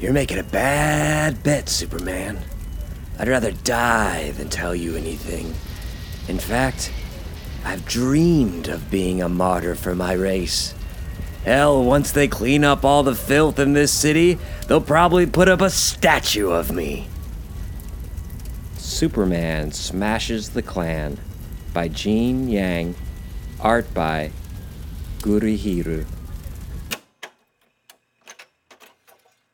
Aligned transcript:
You're 0.00 0.12
making 0.12 0.38
a 0.38 0.42
bad 0.42 1.42
bet, 1.42 1.68
Superman. 1.68 2.38
I'd 3.18 3.28
rather 3.28 3.52
die 3.52 4.32
than 4.32 4.48
tell 4.48 4.74
you 4.74 4.96
anything. 4.96 5.54
In 6.28 6.38
fact, 6.38 6.92
I've 7.64 7.86
dreamed 7.86 8.68
of 8.68 8.90
being 8.90 9.22
a 9.22 9.28
martyr 9.28 9.74
for 9.74 9.94
my 9.94 10.12
race. 10.12 10.74
Hell, 11.44 11.84
once 11.84 12.10
they 12.10 12.26
clean 12.26 12.64
up 12.64 12.84
all 12.84 13.02
the 13.02 13.14
filth 13.14 13.58
in 13.58 13.72
this 13.72 13.92
city, 13.92 14.38
they'll 14.66 14.80
probably 14.80 15.26
put 15.26 15.48
up 15.48 15.60
a 15.60 15.70
statue 15.70 16.50
of 16.50 16.72
me. 16.72 17.08
Superman 18.76 19.72
Smashes 19.72 20.50
the 20.50 20.62
Klan 20.62 21.18
by 21.72 21.88
Gene 21.88 22.48
Yang. 22.48 22.94
Art 23.60 23.92
by 23.94 24.30
Gurihiru. 25.20 26.06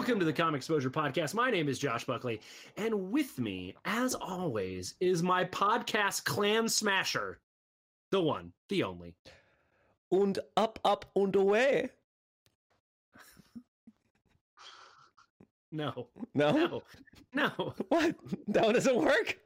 Welcome 0.00 0.18
to 0.20 0.24
the 0.24 0.32
Comic 0.32 0.60
Exposure 0.60 0.88
Podcast. 0.88 1.34
My 1.34 1.50
name 1.50 1.68
is 1.68 1.78
Josh 1.78 2.04
Buckley, 2.06 2.40
and 2.78 3.12
with 3.12 3.38
me, 3.38 3.74
as 3.84 4.14
always, 4.14 4.94
is 4.98 5.22
my 5.22 5.44
podcast 5.44 6.24
clan 6.24 6.70
smasher, 6.70 7.38
the 8.10 8.18
one, 8.18 8.54
the 8.70 8.82
only. 8.82 9.14
Und 10.10 10.38
up, 10.56 10.78
up, 10.86 11.04
und 11.14 11.36
away. 11.36 11.90
No, 15.70 16.06
No? 16.32 16.50
no, 16.50 16.82
no. 17.34 17.74
What? 17.90 18.16
That 18.48 18.64
one 18.64 18.74
doesn't 18.74 18.96
work? 18.96 19.38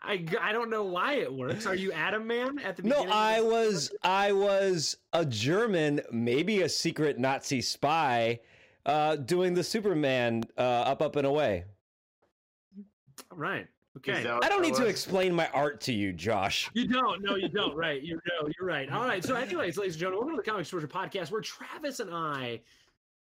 I, 0.00 0.24
I 0.40 0.52
don't 0.54 0.70
know 0.70 0.84
why 0.84 1.16
it 1.16 1.30
works. 1.30 1.66
Are 1.66 1.74
you 1.74 1.92
Adam 1.92 2.26
Man 2.26 2.58
at 2.60 2.78
the 2.78 2.84
No, 2.84 3.04
I 3.10 3.42
was 3.42 3.92
I 4.02 4.32
was 4.32 4.96
a 5.12 5.26
German, 5.26 6.00
maybe 6.10 6.62
a 6.62 6.70
secret 6.70 7.18
Nazi 7.18 7.60
spy, 7.60 8.40
uh, 8.88 9.16
doing 9.16 9.54
the 9.54 9.62
Superman 9.62 10.42
uh, 10.56 10.60
up, 10.60 11.02
up, 11.02 11.16
and 11.16 11.26
away. 11.26 11.64
Right. 13.32 13.66
Okay. 13.98 14.28
I 14.42 14.48
don't 14.48 14.62
need 14.62 14.74
to 14.74 14.86
explain 14.86 15.34
my 15.34 15.48
art 15.48 15.80
to 15.82 15.92
you, 15.92 16.12
Josh. 16.12 16.70
You 16.72 16.86
don't. 16.86 17.22
No, 17.22 17.36
you 17.36 17.48
don't. 17.48 17.76
Right. 17.76 18.02
You 18.02 18.14
know, 18.14 18.48
you're 18.58 18.66
right. 18.66 18.90
All 18.90 19.04
right. 19.04 19.24
So, 19.24 19.34
anyways, 19.34 19.76
ladies 19.76 19.94
and 19.94 20.00
gentlemen, 20.00 20.18
welcome 20.20 20.36
to 20.36 20.42
the 20.42 20.50
Comic 20.50 20.62
Exposure 20.62 20.88
Podcast, 20.88 21.30
where 21.30 21.40
Travis 21.40 22.00
and 22.00 22.10
I 22.12 22.60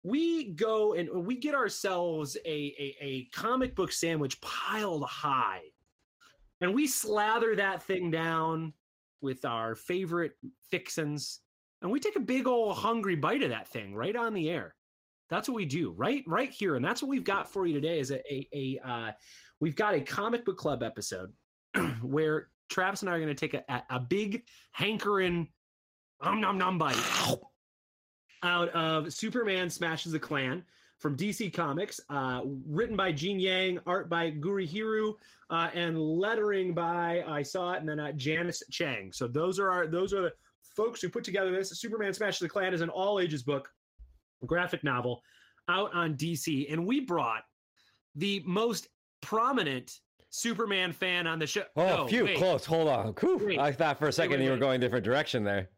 we 0.06 0.52
go 0.52 0.94
and 0.94 1.26
we 1.26 1.36
get 1.36 1.54
ourselves 1.54 2.36
a, 2.44 2.48
a, 2.48 2.96
a 3.00 3.24
comic 3.32 3.74
book 3.74 3.90
sandwich 3.90 4.40
piled 4.40 5.02
high, 5.04 5.62
and 6.60 6.72
we 6.72 6.86
slather 6.86 7.56
that 7.56 7.82
thing 7.82 8.12
down 8.12 8.72
with 9.20 9.44
our 9.44 9.74
favorite 9.74 10.32
fixins, 10.70 11.40
and 11.82 11.90
we 11.90 11.98
take 11.98 12.14
a 12.14 12.20
big 12.20 12.46
old 12.46 12.76
hungry 12.76 13.16
bite 13.16 13.42
of 13.42 13.50
that 13.50 13.66
thing 13.66 13.96
right 13.96 14.14
on 14.14 14.32
the 14.32 14.48
air. 14.48 14.75
That's 15.28 15.48
what 15.48 15.56
we 15.56 15.64
do 15.64 15.90
right 15.90 16.22
right 16.26 16.50
here, 16.50 16.76
and 16.76 16.84
that's 16.84 17.02
what 17.02 17.08
we've 17.08 17.24
got 17.24 17.52
for 17.52 17.66
you 17.66 17.74
today. 17.74 17.98
Is 17.98 18.10
a 18.10 18.20
a, 18.32 18.48
a 18.52 18.88
uh, 18.88 19.12
we've 19.60 19.76
got 19.76 19.94
a 19.94 20.00
comic 20.00 20.44
book 20.44 20.56
club 20.56 20.82
episode 20.82 21.32
where 22.02 22.48
Travis 22.68 23.02
and 23.02 23.10
I 23.10 23.14
are 23.14 23.20
going 23.20 23.34
to 23.34 23.48
take 23.48 23.54
a, 23.54 23.82
a, 23.90 24.00
big 24.00 24.44
hankering 24.72 25.48
um 26.20 26.40
nom 26.40 26.58
nom 26.58 26.78
bite 26.78 26.96
out 28.42 28.68
of 28.70 29.12
Superman 29.12 29.68
Smashes 29.70 30.12
the 30.12 30.18
Klan 30.18 30.64
from 30.98 31.16
DC 31.16 31.52
Comics, 31.52 32.00
uh, 32.08 32.40
written 32.66 32.96
by 32.96 33.12
Gene 33.12 33.38
Yang, 33.38 33.80
art 33.86 34.08
by 34.08 34.30
Guri 34.30 34.68
Hiru, 34.68 35.14
uh, 35.50 35.68
and 35.74 36.00
lettering 36.00 36.72
by 36.72 37.22
I 37.26 37.42
saw 37.42 37.72
it, 37.72 37.80
and 37.80 37.88
then 37.88 38.00
uh, 38.00 38.12
Janice 38.12 38.62
Chiang. 38.70 39.12
So 39.12 39.28
those 39.28 39.58
are 39.58 39.70
our 39.70 39.86
those 39.86 40.14
are 40.14 40.22
the 40.22 40.32
folks 40.62 41.00
who 41.00 41.08
put 41.08 41.24
together 41.24 41.50
this. 41.50 41.70
Superman 41.70 42.14
Smashes 42.14 42.40
the 42.40 42.48
Klan 42.48 42.72
is 42.72 42.80
an 42.80 42.88
all 42.88 43.20
ages 43.20 43.42
book, 43.42 43.68
graphic 44.44 44.84
novel, 44.84 45.22
out 45.68 45.94
on 45.94 46.14
DC, 46.14 46.70
and 46.72 46.86
we 46.86 47.00
brought 47.00 47.42
the 48.14 48.42
most 48.46 48.88
prominent 49.20 49.92
Superman 50.30 50.92
fan 50.92 51.26
on 51.26 51.38
the 51.38 51.46
show. 51.46 51.64
Oh, 51.76 51.86
No, 51.86 52.06
phew, 52.08 52.24
wait. 52.24 52.36
close. 52.36 52.64
Hold 52.64 52.88
on. 52.88 53.14
Whew. 53.20 53.58
I 53.58 53.72
thought 53.72 53.98
for 53.98 54.08
a 54.08 54.12
second 54.12 54.40
wait, 54.40 54.44
you 54.44 54.50
were 54.50 54.58
going 54.58 54.76
a 54.76 54.84
different 54.84 55.04
direction 55.04 55.44
there. 55.44 55.70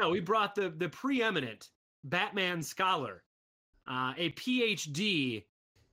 No, 0.00 0.10
we 0.10 0.20
brought 0.20 0.54
the 0.54 0.70
the 0.70 0.88
preeminent 0.88 1.68
Batman 2.02 2.62
scholar, 2.62 3.22
uh, 3.88 4.12
a 4.16 4.30
PhD 4.30 5.44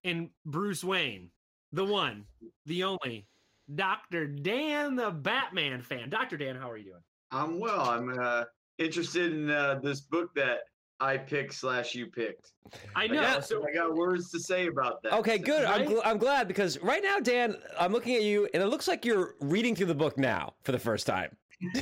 in 0.03 0.29
Bruce 0.45 0.83
Wayne, 0.83 1.29
the 1.71 1.85
one, 1.85 2.25
the 2.65 2.83
only, 2.83 3.27
Doctor 3.75 4.25
Dan, 4.25 4.95
the 4.95 5.11
Batman 5.11 5.81
fan. 5.81 6.09
Doctor 6.09 6.37
Dan, 6.37 6.55
how 6.55 6.69
are 6.71 6.77
you 6.77 6.85
doing? 6.85 7.03
I'm 7.31 7.59
well. 7.59 7.89
I'm 7.89 8.17
uh, 8.19 8.45
interested 8.79 9.31
in 9.31 9.51
uh, 9.51 9.79
this 9.81 10.01
book 10.01 10.33
that 10.35 10.61
I 11.01 11.17
picked 11.17 11.53
slash 11.55 11.95
you 11.95 12.05
picked. 12.07 12.51
I 12.95 13.07
know. 13.07 13.21
Yeah. 13.21 13.39
So 13.41 13.65
I 13.67 13.73
got 13.73 13.93
words 13.95 14.29
to 14.31 14.39
say 14.39 14.67
about 14.67 15.01
that. 15.03 15.13
Okay, 15.13 15.37
good. 15.39 15.65
I'm, 15.65 15.85
gl- 15.87 16.01
I'm 16.05 16.17
glad 16.19 16.47
because 16.47 16.79
right 16.83 17.01
now, 17.03 17.17
Dan, 17.19 17.55
I'm 17.79 17.91
looking 17.91 18.15
at 18.15 18.21
you 18.21 18.47
and 18.53 18.61
it 18.61 18.67
looks 18.67 18.87
like 18.87 19.03
you're 19.03 19.35
reading 19.41 19.75
through 19.75 19.87
the 19.87 19.95
book 19.95 20.17
now 20.17 20.53
for 20.63 20.71
the 20.71 20.79
first 20.79 21.07
time. 21.07 21.35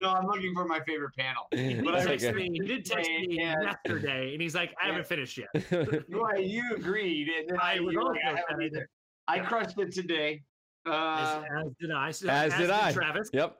no, 0.00 0.10
I'm 0.10 0.26
looking 0.26 0.54
for 0.54 0.64
my 0.66 0.80
favorite 0.86 1.14
panel. 1.16 1.46
he 1.52 1.74
But 1.84 1.94
I 1.94 2.04
texted 2.06 2.30
Okay. 2.30 2.48
me. 2.48 2.50
He 2.52 2.66
did 2.66 2.84
text 2.84 3.08
me 3.08 3.26
Yeah. 3.30 3.54
yesterday, 3.62 4.32
and 4.32 4.42
he's 4.42 4.54
like, 4.54 4.74
"I 4.82 4.86
haven't 4.86 5.06
finished 5.06 5.38
yet." 5.38 5.48
Why 6.08 6.36
you 6.36 6.62
agreed, 6.76 7.28
and 7.28 7.48
then 7.50 7.58
I, 7.60 7.76
I 7.76 7.80
was 7.80 7.94
also 7.96 8.10
like, 8.10 8.20
I 8.24 8.40
haven't 8.48 8.64
either. 8.64 8.88
I 9.28 9.38
crushed 9.40 9.78
it 9.78 9.92
today. 9.92 10.42
Uh, 10.86 11.44
As, 11.48 11.64
as 11.66 11.72
did 11.80 11.90
I. 11.92 12.10
So- 12.10 12.28
As 12.28 12.54
did 12.54 12.70
I. 12.70 12.92
Travis. 12.92 13.30
Yep. 13.32 13.56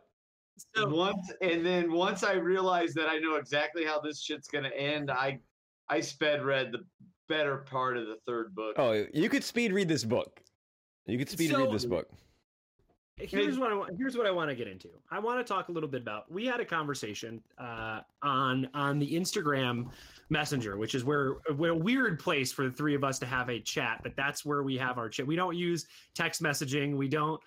So, 0.56 0.88
once 0.88 1.32
and 1.40 1.64
then 1.66 1.92
once 1.92 2.22
I 2.22 2.34
realized 2.34 2.94
that 2.96 3.08
I 3.08 3.18
know 3.18 3.36
exactly 3.36 3.84
how 3.84 4.00
this 4.00 4.22
shit's 4.22 4.48
gonna 4.48 4.68
end, 4.68 5.10
I 5.10 5.40
I 5.88 6.00
sped 6.00 6.44
read 6.44 6.72
the 6.72 6.84
better 7.28 7.58
part 7.58 7.96
of 7.96 8.06
the 8.06 8.16
third 8.26 8.54
book. 8.54 8.76
Oh, 8.78 9.04
you 9.12 9.28
could 9.28 9.44
speed 9.44 9.72
read 9.72 9.88
this 9.88 10.04
book. 10.04 10.40
You 11.06 11.18
could 11.18 11.28
speed 11.28 11.52
read 11.52 11.70
this 11.70 11.84
book. 11.84 12.08
here's 13.16 13.58
what 13.58 13.70
I 13.70 13.74
want. 13.74 13.96
Here's 13.98 14.16
what 14.16 14.26
I 14.26 14.30
want 14.30 14.50
to 14.50 14.56
get 14.56 14.68
into. 14.68 14.88
I 15.10 15.18
want 15.18 15.44
to 15.44 15.52
talk 15.52 15.68
a 15.68 15.72
little 15.72 15.88
bit 15.88 16.02
about. 16.02 16.30
We 16.30 16.46
had 16.46 16.60
a 16.60 16.64
conversation 16.64 17.42
uh, 17.58 18.00
on 18.22 18.68
on 18.74 18.98
the 18.98 19.12
Instagram 19.12 19.90
Messenger, 20.30 20.78
which 20.78 20.94
is 20.94 21.04
where, 21.04 21.34
where 21.56 21.72
a 21.72 21.76
weird 21.76 22.18
place 22.18 22.52
for 22.52 22.64
the 22.64 22.72
three 22.72 22.94
of 22.94 23.04
us 23.04 23.18
to 23.18 23.26
have 23.26 23.50
a 23.50 23.60
chat. 23.60 24.00
But 24.02 24.16
that's 24.16 24.44
where 24.44 24.62
we 24.62 24.76
have 24.78 24.98
our 24.98 25.08
chat. 25.08 25.26
We 25.26 25.36
don't 25.36 25.56
use 25.56 25.86
text 26.14 26.42
messaging. 26.42 26.96
We 26.96 27.08
don't. 27.08 27.40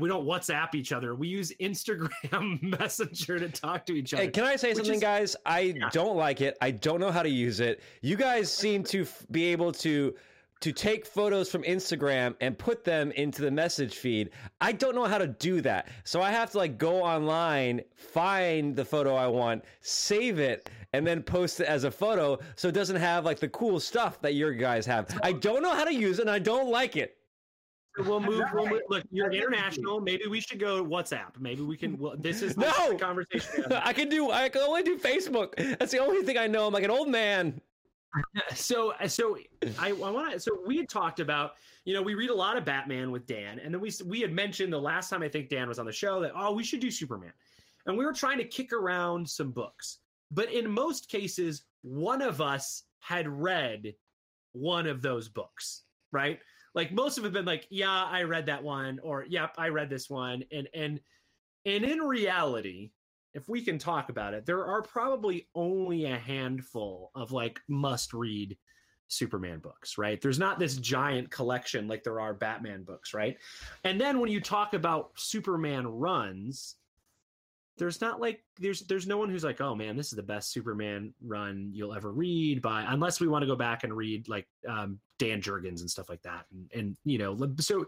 We 0.00 0.08
don't 0.08 0.24
WhatsApp 0.26 0.74
each 0.74 0.92
other. 0.92 1.14
We 1.14 1.28
use 1.28 1.52
Instagram 1.60 2.62
Messenger 2.80 3.38
to 3.40 3.48
talk 3.48 3.86
to 3.86 3.92
each 3.94 4.12
other. 4.14 4.24
Hey, 4.24 4.30
can 4.30 4.44
I 4.44 4.56
say 4.56 4.74
something, 4.74 4.94
is- 4.94 5.00
guys? 5.00 5.36
I 5.46 5.60
Yeah. 5.76 5.88
don't 5.92 6.16
like 6.16 6.40
it. 6.40 6.56
I 6.60 6.70
don't 6.72 7.00
know 7.00 7.10
how 7.10 7.22
to 7.22 7.28
use 7.28 7.60
it. 7.60 7.80
You 8.02 8.16
guys 8.16 8.52
seem 8.52 8.82
to 8.84 9.02
f- 9.02 9.24
be 9.30 9.44
able 9.46 9.72
to 9.72 10.14
to 10.58 10.72
take 10.72 11.04
photos 11.04 11.50
from 11.50 11.62
Instagram 11.64 12.34
and 12.40 12.56
put 12.58 12.82
them 12.82 13.10
into 13.12 13.42
the 13.42 13.50
message 13.50 13.96
feed. 13.98 14.30
I 14.58 14.72
don't 14.72 14.94
know 14.94 15.04
how 15.04 15.18
to 15.18 15.26
do 15.26 15.60
that. 15.60 15.88
So 16.04 16.22
I 16.22 16.30
have 16.30 16.50
to 16.52 16.56
like 16.56 16.78
go 16.78 17.02
online, 17.04 17.82
find 17.94 18.74
the 18.74 18.84
photo 18.84 19.14
I 19.14 19.26
want, 19.26 19.66
save 19.82 20.38
it, 20.38 20.70
and 20.94 21.06
then 21.06 21.22
post 21.22 21.60
it 21.60 21.66
as 21.66 21.84
a 21.84 21.90
photo 21.90 22.38
so 22.54 22.68
it 22.68 22.72
doesn't 22.72 22.96
have 22.96 23.26
like 23.26 23.38
the 23.38 23.50
cool 23.50 23.78
stuff 23.78 24.18
that 24.22 24.32
your 24.34 24.52
guys 24.54 24.86
have. 24.86 25.06
I 25.22 25.32
don't 25.32 25.62
know 25.62 25.74
how 25.74 25.84
to 25.84 25.92
use 25.94 26.18
it 26.18 26.22
and 26.22 26.30
I 26.30 26.38
don't 26.38 26.70
like 26.70 26.96
it. 26.96 27.18
We'll 27.98 28.20
move. 28.20 28.44
We'll 28.52 28.68
move. 28.68 28.82
Look, 28.88 29.04
you're 29.10 29.30
international. 29.30 30.00
Maybe 30.00 30.26
we 30.26 30.40
should 30.40 30.58
go 30.58 30.84
WhatsApp. 30.84 31.38
Maybe 31.38 31.62
we 31.62 31.76
can. 31.76 31.98
Well, 31.98 32.14
this 32.18 32.42
is 32.42 32.54
this 32.56 32.78
No! 32.78 32.92
the 32.92 32.98
conversation. 32.98 33.64
I 33.72 33.92
can 33.92 34.08
do 34.08 34.30
I 34.30 34.48
can 34.48 34.62
only 34.62 34.82
do 34.82 34.98
Facebook. 34.98 35.54
That's 35.78 35.92
the 35.92 35.98
only 35.98 36.22
thing 36.22 36.38
I 36.38 36.46
know. 36.46 36.66
I'm 36.66 36.72
like 36.72 36.84
an 36.84 36.90
old 36.90 37.08
man. 37.08 37.60
so 38.54 38.94
so 39.06 39.36
I, 39.78 39.90
I 39.90 39.92
want 39.92 40.32
to 40.32 40.40
so 40.40 40.58
we 40.66 40.76
had 40.78 40.88
talked 40.88 41.20
about 41.20 41.54
you 41.84 41.94
know 41.94 42.02
we 42.02 42.14
read 42.14 42.30
a 42.30 42.34
lot 42.34 42.56
of 42.56 42.64
Batman 42.64 43.10
with 43.10 43.26
Dan 43.26 43.58
and 43.58 43.74
then 43.74 43.80
we 43.80 43.90
we 44.06 44.20
had 44.20 44.32
mentioned 44.32 44.72
the 44.72 44.80
last 44.80 45.10
time 45.10 45.22
I 45.22 45.28
think 45.28 45.48
Dan 45.48 45.68
was 45.68 45.78
on 45.78 45.86
the 45.86 45.92
show 45.92 46.20
that 46.20 46.32
oh 46.34 46.52
we 46.52 46.64
should 46.64 46.80
do 46.80 46.90
Superman 46.90 47.32
and 47.86 47.96
we 47.96 48.04
were 48.04 48.12
trying 48.12 48.38
to 48.38 48.44
kick 48.44 48.72
around 48.72 49.28
some 49.28 49.50
books 49.50 49.98
but 50.30 50.50
in 50.50 50.70
most 50.70 51.08
cases 51.08 51.64
one 51.82 52.22
of 52.22 52.40
us 52.40 52.84
had 53.00 53.28
read 53.28 53.94
one 54.52 54.86
of 54.86 55.02
those 55.02 55.28
books 55.28 55.82
right 56.12 56.40
like 56.76 56.92
most 56.92 57.18
of 57.18 57.24
them 57.24 57.34
have 57.34 57.44
been 57.44 57.52
like 57.52 57.66
yeah 57.70 58.04
I 58.04 58.22
read 58.22 58.46
that 58.46 58.62
one 58.62 59.00
or 59.02 59.24
yep 59.28 59.54
I 59.58 59.70
read 59.70 59.90
this 59.90 60.08
one 60.08 60.44
and 60.52 60.68
and 60.72 61.00
and 61.64 61.84
in 61.84 61.98
reality 61.98 62.92
if 63.36 63.50
we 63.50 63.60
can 63.60 63.78
talk 63.78 64.08
about 64.08 64.32
it, 64.32 64.46
there 64.46 64.64
are 64.64 64.80
probably 64.80 65.46
only 65.54 66.06
a 66.06 66.16
handful 66.16 67.10
of 67.14 67.32
like 67.32 67.60
must 67.68 68.14
read 68.14 68.56
Superman 69.08 69.58
books, 69.58 69.98
right? 69.98 70.18
There's 70.22 70.38
not 70.38 70.58
this 70.58 70.76
giant 70.76 71.30
collection 71.30 71.86
like 71.86 72.02
there 72.02 72.18
are 72.18 72.32
Batman 72.32 72.82
books, 72.82 73.12
right? 73.12 73.36
And 73.84 74.00
then 74.00 74.20
when 74.20 74.30
you 74.30 74.40
talk 74.40 74.72
about 74.72 75.10
Superman 75.16 75.86
runs, 75.86 76.76
there's 77.78 78.00
not 78.00 78.20
like 78.20 78.42
there's 78.58 78.80
there's 78.82 79.06
no 79.06 79.18
one 79.18 79.28
who's 79.28 79.44
like, 79.44 79.60
oh 79.60 79.74
man, 79.74 79.96
this 79.96 80.06
is 80.06 80.16
the 80.16 80.22
best 80.22 80.50
Superman 80.50 81.12
run 81.22 81.70
you'll 81.72 81.94
ever 81.94 82.10
read 82.10 82.62
by 82.62 82.84
unless 82.88 83.20
we 83.20 83.28
want 83.28 83.42
to 83.42 83.46
go 83.46 83.56
back 83.56 83.84
and 83.84 83.94
read 83.94 84.28
like 84.28 84.46
um, 84.68 84.98
Dan 85.18 85.42
Jurgens 85.42 85.80
and 85.80 85.90
stuff 85.90 86.08
like 86.08 86.22
that, 86.22 86.46
and 86.50 86.70
and 86.74 86.96
you 87.04 87.18
know, 87.18 87.36
so 87.58 87.86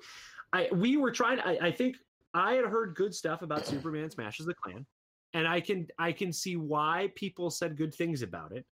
I 0.52 0.68
we 0.72 0.96
were 0.96 1.10
trying. 1.10 1.40
I, 1.40 1.58
I 1.62 1.70
think 1.70 1.96
I 2.34 2.54
had 2.54 2.66
heard 2.66 2.94
good 2.94 3.14
stuff 3.14 3.42
about 3.42 3.66
Superman 3.66 4.10
smashes 4.10 4.46
the 4.46 4.54
Klan, 4.54 4.84
and 5.32 5.48
I 5.48 5.60
can 5.60 5.86
I 5.98 6.12
can 6.12 6.32
see 6.32 6.56
why 6.56 7.10
people 7.14 7.50
said 7.50 7.76
good 7.76 7.94
things 7.94 8.22
about 8.22 8.52
it. 8.52 8.66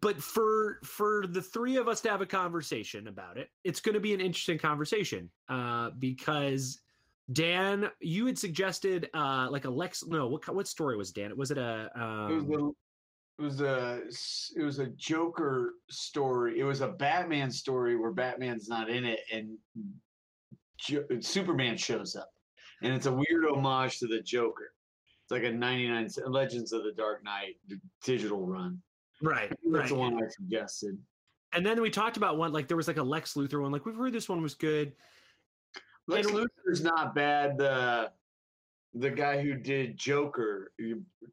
But 0.00 0.22
for 0.22 0.78
for 0.82 1.26
the 1.26 1.42
three 1.42 1.76
of 1.76 1.88
us 1.88 2.00
to 2.02 2.10
have 2.10 2.22
a 2.22 2.26
conversation 2.26 3.06
about 3.08 3.36
it, 3.36 3.50
it's 3.64 3.80
going 3.80 3.94
to 3.94 4.00
be 4.00 4.14
an 4.14 4.20
interesting 4.20 4.58
conversation 4.58 5.30
uh, 5.50 5.90
because 5.98 6.80
Dan, 7.32 7.90
you 8.00 8.26
had 8.26 8.38
suggested 8.38 9.08
uh, 9.14 9.48
like 9.50 9.64
a 9.64 9.70
Lex. 9.70 10.04
No, 10.06 10.28
what 10.28 10.54
what 10.54 10.68
story 10.68 10.96
was 10.96 11.10
Dan? 11.12 11.36
Was 11.36 11.50
it 11.50 11.58
a? 11.58 11.90
Um, 11.94 12.30
It 12.32 12.42
was 12.48 12.50
a 12.50 12.72
it 13.36 13.42
was 13.42 13.60
a 13.60 14.60
it 14.60 14.64
was 14.64 14.78
a 14.78 14.86
Joker 14.88 15.72
story. 15.90 16.60
It 16.60 16.64
was 16.64 16.82
a 16.82 16.88
Batman 16.88 17.50
story 17.50 17.96
where 17.96 18.12
Batman's 18.12 18.68
not 18.68 18.90
in 18.90 19.04
it 19.04 19.20
and 19.32 19.56
jo- 20.78 21.04
Superman 21.20 21.76
shows 21.76 22.14
up, 22.14 22.30
and 22.82 22.92
it's 22.92 23.06
a 23.06 23.12
weird 23.12 23.44
homage 23.50 23.98
to 24.00 24.06
the 24.06 24.20
Joker. 24.20 24.72
It's 25.22 25.30
like 25.30 25.44
a 25.44 25.50
99 25.50 26.10
Legends 26.26 26.72
of 26.72 26.84
the 26.84 26.92
Dark 26.92 27.24
Knight 27.24 27.56
digital 28.04 28.46
run. 28.46 28.82
right, 29.22 29.48
That's 29.48 29.58
right. 29.72 29.88
the 29.88 29.94
one 29.94 30.14
I 30.22 30.28
suggested. 30.28 30.98
And 31.54 31.64
then 31.64 31.80
we 31.80 31.88
talked 31.88 32.18
about 32.18 32.36
one 32.36 32.52
like 32.52 32.68
there 32.68 32.76
was 32.76 32.88
like 32.88 32.98
a 32.98 33.02
Lex 33.02 33.32
Luthor 33.34 33.62
one. 33.62 33.72
Like 33.72 33.86
we've 33.86 33.96
heard 33.96 34.12
this 34.12 34.28
one 34.28 34.42
was 34.42 34.54
good. 34.54 34.92
Lex 36.06 36.26
And- 36.28 36.36
Luthor's 36.36 36.82
not 36.82 37.14
bad. 37.14 37.56
The 37.58 38.12
the 38.96 39.10
guy 39.10 39.42
who 39.42 39.54
did 39.54 39.96
Joker, 39.96 40.70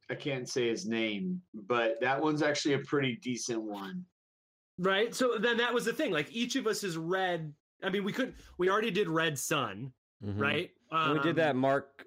I 0.09 0.15
can't 0.15 0.50
say 0.50 0.68
his 0.68 0.88
name, 0.88 1.39
but 1.53 2.01
that 2.01 2.19
one's 2.19 2.41
actually 2.41 2.73
a 2.73 2.79
pretty 2.79 3.18
decent 3.18 3.62
one. 3.62 4.03
Right. 4.79 5.13
So 5.13 5.38
then 5.38 5.57
that 5.57 5.71
was 5.71 5.85
the 5.85 5.94
thing. 5.94 6.12
Like 6.12 6.31
each 6.31 6.56
of 6.56 6.65
us 6.65 6.81
has 6.81 6.97
read. 6.97 7.53
I 7.83 7.89
mean, 7.89 8.03
we 8.03 8.13
couldn't. 8.13 8.35
We 8.57 8.69
already 8.71 8.89
did 8.89 9.07
Red 9.07 9.38
Son, 9.38 9.94
Mhm. 10.23 10.39
right? 10.39 10.71
And 10.89 11.13
we 11.13 11.19
did 11.19 11.29
Um, 11.31 11.35
that 11.35 11.56
Mark 11.56 12.06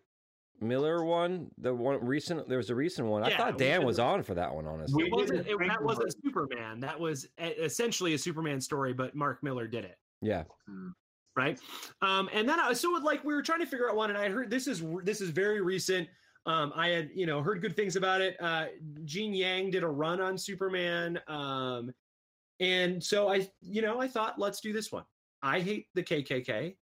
Millar 0.61 1.05
one. 1.05 1.51
The 1.59 1.73
one 1.73 2.05
recent. 2.05 2.49
There 2.49 2.59
was 2.59 2.71
a 2.71 2.75
recent 2.75 3.07
one. 3.07 3.23
I 3.23 3.37
thought 3.37 3.57
Dan 3.57 3.85
was 3.85 4.01
on 4.01 4.25
for 4.25 4.35
that 4.35 4.53
one. 4.53 4.67
Honestly. 4.67 5.05
It 5.07 5.13
wasn't. 5.13 5.47
It, 5.47 5.57
that 5.69 5.83
wasn't 5.83 6.13
Superman. 6.25 6.81
That 6.81 6.99
was 6.99 7.29
essentially 7.39 8.15
a 8.15 8.19
Superman 8.19 8.61
story, 8.61 8.93
but 8.93 9.15
Mark 9.15 9.41
Millar 9.45 9.69
did 9.69 9.85
it. 9.85 9.99
yeah. 10.21 10.43
Right? 11.37 11.59
Um 12.03 12.29
and 12.33 12.49
then 12.49 12.61
i 12.61 12.73
so 12.73 12.91
like 13.03 13.25
we 13.25 13.35
were 13.35 13.43
trying 13.43 13.61
to 13.61 13.67
figure 13.67 13.89
out 13.91 13.97
one 13.97 14.11
and 14.11 14.19
i 14.19 14.29
heard 14.29 14.51
this 14.51 14.67
is 14.67 14.83
this 15.03 15.21
is 15.21 15.31
very 15.31 15.61
recent. 15.61 16.09
Um 16.47 16.73
i 16.77 16.89
had 16.89 17.11
you 17.15 17.27
know 17.27 17.43
heard 17.43 17.61
good 17.61 17.75
things 17.77 17.97
about 17.97 18.21
it. 18.21 18.37
Uh 18.41 18.67
gene 19.05 19.35
yang 19.35 19.71
did 19.71 19.83
a 19.83 19.89
run 19.89 20.21
on 20.21 20.37
superman. 20.39 21.21
Um 21.29 21.93
and 22.61 23.03
so 23.03 23.29
i 23.29 23.49
you 23.61 23.83
know 23.83 24.01
i 24.01 24.07
thought 24.09 24.39
let's 24.39 24.61
do 24.61 24.73
this 24.73 24.93
one. 24.93 25.05
I 25.43 25.61
hate 25.61 25.89
the 25.95 26.03
kkk 26.03 26.77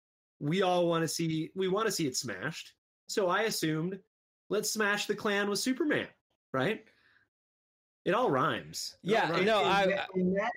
we 0.41 0.62
all 0.62 0.87
want 0.89 1.03
to 1.03 1.09
see 1.09 1.50
we 1.55 1.69
want 1.69 1.87
to 1.87 1.93
see 1.93 2.06
it 2.06 2.17
smashed. 2.17 2.75
So 3.09 3.29
i 3.29 3.43
assumed 3.43 3.99
let's 4.50 4.71
smash 4.71 5.06
the 5.06 5.15
clan 5.15 5.50
with 5.50 5.59
superman 5.59 6.06
right? 6.55 6.85
It 8.06 8.15
all 8.15 8.31
rhymes. 8.31 8.97
It 9.05 9.09
all 9.09 9.12
Yeah, 9.15 9.31
rhymes. 9.33 9.45
no, 9.47 9.61
In 9.61 9.67
I- 9.67 9.87
that- 9.87 10.09
in 10.15 10.33
that 10.35 10.53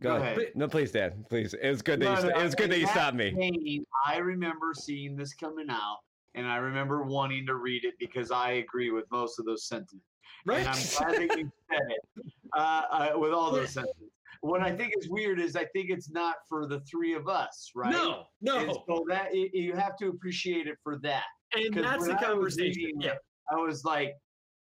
Go, 0.00 0.10
Go 0.10 0.16
ahead. 0.16 0.38
ahead. 0.38 0.52
No, 0.54 0.68
please, 0.68 0.90
Dan. 0.92 1.24
Please. 1.28 1.54
It 1.54 1.68
was 1.70 1.82
good 1.82 2.00
that 2.00 2.04
No, 2.04 2.10
you. 2.12 2.16
st- 2.20 2.34
no, 2.34 2.40
it 2.40 2.44
was 2.44 2.54
good 2.54 2.70
that 2.70 2.80
you 2.80 2.86
stopped 2.86 3.16
me. 3.16 3.30
vein, 3.30 3.84
I 4.06 4.18
remember 4.18 4.72
seeing 4.74 5.16
this 5.16 5.34
coming 5.34 5.70
out, 5.70 5.98
and 6.34 6.46
I 6.46 6.56
remember 6.56 7.02
wanting 7.04 7.46
to 7.46 7.54
read 7.54 7.84
it 7.84 7.94
because 7.98 8.30
I 8.30 8.52
agree 8.52 8.90
with 8.90 9.04
most 9.10 9.38
of 9.38 9.46
those 9.46 9.66
sentiments. 9.66 10.06
right 10.46 10.58
And 10.66 10.68
I'm 10.68 10.74
glad 10.98 11.16
that 11.30 11.38
you 11.38 11.50
said 11.70 11.80
it 11.88 12.24
uh, 12.56 12.82
uh, 12.90 13.18
with 13.18 13.32
all 13.32 13.52
those 13.52 13.70
sentiments. 13.72 14.00
What 14.40 14.60
I 14.60 14.74
think 14.76 14.92
is 14.98 15.08
weird 15.08 15.40
is 15.40 15.56
I 15.56 15.64
think 15.66 15.88
it's 15.90 16.10
not 16.10 16.36
for 16.48 16.66
the 16.66 16.80
three 16.80 17.14
of 17.14 17.28
us, 17.28 17.70
right? 17.74 17.92
no 17.92 18.24
no 18.42 18.58
And 18.58 18.72
so 18.86 19.04
that 19.08 19.28
y- 19.32 19.48
you 19.54 19.74
have 19.74 19.96
to 19.98 20.08
appreciate 20.08 20.66
it 20.66 20.76
for 20.82 20.98
that. 20.98 21.24
And 21.54 21.72
that's 21.72 22.06
the 22.06 22.14
I 22.18 22.22
conversation 22.22 22.66
reading 22.76 23.00
yeah 23.00 23.12
it, 23.12 23.18
I 23.50 23.54
was 23.56 23.84
like, 23.84 24.12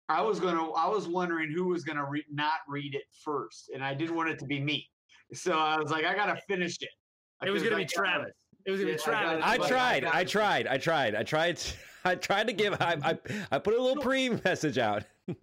I 0.08 0.23
was 0.23 0.40
gonna, 0.40 0.73
I 0.73 0.88
was 0.88 1.06
wondering 1.06 1.52
who 1.55 1.69
was 1.69 1.84
gonna 1.84 2.05
re- 2.08 2.25
not 2.32 2.55
read 2.66 2.94
it 2.96 3.05
first, 3.23 3.70
and 3.73 3.84
I 3.84 3.94
didn't 3.94 4.16
want 4.16 4.28
it 4.31 4.38
to 4.40 4.44
be 4.46 4.58
me. 4.58 4.88
So 5.32 5.52
I 5.52 5.78
was 5.78 5.90
like, 5.90 6.04
I 6.04 6.14
gotta 6.14 6.40
finish 6.48 6.76
it. 6.80 6.88
It 7.46 7.50
was 7.50 7.62
going 7.62 7.72
to 7.72 7.78
be 7.78 7.86
Travis. 7.86 8.32
It 8.66 8.70
was 8.70 8.80
going 8.80 8.92
Yeah, 8.92 8.98
to 8.98 9.10
be 9.10 9.16
I 9.16 9.22
got 9.22 9.38
Travis. 9.38 9.44
it. 9.44 9.64
I 9.64 9.68
tried. 9.68 10.04
I 10.04 10.18
I 10.18 10.24
tried. 10.24 10.66
I 10.66 10.76
tried. 10.78 11.14
I 11.14 11.22
tried. 11.22 11.60
I 12.04 12.14
tried 12.14 12.46
to 12.48 12.52
give. 12.52 12.74
I 12.74 12.98
I, 13.02 13.18
I 13.52 13.58
put 13.58 13.74
a 13.74 13.80
little 13.82 14.02
pre 14.02 14.28
message 14.30 14.78
out. 14.78 15.04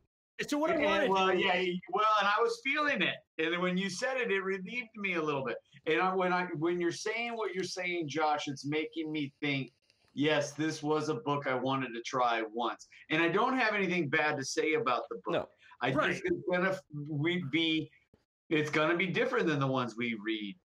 So 0.47 0.59
what 0.59 0.69
I 0.69 0.77
wanted, 0.77 1.09
well, 1.09 1.33
yeah, 1.33 1.63
well, 1.91 2.05
and 2.19 2.27
I 2.27 2.39
was 2.39 2.61
feeling 2.63 3.01
it, 3.01 3.15
and 3.39 3.51
then 3.51 3.59
when 3.59 3.75
you 3.75 3.89
said 3.89 4.17
it, 4.17 4.31
it 4.31 4.43
relieved 4.43 4.89
me 4.95 5.15
a 5.15 5.21
little 5.21 5.43
bit. 5.43 5.57
And 5.87 5.99
I, 5.99 6.13
when 6.13 6.31
I, 6.31 6.45
when 6.59 6.79
you're 6.79 6.91
saying 6.91 7.35
what 7.35 7.55
you're 7.55 7.63
saying, 7.63 8.07
Josh, 8.07 8.47
it's 8.47 8.63
making 8.63 9.11
me 9.11 9.33
think. 9.41 9.71
Yes, 10.13 10.51
this 10.51 10.83
was 10.83 11.09
a 11.09 11.15
book 11.15 11.47
I 11.47 11.55
wanted 11.55 11.87
to 11.95 12.01
try 12.05 12.43
once, 12.53 12.87
and 13.09 13.19
I 13.19 13.29
don't 13.29 13.57
have 13.57 13.73
anything 13.73 14.09
bad 14.09 14.37
to 14.37 14.45
say 14.45 14.75
about 14.75 15.01
the 15.09 15.15
book. 15.25 15.33
No. 15.33 15.45
I 15.81 15.91
Right. 15.91 16.11
just 16.11 16.21
it's 16.23 16.37
gonna 16.51 16.77
we 17.09 17.43
be, 17.51 17.89
it's 18.49 18.69
gonna 18.69 18.95
be 18.95 19.07
different 19.07 19.47
than 19.47 19.59
the 19.59 19.67
ones 19.67 19.95
we 19.97 20.17
read 20.23 20.55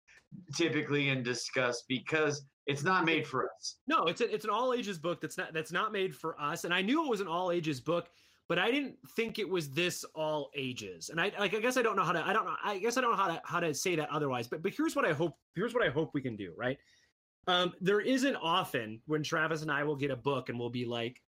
typically 0.55 1.09
and 1.09 1.23
discuss 1.23 1.83
because 1.87 2.45
it's 2.65 2.83
not 2.83 3.05
made 3.05 3.27
for 3.27 3.45
us. 3.45 3.77
no, 3.87 4.05
it's 4.05 4.21
a, 4.21 4.33
it's 4.33 4.45
an 4.45 4.51
all 4.51 4.73
ages 4.73 4.97
book 4.97 5.19
that's 5.21 5.37
not 5.37 5.53
that's 5.53 5.71
not 5.71 5.91
made 5.91 6.15
for 6.15 6.39
us. 6.39 6.63
And 6.63 6.73
I 6.73 6.81
knew 6.81 7.05
it 7.05 7.09
was 7.09 7.19
an 7.19 7.27
all 7.27 7.51
ages 7.51 7.81
book, 7.81 8.07
but 8.47 8.57
I 8.57 8.71
didn't 8.71 8.95
think 9.15 9.37
it 9.37 9.47
was 9.47 9.69
this 9.69 10.05
all 10.15 10.49
ages. 10.55 11.09
And 11.09 11.19
I 11.19 11.31
like 11.37 11.53
I 11.53 11.59
guess 11.59 11.77
I 11.77 11.81
don't 11.81 11.95
know 11.95 12.03
how 12.03 12.13
to 12.13 12.25
I 12.25 12.31
don't 12.31 12.45
know 12.45 12.55
I 12.63 12.77
guess 12.77 12.97
I 12.97 13.01
don't 13.01 13.11
know 13.11 13.17
how 13.17 13.27
to 13.27 13.41
how 13.43 13.59
to 13.59 13.73
say 13.73 13.95
that 13.97 14.09
otherwise. 14.09 14.47
But 14.47 14.63
but 14.63 14.73
here's 14.75 14.95
what 14.95 15.05
I 15.05 15.11
hope 15.11 15.33
here's 15.55 15.73
what 15.73 15.83
I 15.83 15.89
hope 15.89 16.11
we 16.13 16.21
can 16.21 16.35
do. 16.35 16.53
Right. 16.57 16.77
Um, 17.47 17.73
there 17.81 17.99
isn't 17.99 18.37
often 18.37 19.01
when 19.05 19.21
Travis 19.21 19.63
and 19.63 19.71
I 19.71 19.83
will 19.83 19.97
get 19.97 20.11
a 20.11 20.15
book 20.15 20.47
and 20.47 20.57
we'll 20.57 20.69
be 20.69 20.85
like, 20.85 21.21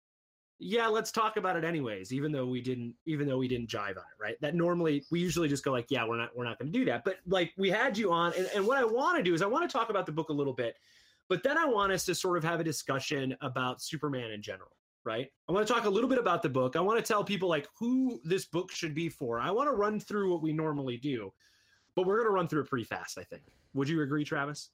yeah, 0.62 0.86
let's 0.86 1.10
talk 1.10 1.36
about 1.36 1.56
it 1.56 1.64
anyways, 1.64 2.12
even 2.12 2.30
though 2.30 2.46
we 2.46 2.60
didn't, 2.60 2.94
even 3.04 3.26
though 3.26 3.38
we 3.38 3.48
didn't 3.48 3.68
jive 3.68 3.96
on 3.96 3.96
it, 3.96 4.20
right? 4.20 4.36
That 4.40 4.54
normally 4.54 5.04
we 5.10 5.20
usually 5.20 5.48
just 5.48 5.64
go 5.64 5.72
like, 5.72 5.86
yeah, 5.90 6.06
we're 6.06 6.16
not, 6.16 6.30
we're 6.36 6.44
not 6.44 6.58
going 6.58 6.72
to 6.72 6.78
do 6.78 6.84
that. 6.86 7.04
But 7.04 7.16
like 7.26 7.52
we 7.56 7.70
had 7.70 7.98
you 7.98 8.12
on, 8.12 8.32
and, 8.36 8.48
and 8.54 8.66
what 8.66 8.78
I 8.78 8.84
want 8.84 9.16
to 9.16 9.22
do 9.22 9.34
is 9.34 9.42
I 9.42 9.46
want 9.46 9.68
to 9.68 9.72
talk 9.72 9.90
about 9.90 10.06
the 10.06 10.12
book 10.12 10.28
a 10.28 10.32
little 10.32 10.52
bit, 10.52 10.76
but 11.28 11.42
then 11.42 11.58
I 11.58 11.64
want 11.64 11.92
us 11.92 12.04
to 12.04 12.14
sort 12.14 12.38
of 12.38 12.44
have 12.44 12.60
a 12.60 12.64
discussion 12.64 13.36
about 13.40 13.82
Superman 13.82 14.30
in 14.30 14.40
general, 14.42 14.70
right? 15.04 15.28
I 15.48 15.52
want 15.52 15.66
to 15.66 15.72
talk 15.72 15.84
a 15.84 15.90
little 15.90 16.08
bit 16.08 16.18
about 16.18 16.42
the 16.42 16.48
book. 16.48 16.76
I 16.76 16.80
want 16.80 17.04
to 17.04 17.04
tell 17.04 17.24
people 17.24 17.48
like 17.48 17.68
who 17.78 18.20
this 18.24 18.44
book 18.44 18.70
should 18.70 18.94
be 18.94 19.08
for. 19.08 19.40
I 19.40 19.50
want 19.50 19.68
to 19.68 19.74
run 19.74 19.98
through 19.98 20.30
what 20.30 20.42
we 20.42 20.52
normally 20.52 20.96
do, 20.96 21.32
but 21.96 22.06
we're 22.06 22.18
going 22.18 22.28
to 22.28 22.34
run 22.34 22.48
through 22.48 22.62
it 22.62 22.68
pretty 22.68 22.84
fast. 22.84 23.18
I 23.18 23.24
think. 23.24 23.42
Would 23.74 23.88
you 23.88 24.00
agree, 24.02 24.24
Travis? 24.24 24.70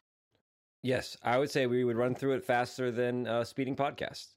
Yes, 0.83 1.17
I 1.23 1.39
would 1.39 1.51
say 1.51 1.67
we 1.67 1.85
would 1.85 1.97
run 1.97 2.15
through 2.15 2.35
it 2.35 2.45
faster 2.45 2.91
than 2.91 3.45
speeding 3.45 3.75
podcast. 3.75 4.35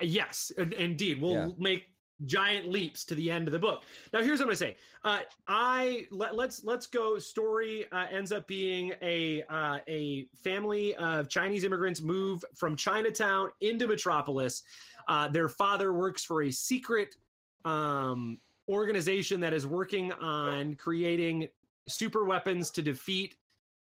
Yes, 0.00 0.50
indeed. 0.78 1.20
We'll 1.20 1.32
Yeah. 1.32 1.48
make 1.58 1.90
giant 2.26 2.68
leaps 2.68 3.04
to 3.04 3.14
the 3.14 3.30
end 3.30 3.48
of 3.48 3.52
the 3.52 3.58
book. 3.58 3.82
Now, 4.12 4.22
here's 4.22 4.38
what 4.38 4.44
I'm 4.44 4.46
going 4.46 4.50
to 4.50 4.56
say. 4.56 4.76
Uh, 5.02 5.20
I 5.48 6.06
let, 6.10 6.36
let's 6.36 6.64
let's 6.64 6.86
go. 6.86 7.18
Story 7.18 7.86
uh, 7.92 8.06
ends 8.10 8.32
up 8.32 8.46
being 8.46 8.92
a 9.02 9.42
uh, 9.50 9.78
a 9.88 10.26
family 10.42 10.94
of 10.96 11.28
Chinese 11.28 11.64
immigrants 11.64 12.00
move 12.00 12.44
from 12.54 12.76
Chinatown 12.76 13.50
into 13.60 13.86
Metropolis. 13.86 14.62
Uh, 15.08 15.28
their 15.28 15.48
father 15.48 15.92
works 15.92 16.24
for 16.24 16.44
a 16.44 16.50
secret 16.50 17.16
um, 17.64 18.38
organization 18.68 19.40
that 19.40 19.52
is 19.52 19.66
working 19.66 20.12
on 20.12 20.76
creating 20.76 21.48
super 21.88 22.24
weapons 22.24 22.70
to 22.70 22.80
defeat 22.80 23.36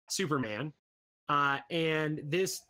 Superman. 0.08 0.72
Uh, 1.28 1.58
and 1.70 2.20
this 2.24 2.62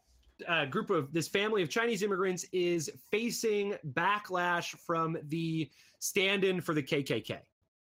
uh, 0.49 0.65
group 0.67 0.91
of 0.91 1.13
this 1.13 1.29
family 1.29 1.63
of 1.63 1.69
Chinese 1.69 2.03
immigrants 2.03 2.45
is 2.53 2.91
facing 3.11 3.75
backlash 3.93 4.77
from 4.79 5.17
the 5.29 5.71
stand-in 5.99 6.61
for 6.61 6.75
the 6.75 6.83
KKK. 6.83 7.39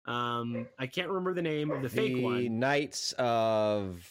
Um, 0.05 0.67
I 0.79 0.87
can't 0.87 1.07
remember 1.07 1.33
the 1.33 1.41
name 1.41 1.71
of 1.71 1.81
the 1.81 1.89
fake 1.89 2.21
one. 2.21 2.37
the. 2.37 2.49
Knights 2.49 3.13
of. 3.13 4.07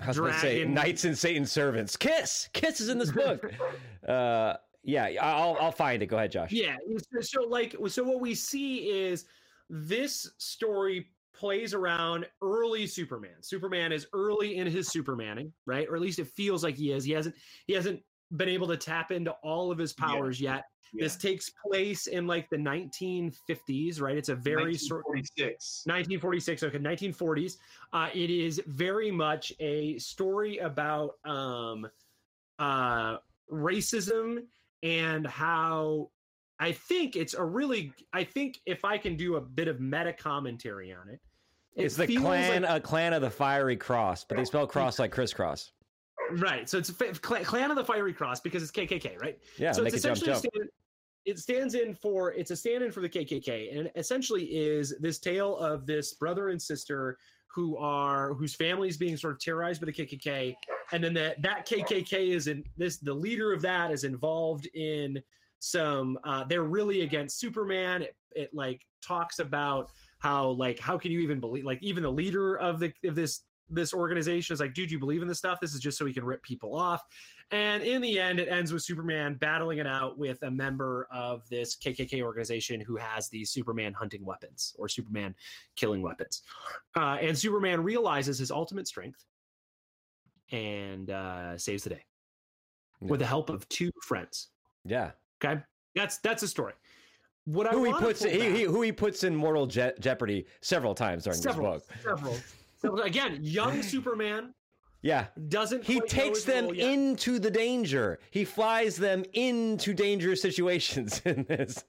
I 0.00 0.08
was 0.08 0.18
going 0.18 0.32
to 0.32 0.38
say 0.38 0.64
Knights 0.64 1.04
and 1.04 1.16
Satan's 1.16 1.50
servants. 1.50 1.96
Kiss, 1.96 2.50
Kiss 2.52 2.80
is 2.80 2.90
in 2.90 2.98
this 2.98 3.12
book. 3.12 3.50
uh, 4.08 4.54
yeah, 4.82 5.08
I'll 5.20 5.56
I'll 5.60 5.72
find 5.72 6.02
it. 6.02 6.06
Go 6.06 6.16
ahead, 6.16 6.32
Josh. 6.32 6.52
Yeah. 6.52 6.76
So, 7.12 7.20
so 7.20 7.42
like 7.42 7.74
so 7.88 8.04
what 8.04 8.20
we 8.20 8.34
see 8.34 8.90
is 8.90 9.24
this 9.70 10.30
story 10.38 11.08
plays 11.36 11.74
around 11.74 12.26
early 12.42 12.86
Superman. 12.86 13.42
Superman 13.42 13.92
is 13.92 14.06
early 14.12 14.56
in 14.56 14.66
his 14.66 14.88
Supermaning, 14.90 15.52
right? 15.66 15.86
Or 15.88 15.94
at 15.96 16.02
least 16.02 16.18
it 16.18 16.28
feels 16.28 16.64
like 16.64 16.76
he 16.76 16.92
is. 16.92 17.04
He 17.04 17.12
hasn't 17.12 17.34
he 17.66 17.72
hasn't 17.74 18.00
been 18.36 18.48
able 18.48 18.66
to 18.68 18.76
tap 18.76 19.12
into 19.12 19.30
all 19.42 19.70
of 19.70 19.78
his 19.78 19.94
Yeah. 19.98 20.06
powers 20.06 20.40
yet. 20.40 20.64
This 20.98 21.16
takes 21.16 21.50
place 21.50 22.06
in 22.06 22.26
like 22.26 22.48
the 22.48 22.56
1950s, 22.56 24.00
right? 24.00 24.16
It's 24.16 24.30
a 24.30 24.34
very 24.34 24.76
sort 24.76 25.04
1946. 25.06 25.82
1946 25.84 26.62
okay 26.62 26.78
1940s 26.78 27.58
uh, 27.92 28.08
it 28.14 28.30
is 28.30 28.62
very 28.66 29.10
much 29.10 29.52
a 29.60 29.98
story 29.98 30.58
about 30.58 31.14
um, 31.26 31.86
uh, 32.58 33.16
racism 33.52 34.38
and 34.82 35.26
how 35.26 36.10
i 36.60 36.72
think 36.72 37.16
it's 37.16 37.34
a 37.34 37.44
really 37.44 37.92
i 38.12 38.22
think 38.24 38.58
if 38.66 38.84
i 38.84 38.96
can 38.96 39.16
do 39.16 39.36
a 39.36 39.40
bit 39.40 39.68
of 39.68 39.80
meta 39.80 40.12
commentary 40.12 40.92
on 40.92 41.08
it, 41.08 41.20
it 41.76 41.84
It's 41.84 41.96
the 41.96 42.06
clan, 42.16 42.62
like- 42.62 42.70
a 42.70 42.80
clan 42.80 43.12
of 43.12 43.22
the 43.22 43.30
fiery 43.30 43.76
cross, 43.76 44.24
but 44.24 44.36
they 44.36 44.44
spell 44.44 44.66
cross 44.66 44.98
like 44.98 45.12
crisscross. 45.12 45.72
right 46.32 46.68
so 46.68 46.78
it's 46.78 46.88
a 46.88 46.94
clan, 47.44 47.70
of 47.70 47.76
the 47.76 47.84
fiery 47.84 48.12
cross 48.12 48.40
because 48.40 48.60
it's 48.62 48.72
kkk 48.72 49.20
right 49.20 49.38
Yeah, 49.58 49.70
so 49.72 49.84
it's 49.84 49.94
it 49.94 50.02
jump, 50.02 50.16
essentially 50.16 50.32
jump. 50.32 50.54
Stand, 50.54 50.68
it 51.24 51.38
stands 51.38 51.74
in 51.74 51.94
for 51.94 52.32
it's 52.32 52.50
a 52.52 52.56
stand-in 52.56 52.92
for 52.92 53.00
the 53.00 53.08
KKK, 53.08 53.76
and 53.76 53.90
essentially 53.96 54.44
is 54.44 54.94
this 55.00 55.18
tale 55.18 55.56
of 55.58 55.84
this 55.86 56.14
brother 56.14 56.48
and 56.50 56.62
sister 56.62 57.18
who 57.52 57.76
are 57.78 58.32
whose 58.34 58.54
family 58.54 58.88
is 58.88 58.96
being 58.96 59.16
sort 59.16 59.34
of 59.34 59.40
terrorized 59.40 59.80
by 59.80 59.86
the 59.86 59.92
KKK, 59.92 60.54
and 60.92 61.02
then 61.02 61.12
that 61.14 61.42
that 61.42 61.66
KKK 61.66 62.28
is 62.28 62.46
in 62.46 62.62
this 62.76 62.98
the 62.98 63.12
leader 63.12 63.52
of 63.52 63.60
that 63.62 63.90
is 63.90 64.04
involved 64.04 64.66
in 64.74 65.20
some 65.58 66.16
uh, 66.24 66.44
they're 66.44 66.62
really 66.64 67.00
against 67.02 67.40
Superman. 67.40 68.02
It, 68.02 68.14
it 68.32 68.50
like 68.54 68.80
talks 69.04 69.40
about 69.40 69.90
how 70.18 70.50
like 70.50 70.78
how 70.78 70.98
can 70.98 71.12
you 71.12 71.20
even 71.20 71.40
believe 71.40 71.64
like 71.64 71.82
even 71.82 72.02
the 72.02 72.10
leader 72.10 72.56
of 72.58 72.80
the 72.80 72.92
of 73.04 73.14
this 73.14 73.42
this 73.68 73.92
organization 73.92 74.54
is 74.54 74.60
like, 74.60 74.74
dude, 74.74 74.90
you 74.90 74.98
believe 74.98 75.22
in 75.22 75.28
this 75.28 75.38
stuff? 75.38 75.58
This 75.60 75.74
is 75.74 75.80
just 75.80 75.98
so 75.98 76.06
he 76.06 76.12
can 76.12 76.24
rip 76.24 76.42
people 76.42 76.76
off. 76.76 77.02
And 77.50 77.82
in 77.82 78.00
the 78.00 78.18
end, 78.18 78.38
it 78.38 78.48
ends 78.48 78.72
with 78.72 78.82
Superman 78.82 79.34
battling 79.34 79.78
it 79.78 79.86
out 79.86 80.18
with 80.18 80.42
a 80.42 80.50
member 80.50 81.08
of 81.12 81.48
this 81.48 81.76
KKK 81.76 82.22
organization 82.22 82.80
who 82.80 82.96
has 82.96 83.28
these 83.28 83.50
Superman 83.50 83.92
hunting 83.92 84.24
weapons 84.24 84.74
or 84.78 84.88
Superman 84.88 85.34
killing 85.74 86.02
weapons. 86.02 86.42
Uh, 86.96 87.18
and 87.20 87.36
Superman 87.36 87.82
realizes 87.82 88.38
his 88.38 88.50
ultimate 88.50 88.86
strength 88.86 89.24
and 90.52 91.10
uh, 91.10 91.58
saves 91.58 91.84
the 91.84 91.90
day 91.90 92.04
with 93.00 93.20
the 93.20 93.26
help 93.26 93.50
of 93.50 93.68
two 93.68 93.90
friends. 94.02 94.48
Yeah. 94.84 95.10
Okay, 95.44 95.60
that's 95.94 96.18
that's 96.18 96.42
a 96.42 96.48
story. 96.48 96.72
What 97.46 97.68
Who 97.72 97.84
he 97.84 97.92
puts 97.92 98.22
pull 98.22 98.30
he, 98.30 98.50
he, 98.50 98.62
who 98.64 98.82
he 98.82 98.90
puts 98.92 99.22
in 99.24 99.34
mortal 99.34 99.66
je- 99.66 99.92
jeopardy 100.00 100.46
several 100.60 100.94
times 100.94 101.24
during 101.24 101.38
several, 101.40 101.74
this 101.74 101.82
book. 101.84 101.96
several, 102.02 102.36
several. 102.76 103.02
Again, 103.02 103.38
young 103.40 103.82
Superman 103.92 104.52
Yeah. 105.02 105.26
doesn't. 105.48 105.84
He 105.84 106.00
takes 106.00 106.42
them 106.42 106.70
into 106.74 107.38
the 107.38 107.50
danger. 107.50 108.18
He 108.32 108.44
flies 108.44 108.96
them 108.96 109.24
into 109.32 109.94
dangerous 109.94 110.42
situations 110.42 111.22
in 111.24 111.44
this. 111.44 111.84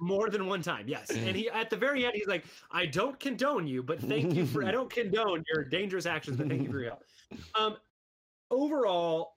more 0.00 0.28
than 0.28 0.46
one 0.48 0.60
time 0.60 0.86
yes 0.88 1.08
and 1.10 1.36
he 1.36 1.48
at 1.50 1.70
the 1.70 1.76
very 1.76 2.04
end 2.04 2.12
he's 2.16 2.26
like 2.26 2.44
i 2.72 2.84
don't 2.84 3.18
condone 3.20 3.64
you 3.66 3.80
but 3.80 4.00
thank 4.00 4.34
you 4.34 4.44
for 4.44 4.64
i 4.64 4.70
don't 4.72 4.90
condone 5.00 5.42
your 5.54 5.62
dangerous 5.64 6.04
actions 6.04 6.36
but 6.36 6.48
thank 6.48 6.62
you 6.64 6.70
for 6.70 6.80
your 6.80 6.90
help 6.90 7.04
um 7.54 7.76
overall 8.50 9.36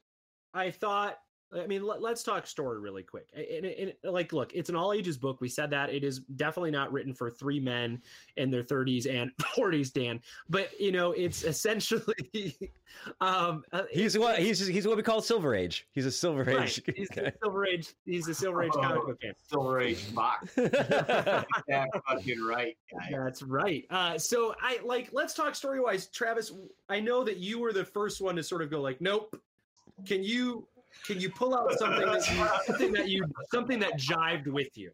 i 0.56 0.70
thought 0.72 1.20
i 1.56 1.68
mean 1.68 1.84
let, 1.84 2.02
us 2.04 2.24
talk 2.24 2.46
story 2.46 2.80
really 2.80 3.04
quick 3.04 3.28
and, 3.34 3.66
and, 3.66 3.66
and, 3.66 3.94
like 4.04 4.34
look 4.34 4.54
it's 4.54 4.70
an 4.70 4.76
all 4.76 4.94
ages 4.94 5.18
book 5.18 5.40
we 5.42 5.50
said 5.50 5.70
that 5.70 5.90
it 5.90 6.04
is 6.04 6.20
definitely 6.36 6.72
not 6.72 6.92
written 6.92 7.14
for 7.14 7.30
three 7.30 7.60
men 7.60 8.02
in 8.38 8.52
their 8.52 8.64
30s 8.64 9.10
and 9.10 9.32
40s 9.58 9.92
dan 9.92 10.20
but 10.50 10.70
you 10.80 10.92
know 10.92 11.12
it's 11.12 11.44
essentially 11.44 12.04
um 13.22 13.64
uh, 13.72 13.84
He's 13.92 14.18
what 14.18 14.40
he's 14.40 14.66
he's 14.66 14.88
what 14.88 14.98
we 14.98 15.04
call 15.04 15.22
Silver 15.22 15.56
Age. 15.56 15.88
He's 15.92 16.06
a 16.06 16.12
Silver 16.12 16.44
right. 16.44 16.62
Age. 16.62 16.82
he's 16.96 17.10
guy. 17.10 17.24
the 17.24 17.34
silver 17.42 17.66
age 17.66 17.94
he's 18.06 18.28
a 18.28 18.34
silver 18.34 18.64
age 18.64 18.72
comic 18.74 19.06
book 19.06 19.22
fan 19.22 19.34
Silver 19.48 19.80
Age 19.80 20.14
box. 20.14 20.54
Yeah, 21.68 21.86
fucking 22.08 22.44
right, 22.46 22.78
guy. 22.92 23.10
That's 23.12 23.42
right. 23.42 23.86
Uh, 23.90 24.18
so 24.18 24.56
I 24.62 24.80
like 24.84 25.10
let's 25.12 25.34
talk 25.34 25.56
story 25.56 25.80
wise. 25.80 26.08
Travis, 26.08 26.54
I 26.90 27.00
know 27.00 27.24
that 27.24 27.38
you 27.38 27.60
were 27.60 27.74
the 27.74 27.86
first 27.86 28.22
one 28.22 28.36
to 28.36 28.44
sort 28.44 28.62
of 28.62 28.70
go 28.70 28.82
like, 28.82 29.02
nope. 29.02 29.40
Can 30.06 30.24
you 30.24 30.68
can 31.06 31.20
you 31.20 31.30
pull 31.30 31.56
out 31.56 31.72
something 31.78 32.06
that 32.06 32.30
you 32.30 32.48
something 32.66 32.92
that 32.94 33.08
you 33.10 33.26
something 33.52 33.80
that 33.80 33.98
jived 33.98 34.48
with 34.48 34.78
you? 34.78 34.92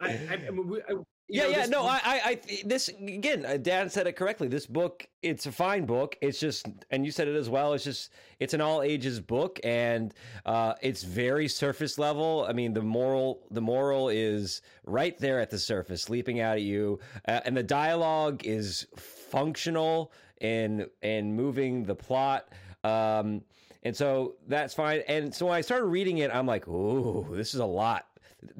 I, 0.00 0.08
I, 0.08 0.40
I, 0.48 0.50
mean, 0.50 0.68
we- 0.68 0.82
I 0.82 0.94
you 1.26 1.40
Yeah, 1.40 1.44
know, 1.44 1.48
yeah, 1.48 1.66
no, 1.66 1.84
I, 1.86 2.00
I, 2.04 2.20
I, 2.26 2.40
this 2.66 2.88
again, 2.88 3.46
uh, 3.46 3.56
Dan 3.56 3.88
said 3.88 4.06
it 4.06 4.12
correctly. 4.12 4.46
This 4.46 4.66
book, 4.66 5.06
it's 5.22 5.46
a 5.46 5.52
fine 5.52 5.86
book. 5.86 6.16
It's 6.20 6.38
just, 6.38 6.66
and 6.90 7.06
you 7.06 7.10
said 7.10 7.28
it 7.28 7.34
as 7.34 7.48
well. 7.48 7.72
It's 7.72 7.84
just, 7.84 8.12
it's 8.40 8.52
an 8.52 8.60
all 8.60 8.82
ages 8.82 9.20
book, 9.20 9.58
and 9.64 10.12
uh, 10.44 10.74
it's 10.82 11.02
very 11.02 11.48
surface 11.48 11.98
level. 11.98 12.44
I 12.46 12.52
mean, 12.52 12.74
the 12.74 12.82
moral, 12.82 13.46
the 13.50 13.62
moral 13.62 14.10
is 14.10 14.60
right 14.84 15.16
there 15.18 15.40
at 15.40 15.48
the 15.48 15.58
surface, 15.58 16.10
leaping 16.10 16.40
out 16.40 16.56
at 16.56 16.62
you, 16.62 16.98
uh, 17.26 17.40
and 17.46 17.56
the 17.56 17.62
dialogue 17.62 18.44
is 18.44 18.86
functional 18.94 20.12
in 20.42 20.86
in 21.00 21.34
moving 21.34 21.84
the 21.84 21.94
plot. 21.94 22.48
Um, 22.82 23.40
and 23.84 23.96
so 23.96 24.34
that's 24.48 24.74
fine. 24.74 25.02
And 25.08 25.34
so 25.34 25.46
when 25.46 25.56
I 25.56 25.60
started 25.60 25.86
reading 25.86 26.18
it, 26.18 26.30
I'm 26.32 26.46
like, 26.46 26.66
"Ooh, 26.68 27.26
this 27.30 27.54
is 27.54 27.60
a 27.60 27.66
lot." 27.66 28.06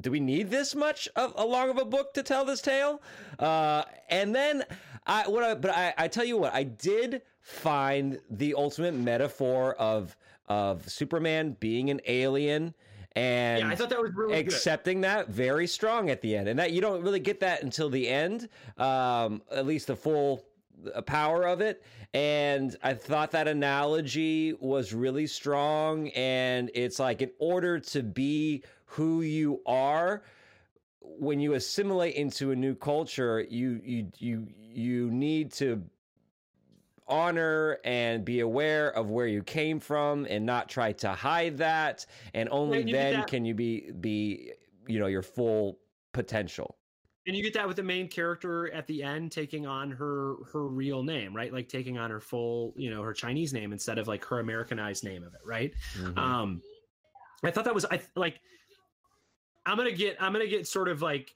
do 0.01 0.11
we 0.11 0.21
need 0.21 0.51
this 0.51 0.75
much 0.75 1.09
of 1.17 1.33
a 1.37 1.45
long 1.45 1.71
of 1.71 1.79
a 1.79 1.85
book 1.85 2.15
to 2.15 2.23
tell 2.23 2.45
this 2.45 2.61
tale? 2.61 3.03
Uh, 3.39 3.83
and 4.09 4.35
then 4.35 4.65
I 5.07 5.29
what 5.29 5.43
I 5.43 5.55
but 5.55 5.71
I, 5.71 5.95
I 5.99 6.09
tell 6.09 6.25
you 6.25 6.39
what 6.39 6.55
I 6.55 6.65
did 6.65 7.23
find 7.41 8.19
the 8.31 8.55
ultimate 8.55 8.95
metaphor 8.95 9.75
of 9.75 10.17
of 10.49 10.89
Superman 10.91 11.57
being 11.61 11.91
an 11.91 12.01
alien 12.07 12.75
and 13.17 13.61
yeah, 13.61 13.69
I 13.69 13.77
thought 13.77 13.91
that 13.91 14.01
was 14.01 14.13
really 14.15 14.43
good. 14.43 14.53
accepting 14.53 15.03
that 15.03 15.29
very 15.29 15.69
strong 15.69 16.11
at 16.11 16.21
the 16.21 16.37
end, 16.37 16.49
and 16.49 16.59
that 16.59 16.73
you 16.73 16.81
don't 16.81 17.01
really 17.03 17.21
get 17.21 17.39
that 17.41 17.63
until 17.63 17.89
the 17.89 18.09
end, 18.09 18.49
um, 18.77 19.41
at 19.53 19.67
least 19.67 19.87
the 19.87 19.95
full 19.95 20.45
uh, 20.95 21.03
power 21.03 21.45
of 21.47 21.61
it. 21.61 21.83
And 22.13 22.77
I 22.83 22.95
thought 22.95 23.33
that 23.33 23.49
analogy 23.49 24.53
was 24.61 24.93
really 24.93 25.27
strong, 25.27 26.09
and 26.11 26.71
it's 26.75 26.99
like 26.99 27.23
in 27.23 27.31
order 27.39 27.81
to 27.81 28.03
be 28.03 28.63
who 28.87 29.23
you 29.23 29.61
are 29.67 30.23
when 31.01 31.39
you 31.41 31.53
assimilate 31.55 32.15
into 32.15 32.51
a 32.51 32.57
new 32.57 32.75
culture 32.75 33.41
you 33.49 33.81
you 33.85 34.11
you 34.19 34.47
you 34.57 35.11
need 35.11 35.53
to 35.53 35.85
honor 37.07 37.79
and 37.85 38.25
be 38.25 38.41
aware 38.41 38.91
of 38.91 39.11
where 39.11 39.27
you 39.27 39.43
came 39.43 39.79
from 39.81 40.27
and 40.31 40.47
not 40.47 40.69
try 40.69 40.93
to 40.93 41.11
hide 41.11 41.59
that. 41.59 42.07
And 42.33 42.49
only 42.51 42.81
And 42.81 42.89
you 42.89 42.95
get 42.95 43.03
then 43.03 43.13
that- 43.21 43.27
can 43.29 43.45
you 43.45 43.55
be 43.55 43.91
be 43.93 44.53
you 44.87 44.99
know 44.99 45.07
your 45.07 45.23
full 45.23 45.79
potential 46.13 46.77
and 47.27 47.35
you 47.37 47.43
get 47.43 47.55
that 47.55 47.67
with 47.67 47.77
the 47.77 47.83
main 47.83 48.09
character 48.09 48.71
at 48.73 48.87
the 48.87 49.03
end 49.03 49.33
taking 49.33 49.67
on 49.67 49.91
her 49.91 50.37
her 50.53 50.67
real 50.67 51.03
name, 51.03 51.35
right? 51.35 51.53
Like 51.53 51.69
taking 51.69 51.99
on 51.99 52.11
her 52.11 52.21
full, 52.21 52.75
you 52.77 52.91
know, 52.91 53.03
her 53.03 53.15
Chinese 53.15 53.53
name 53.53 53.73
instead 53.73 53.99
of 53.99 54.09
like 54.09 54.25
her 54.27 54.41
Americanized 54.41 55.05
name 55.05 55.23
of 55.23 55.35
it, 55.35 55.41
right? 55.45 55.73
Mhm. 55.95 56.19
Um, 56.19 56.63
I 57.43 57.51
thought 57.51 57.65
that 57.65 57.75
was 57.75 57.85
I 57.87 58.01
like. 58.17 58.41
I'm 59.67 59.79
gonna 59.79 59.93
get. 59.93 60.17
I'm 60.21 60.33
gonna 60.33 60.47
get 60.47 60.67
sort 60.67 60.89
of 60.89 61.03
like. 61.03 61.35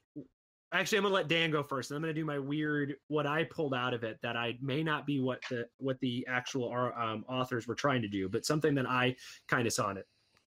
Actually, 0.71 0.99
I'm 0.99 1.03
gonna 1.05 1.15
let 1.15 1.27
Dan 1.27 1.49
go 1.49 1.63
first, 1.63 1.89
and 1.89 1.95
I'm 1.95 2.01
gonna 2.03 2.13
do 2.13 2.25
my 2.25 2.37
weird 2.37 2.95
what 3.07 3.25
I 3.25 3.43
pulled 3.45 3.73
out 3.73 3.95
of 3.95 4.03
it 4.03 4.19
that 4.21 4.37
I 4.37 4.55
may 4.61 4.83
not 4.83 5.07
be 5.07 5.19
what 5.19 5.41
the 5.49 5.67
what 5.77 5.99
the 5.99 6.25
actual 6.27 6.71
um, 6.95 7.25
authors 7.27 7.67
were 7.67 7.73
trying 7.73 8.03
to 8.03 8.07
do, 8.07 8.29
but 8.29 8.45
something 8.45 8.75
that 8.75 8.87
I 8.87 9.15
kind 9.47 9.65
of 9.65 9.73
saw 9.73 9.89
in 9.89 9.97
it. 9.97 10.07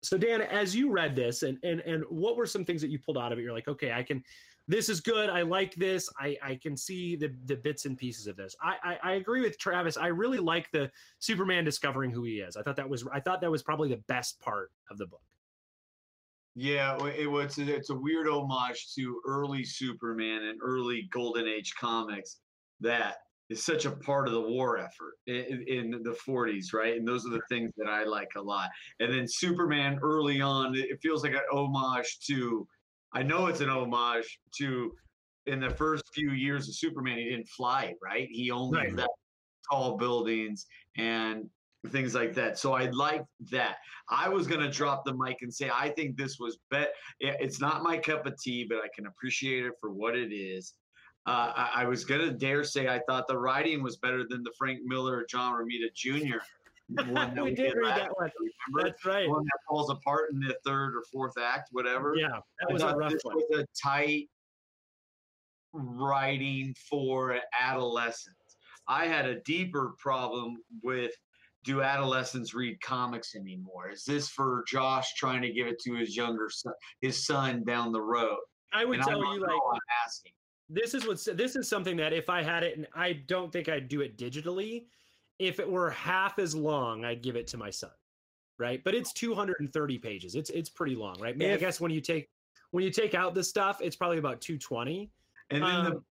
So 0.01 0.17
Dan, 0.17 0.41
as 0.41 0.75
you 0.75 0.89
read 0.89 1.15
this, 1.15 1.43
and 1.43 1.59
and 1.63 1.81
and 1.81 2.03
what 2.09 2.37
were 2.37 2.47
some 2.47 2.65
things 2.65 2.81
that 2.81 2.89
you 2.89 2.97
pulled 2.97 3.19
out 3.19 3.31
of 3.31 3.37
it? 3.37 3.43
You're 3.43 3.53
like, 3.53 3.67
okay, 3.67 3.91
I 3.91 4.01
can. 4.01 4.23
This 4.69 4.87
is 4.87 5.01
good. 5.01 5.31
I 5.31 5.41
like 5.41 5.73
this. 5.73 6.07
I 6.19 6.37
I 6.43 6.55
can 6.61 6.77
see 6.77 7.15
the 7.15 7.35
the 7.45 7.55
bits 7.55 7.85
and 7.85 7.97
pieces 7.97 8.27
of 8.27 8.37
this. 8.37 8.55
I 8.61 8.75
I, 8.83 8.97
I 9.03 9.13
agree 9.13 9.41
with 9.41 9.57
Travis. 9.57 9.97
I 9.97 10.07
really 10.07 10.37
like 10.37 10.69
the 10.71 10.91
Superman 11.17 11.65
discovering 11.65 12.11
who 12.11 12.23
he 12.23 12.35
is. 12.35 12.55
I 12.55 12.61
thought 12.61 12.75
that 12.75 12.87
was 12.87 13.03
I 13.11 13.19
thought 13.19 13.41
that 13.41 13.49
was 13.49 13.63
probably 13.63 13.89
the 13.89 14.03
best 14.07 14.39
part 14.39 14.69
of 14.91 14.99
the 14.99 15.07
book. 15.07 15.23
Yeah, 16.55 17.03
it 17.07 17.29
was. 17.29 17.57
It's 17.57 17.89
a 17.89 17.95
weird 17.95 18.27
homage 18.27 18.93
to 18.93 19.19
early 19.25 19.63
Superman 19.63 20.43
and 20.43 20.59
early 20.61 21.09
Golden 21.11 21.47
Age 21.47 21.73
comics 21.79 22.37
that 22.79 23.15
is 23.49 23.63
such 23.63 23.85
a 23.85 23.91
part 23.91 24.27
of 24.27 24.35
the 24.35 24.41
war 24.41 24.77
effort 24.77 25.15
in, 25.25 25.65
in 25.67 26.03
the 26.03 26.15
40s, 26.27 26.73
right? 26.73 26.95
And 26.95 27.07
those 27.07 27.25
are 27.25 27.31
the 27.31 27.41
things 27.49 27.71
that 27.77 27.87
I 27.87 28.03
like 28.03 28.29
a 28.37 28.41
lot. 28.41 28.69
And 28.99 29.11
then 29.11 29.25
Superman 29.27 29.97
early 30.03 30.41
on, 30.41 30.75
it 30.75 30.99
feels 31.01 31.23
like 31.23 31.33
an 31.33 31.41
homage 31.51 32.19
to. 32.27 32.67
I 33.13 33.23
know 33.23 33.47
it's 33.47 33.61
an 33.61 33.69
homage 33.69 34.39
to. 34.57 34.93
In 35.45 35.59
the 35.59 35.69
first 35.69 36.03
few 36.13 36.31
years 36.31 36.67
of 36.67 36.75
Superman, 36.75 37.17
he 37.17 37.23
didn't 37.23 37.47
fly, 37.47 37.95
right? 38.03 38.27
He 38.29 38.51
only 38.51 38.77
Right. 38.77 38.95
that 38.97 39.09
tall 39.71 39.97
buildings 39.97 40.67
and 40.95 41.49
things 41.87 42.13
like 42.13 42.35
that. 42.35 42.59
So 42.59 42.73
I 42.73 42.89
like 42.91 43.23
that. 43.49 43.77
I 44.09 44.29
was 44.29 44.45
gonna 44.45 44.69
drop 44.69 45.05
the 45.05 45.13
mic 45.13 45.37
and 45.41 45.51
say 45.51 45.71
I 45.73 45.89
think 45.89 46.17
this 46.17 46.37
was 46.39 46.59
bet. 46.69 46.93
It's 47.19 47.59
not 47.59 47.81
my 47.81 47.97
cup 47.97 48.27
of 48.27 48.39
tea, 48.39 48.65
but 48.65 48.79
I 48.79 48.89
can 48.93 49.07
appreciate 49.07 49.65
it 49.65 49.73
for 49.79 49.91
what 49.91 50.15
it 50.15 50.31
is. 50.31 50.75
Uh, 51.25 51.51
I, 51.55 51.69
I 51.83 51.85
was 51.85 52.05
gonna 52.05 52.31
dare 52.31 52.63
say 52.63 52.87
I 52.87 52.99
thought 53.07 53.27
the 53.27 53.37
writing 53.37 53.81
was 53.81 53.97
better 53.97 54.27
than 54.27 54.43
the 54.43 54.53
Frank 54.57 54.81
Miller 54.83 55.17
or 55.17 55.25
John 55.25 55.53
Romita 55.53 55.91
Jr. 55.95 56.39
we 56.89 57.41
we 57.43 57.55
did 57.55 57.75
read 57.75 57.97
that 57.97 58.09
one. 58.17 58.31
Remember? 58.73 58.89
That's 58.89 59.05
right. 59.05 59.29
One 59.29 59.43
that 59.43 59.59
falls 59.67 59.89
apart 59.89 60.31
in 60.31 60.39
the 60.39 60.55
third 60.65 60.95
or 60.95 61.03
fourth 61.11 61.33
act, 61.39 61.69
whatever. 61.71 62.15
Yeah, 62.17 62.27
that 62.59 62.73
was 62.73 62.81
a 62.81 62.95
rough 62.95 63.11
this 63.11 63.21
one. 63.23 63.35
was 63.35 63.59
a 63.59 63.65
tight 63.81 64.27
writing 65.73 66.73
for 66.89 67.37
adolescents. 67.59 68.57
I 68.87 69.05
had 69.05 69.25
a 69.25 69.39
deeper 69.41 69.93
problem 69.99 70.57
with 70.83 71.11
do 71.63 71.81
adolescents 71.81 72.53
read 72.53 72.79
comics 72.81 73.35
anymore? 73.35 73.89
Is 73.91 74.03
this 74.05 74.29
for 74.29 74.63
Josh 74.67 75.13
trying 75.15 75.41
to 75.41 75.51
give 75.51 75.67
it 75.67 75.79
to 75.85 75.93
his 75.93 76.15
younger 76.15 76.49
son, 76.49 76.73
his 77.01 77.25
son 77.25 77.63
down 77.65 77.91
the 77.91 78.01
road? 78.01 78.37
I 78.71 78.85
would 78.85 78.99
And 78.99 79.07
tell 79.07 79.19
you 79.33 79.41
like 79.41 79.51
I'm 79.51 79.79
asking. 80.05 80.31
this 80.69 80.93
is 80.93 81.05
what's 81.05 81.25
this 81.25 81.55
is 81.55 81.67
something 81.67 81.97
that 81.97 82.13
if 82.13 82.29
I 82.29 82.41
had 82.41 82.63
it 82.63 82.77
and 82.77 82.87
I 82.95 83.13
don't 83.27 83.51
think 83.51 83.67
I'd 83.67 83.89
do 83.89 84.01
it 84.01 84.17
digitally. 84.17 84.85
If 85.39 85.59
it 85.59 85.69
were 85.69 85.89
half 85.91 86.37
as 86.37 86.53
long, 86.53 87.05
I'd 87.05 87.21
give 87.21 87.35
it 87.35 87.47
to 87.47 87.57
my 87.57 87.69
son. 87.69 87.91
Right? 88.57 88.83
But 88.83 88.93
it's 88.93 89.13
230 89.13 89.97
pages. 89.99 90.35
It's 90.35 90.49
it's 90.49 90.69
pretty 90.69 90.95
long, 90.95 91.15
right? 91.19 91.33
I, 91.33 91.37
mean, 91.37 91.51
I 91.51 91.57
guess 91.57 91.79
when 91.79 91.91
you 91.91 92.01
take 92.01 92.29
when 92.71 92.83
you 92.83 92.91
take 92.91 93.15
out 93.15 93.33
the 93.33 93.43
stuff, 93.43 93.79
it's 93.81 93.95
probably 93.95 94.17
about 94.17 94.41
220. 94.41 95.09
And 95.49 95.63
then 95.63 95.83
the 95.85 95.91
Um, 95.91 96.05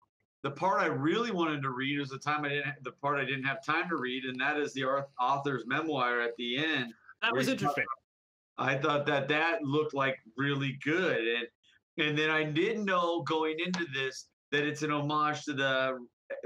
the 0.46 0.52
part 0.52 0.80
I 0.80 0.86
really 0.86 1.32
wanted 1.32 1.64
to 1.64 1.72
read 1.72 1.98
was 1.98 2.10
the 2.10 2.20
time 2.20 2.46
I 2.46 2.50
didn't 2.50 2.84
the 2.84 2.92
part 2.92 3.20
I 3.20 3.26
didn't 3.26 3.46
have 3.46 3.66
time 3.66 3.90
to 3.90 3.96
read, 3.96 4.26
and 4.26 4.40
that 4.40 4.60
is 4.60 4.74
the 4.74 4.86
author's 5.20 5.66
memoir 5.66 6.22
at 6.22 6.38
the 6.38 6.64
end. 6.64 6.94
That 7.24 7.34
was 7.34 7.48
interesting. 7.48 7.86
I 8.60 8.78
thought 8.78 9.08
that 9.08 9.28
that 9.30 9.64
looked 9.64 9.96
like 9.96 10.20
really 10.38 10.78
good, 10.84 11.18
and 11.18 11.48
and 11.98 12.16
then 12.16 12.30
I 12.30 12.44
didn't 12.44 12.86
know 12.86 13.24
going 13.24 13.56
into 13.58 13.88
this 13.92 14.28
that 14.52 14.64
it's 14.64 14.84
an 14.84 14.92
homage 14.92 15.46
to 15.46 15.54
the 15.54 15.98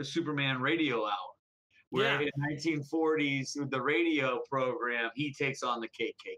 Superman 0.01 0.61
radio 0.61 1.05
hour, 1.05 1.28
where 1.91 2.21
Yeah. 2.21 2.27
in 2.27 2.29
the 2.35 2.55
1940s 2.55 3.59
with 3.59 3.69
the 3.71 3.81
radio 3.81 4.41
program 4.49 5.09
he 5.15 5.33
takes 5.33 5.63
on 5.63 5.79
the 5.81 5.87
KKK. 5.87 6.37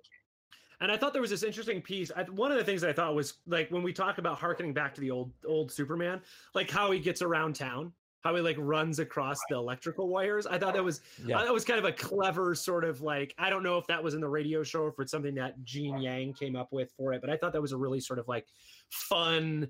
And 0.80 0.92
I 0.92 0.98
thought 0.98 1.14
there 1.14 1.22
was 1.22 1.30
this 1.30 1.44
interesting 1.44 1.80
piece. 1.82 2.12
I, 2.16 2.24
one 2.24 2.52
of 2.52 2.58
the 2.58 2.64
things 2.64 2.82
that 2.82 2.90
I 2.90 2.94
thought 2.94 3.14
was 3.14 3.36
like 3.46 3.70
when 3.70 3.84
we 3.84 3.94
talk 3.94 4.18
about 4.18 4.40
harkening 4.40 4.74
back 4.74 4.96
to 4.96 5.02
the 5.02 5.12
old 5.12 5.32
old 5.46 5.72
Superman, 5.72 6.22
like 6.56 6.70
how 6.72 6.90
he 6.90 7.00
gets 7.00 7.22
around 7.22 7.56
town, 7.56 7.94
how 8.22 8.34
he 8.36 8.42
like 8.42 8.56
runs 8.60 8.98
across 8.98 9.38
the 9.50 9.56
electrical 9.56 10.08
wires. 10.10 10.48
I 10.48 10.58
thought 10.58 10.74
that 10.74 10.84
was 10.84 11.02
Yeah. 11.24 11.44
that 11.44 11.54
was 11.54 11.66
kind 11.66 11.78
of 11.78 11.86
a 11.86 11.92
clever 11.92 12.56
sort 12.56 12.84
of 12.84 13.02
like 13.02 13.36
I 13.38 13.52
don't 13.52 13.62
know 13.62 13.78
if 13.78 13.86
that 13.88 14.04
was 14.04 14.16
in 14.16 14.22
the 14.22 14.28
radio 14.30 14.64
show 14.64 14.82
or 14.84 14.88
if 14.90 14.96
it's 15.00 15.12
something 15.12 15.36
that 15.36 15.64
Gene 15.64 16.00
Yang 16.00 16.34
came 16.34 16.56
up 16.56 16.70
with 16.72 16.92
for 16.98 17.14
it, 17.14 17.22
but 17.22 17.30
I 17.30 17.38
thought 17.38 17.54
that 17.54 17.62
was 17.62 17.74
a 17.74 17.78
really 17.78 18.00
sort 18.00 18.18
of 18.18 18.28
like 18.28 18.48
fun, 18.90 19.70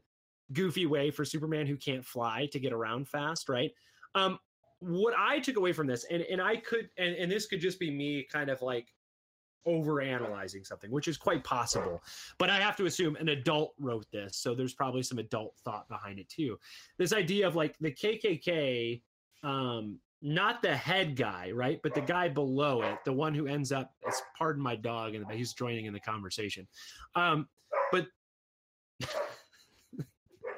goofy 0.54 0.86
way 0.86 1.12
for 1.12 1.26
Superman 1.26 1.68
who 1.68 1.76
can't 1.76 2.06
fly 2.06 2.48
to 2.54 2.60
get 2.60 2.72
around 2.72 3.10
fast, 3.10 3.50
right? 3.50 3.72
Um, 4.16 4.40
what 4.82 5.14
I 5.18 5.40
took 5.40 5.58
away 5.58 5.74
from 5.74 5.88
this, 5.88 6.06
and 6.10 6.24
and 6.24 6.42
I 6.42 6.58
could, 6.58 6.90
and, 6.98 7.16
and 7.16 7.32
this 7.32 7.46
could 7.46 7.62
just 7.62 7.80
be 7.80 7.92
me 7.92 8.28
kind 8.32 8.50
of 8.50 8.62
like 8.62 8.88
over 9.66 10.02
analyzing 10.02 10.64
something, 10.64 10.90
which 10.92 11.08
is 11.08 11.18
quite 11.18 11.44
possible. 11.44 12.04
But 12.38 12.50
I 12.50 12.60
have 12.60 12.76
to 12.78 12.86
assume 12.86 13.16
an 13.18 13.30
adult 13.30 13.74
wrote 13.80 14.06
this, 14.12 14.38
so 14.38 14.56
there's 14.56 14.74
probably 14.74 15.04
some 15.04 15.20
adult 15.20 15.56
thought 15.64 15.88
behind 15.88 16.20
it 16.20 16.30
too. 16.30 16.60
This 16.98 17.14
idea 17.14 17.48
of 17.48 17.56
like 17.56 17.78
the 17.80 17.92
KKK, 17.92 19.02
um, 19.44 20.00
not 20.22 20.62
the 20.62 20.76
head 20.76 21.16
guy, 21.16 21.52
right, 21.52 21.80
but 21.84 21.94
the 21.94 22.02
guy 22.02 22.28
below 22.28 22.82
it, 22.82 22.98
the 23.06 23.14
one 23.14 23.34
who 23.34 23.48
ends 23.48 23.72
up, 23.72 23.94
it's, 24.08 24.22
pardon 24.38 24.62
my 24.62 24.76
dog, 24.76 25.16
and 25.16 25.30
he's 25.32 25.54
joining 25.54 25.86
in 25.86 25.94
the 25.94 26.00
conversation. 26.00 26.68
Um, 27.16 27.48
but 27.92 28.08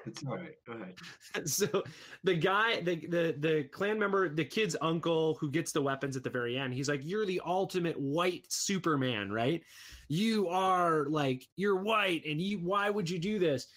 It's 0.05 0.24
all 0.25 0.36
right. 0.36 0.55
Go 0.67 0.74
ahead. 0.74 0.95
so 1.50 1.83
the 2.24 2.36
guy 2.36 2.81
the, 2.81 2.95
the 3.07 3.36
the 3.39 3.63
clan 3.72 3.98
member 3.98 4.29
the 4.29 4.45
kid's 4.45 4.75
uncle 4.81 5.36
who 5.36 5.50
gets 5.50 5.72
the 5.72 5.81
weapons 5.81 6.17
at 6.17 6.24
the 6.24 6.29
very 6.29 6.57
end 6.57 6.74
he's 6.74 6.89
like 6.89 7.01
you're 7.03 7.25
the 7.25 7.41
ultimate 7.45 8.00
white 8.00 8.45
superman 8.50 9.31
right 9.31 9.63
you 10.10 10.48
are 10.50 11.05
like 11.05 11.48
you're 11.55 11.81
white 11.81 12.24
and 12.25 12.41
you 12.41 12.60
why 12.60 12.89
would 12.89 13.10
you 13.10 13.19
do 13.19 13.39
this 13.39 13.67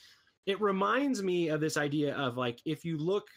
it 0.46 0.60
reminds 0.60 1.22
me 1.22 1.48
of 1.48 1.60
this 1.60 1.76
idea 1.76 2.14
of 2.16 2.36
like 2.36 2.60
if 2.64 2.84
you 2.84 2.96
look 2.98 3.28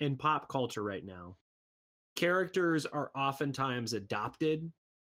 in 0.00 0.16
pop 0.16 0.48
culture 0.48 0.82
right 0.82 1.04
now 1.04 1.36
characters 2.16 2.86
are 2.86 3.10
oftentimes 3.16 3.92
adopted 3.92 4.70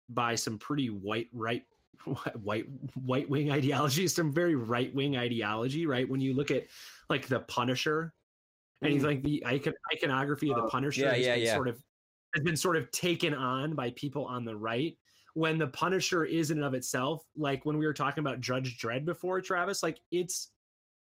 by 0.09 0.35
some 0.35 0.59
pretty 0.59 0.89
white 0.89 1.29
right 1.33 1.63
white 2.43 2.67
white 2.95 3.29
wing 3.29 3.51
ideology 3.51 4.09
some 4.09 4.33
very 4.33 4.55
right 4.55 4.95
wing 4.95 5.17
ideology 5.17 5.87
right? 5.87 6.09
When 6.09 6.21
you 6.21 6.35
look 6.35 6.51
at 6.51 6.67
like 7.09 7.27
the 7.27 7.41
punisher 7.41 8.13
and 8.83 8.93
he's 8.93 9.05
like 9.05 9.23
the 9.23 9.45
icon 9.47 9.75
iconography 9.93 10.51
of 10.51 10.57
the 10.57 10.65
Uh, 10.65 10.71
punisher 10.71 11.03
yeah, 11.03 11.15
has 11.15 11.27
yeah, 11.27 11.35
been 11.35 11.45
yeah. 11.45 11.55
sort 11.55 11.69
of 11.69 11.83
has 12.35 12.45
been 12.45 12.57
sort 12.57 12.77
of 12.77 12.91
taken 12.91 13.35
on 13.35 13.75
by 13.75 13.91
people 13.91 14.25
on 14.25 14.45
the 14.45 14.57
right. 14.57 14.97
When 15.35 15.59
the 15.59 15.69
punisher 15.69 16.25
is 16.25 16.51
in 16.51 16.59
and 16.59 16.67
of 16.67 16.75
itself 16.75 17.23
like 17.37 17.65
when 17.65 17.79
we 17.79 17.87
were 17.87 17.95
talking 17.95 18.23
about 18.23 18.41
judge 18.41 18.79
dredd 18.81 19.05
before 19.05 19.41
travis 19.41 19.83
like 19.83 20.01
it's 20.11 20.51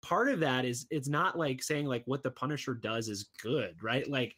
part 0.02 0.30
of 0.30 0.40
that 0.40 0.66
is 0.66 0.86
it's 0.92 1.08
not 1.08 1.38
like 1.38 1.64
saying 1.64 1.86
like 1.86 2.04
what 2.06 2.24
the 2.24 2.32
punisher 2.32 2.74
does 2.74 3.10
is 3.10 3.30
good 3.42 3.76
right? 3.84 4.08
Like 4.10 4.36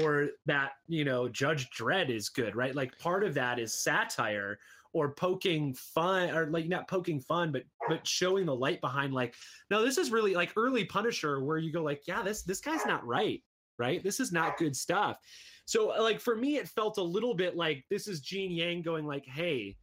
or 0.00 0.28
that 0.46 0.72
you 0.88 1.04
know 1.04 1.28
judge 1.28 1.68
dredd 1.70 2.10
is 2.10 2.28
good 2.28 2.56
right? 2.56 2.74
Like 2.74 2.98
part 2.98 3.24
of 3.24 3.34
that 3.34 3.58
is 3.58 3.72
satire 3.74 4.58
or 4.92 5.14
poking 5.14 5.74
fun 5.74 6.30
or 6.30 6.46
like 6.46 6.66
not 6.68 6.88
poking 6.88 7.20
fun 7.20 7.52
but 7.52 7.62
but 7.88 8.06
showing 8.06 8.46
the 8.46 8.54
light 8.54 8.80
behind 8.80 9.12
like 9.12 9.34
no 9.70 9.84
this 9.84 9.98
is 9.98 10.10
really 10.10 10.34
like 10.34 10.52
early 10.56 10.84
punisher 10.84 11.44
where 11.44 11.58
you 11.58 11.72
go 11.72 11.82
like 11.82 12.02
yeah 12.06 12.22
this 12.22 12.42
this 12.42 12.60
guy's 12.60 12.84
not 12.86 13.06
right 13.06 13.42
right? 13.80 14.04
This 14.04 14.20
is 14.20 14.30
not 14.30 14.58
good 14.58 14.76
stuff. 14.76 15.18
So 15.64 15.96
uh, 15.96 16.02
like 16.02 16.20
for 16.20 16.36
me 16.36 16.56
it 16.56 16.68
felt 16.68 16.98
a 16.98 17.02
little 17.02 17.34
bit 17.34 17.56
like 17.56 17.84
this 17.90 18.06
is 18.06 18.20
gene 18.20 18.52
yang 18.52 18.82
going 18.82 19.06
like 19.06 19.24
hey 19.26 19.76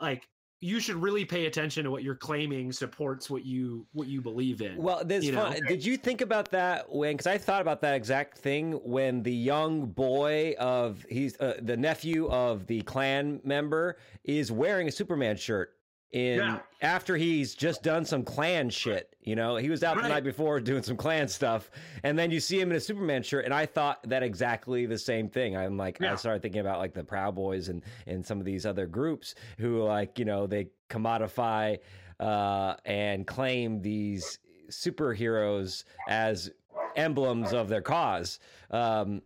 like 0.00 0.28
you 0.64 0.80
should 0.80 0.96
really 0.96 1.26
pay 1.26 1.44
attention 1.44 1.84
to 1.84 1.90
what 1.90 2.02
you're 2.02 2.14
claiming 2.14 2.72
supports 2.72 3.28
what 3.28 3.44
you 3.44 3.86
what 3.92 4.08
you 4.08 4.22
believe 4.22 4.62
in 4.62 4.76
Well, 4.78 5.04
this 5.04 5.22
you 5.22 5.32
know? 5.32 5.50
fun. 5.50 5.60
Did 5.68 5.84
you 5.84 5.98
think 5.98 6.22
about 6.22 6.50
that 6.52 6.90
when? 6.90 7.12
Because 7.12 7.26
I 7.26 7.36
thought 7.36 7.60
about 7.60 7.82
that 7.82 7.94
exact 7.94 8.38
thing 8.38 8.72
when 8.82 9.22
the 9.22 9.32
young 9.32 9.84
boy 9.84 10.54
of 10.58 11.04
he's 11.10 11.38
uh, 11.38 11.58
the 11.60 11.76
nephew 11.76 12.28
of 12.30 12.66
the 12.66 12.80
clan 12.82 13.40
member 13.44 13.98
is 14.24 14.50
wearing 14.50 14.88
a 14.88 14.90
Superman 14.90 15.36
shirt 15.36 15.76
in 16.14 16.38
Yeah. 16.38 16.60
after 16.80 17.16
he's 17.16 17.56
just 17.56 17.82
done 17.82 18.04
some 18.04 18.22
clan 18.22 18.70
shit. 18.70 19.16
You 19.20 19.34
know, 19.34 19.56
he 19.56 19.68
was 19.68 19.82
out 19.82 19.96
the 20.00 20.08
night 20.08 20.22
before 20.22 20.60
doing 20.60 20.82
some 20.84 20.96
clan 20.96 21.26
stuff, 21.26 21.70
and 22.04 22.16
then 22.16 22.30
you 22.30 22.38
see 22.38 22.60
him 22.60 22.70
in 22.70 22.76
a 22.76 22.80
Superman 22.80 23.22
shirt, 23.24 23.44
and 23.44 23.52
I 23.52 23.66
thought 23.66 24.08
that 24.08 24.22
exactly 24.22 24.86
the 24.86 24.98
same 24.98 25.28
thing. 25.28 25.56
I'm 25.56 25.76
like, 25.76 26.00
I 26.00 26.14
started 26.14 26.40
thinking 26.40 26.60
about 26.60 26.78
like 26.78 26.94
the 26.94 27.02
Proud 27.02 27.34
Boys 27.34 27.68
and 27.68 27.82
and 28.06 28.24
some 28.24 28.38
of 28.38 28.44
these 28.44 28.64
other 28.64 28.86
groups 28.86 29.34
who 29.58 29.82
like 29.82 30.18
you 30.18 30.24
know 30.24 30.46
they 30.46 30.68
commodify 30.88 31.78
uh, 32.20 32.76
and 32.84 33.26
claim 33.26 33.82
these 33.82 34.38
superheroes 34.70 35.84
as 36.08 36.50
emblems 36.96 37.52
of 37.52 37.68
their 37.68 37.82
cause. 37.82 38.38
Um, 38.70 39.20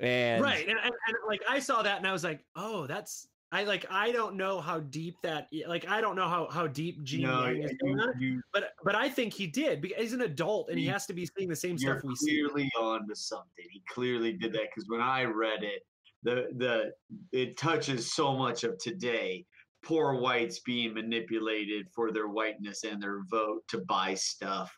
and 0.00 0.42
right 0.42 0.66
and, 0.68 0.76
and, 0.76 0.92
and 1.06 1.16
like 1.28 1.40
i 1.48 1.60
saw 1.60 1.80
that 1.80 1.98
and 1.98 2.06
i 2.08 2.10
was 2.10 2.24
like 2.24 2.40
oh 2.56 2.84
that's 2.88 3.28
i 3.54 3.64
like 3.64 3.86
i 3.90 4.12
don't 4.12 4.36
know 4.36 4.60
how 4.60 4.80
deep 4.80 5.16
that 5.22 5.48
like 5.66 5.88
i 5.88 6.00
don't 6.00 6.16
know 6.16 6.28
how 6.28 6.48
how 6.50 6.66
deep 6.66 7.02
gene 7.02 7.22
No, 7.22 7.44
is 7.44 7.70
you, 7.70 7.78
going 7.82 8.00
on, 8.00 8.20
you, 8.20 8.42
but 8.52 8.72
but 8.84 8.94
i 8.94 9.08
think 9.08 9.32
he 9.32 9.46
did 9.46 9.80
because 9.80 9.98
he's 9.98 10.12
an 10.12 10.22
adult 10.22 10.68
and 10.68 10.78
he 10.78 10.86
has 10.86 11.06
to 11.06 11.14
be 11.14 11.26
seeing 11.36 11.48
the 11.48 11.56
same 11.56 11.78
stuff 11.78 12.02
we 12.04 12.14
see 12.16 12.34
clearly 12.34 12.70
on 12.78 13.08
to 13.08 13.16
something. 13.16 13.64
He 13.70 13.82
clearly 13.88 14.32
did 14.32 14.52
that 14.52 14.68
because 14.74 14.88
when 14.88 15.00
I 15.00 15.24
read 15.24 15.62
it, 15.62 15.82
the 16.22 16.48
the 16.56 16.92
it 17.32 17.56
touches 17.56 18.12
so 18.12 18.34
much 18.34 18.64
of 18.64 18.78
today. 18.78 19.44
Poor 19.84 20.14
whites 20.18 20.60
being 20.60 20.94
manipulated 20.94 21.86
for 21.94 22.10
their 22.10 22.28
whiteness 22.28 22.84
and 22.84 23.02
their 23.02 23.20
vote 23.30 23.62
to 23.68 23.78
buy 23.86 24.14
stuff. 24.14 24.74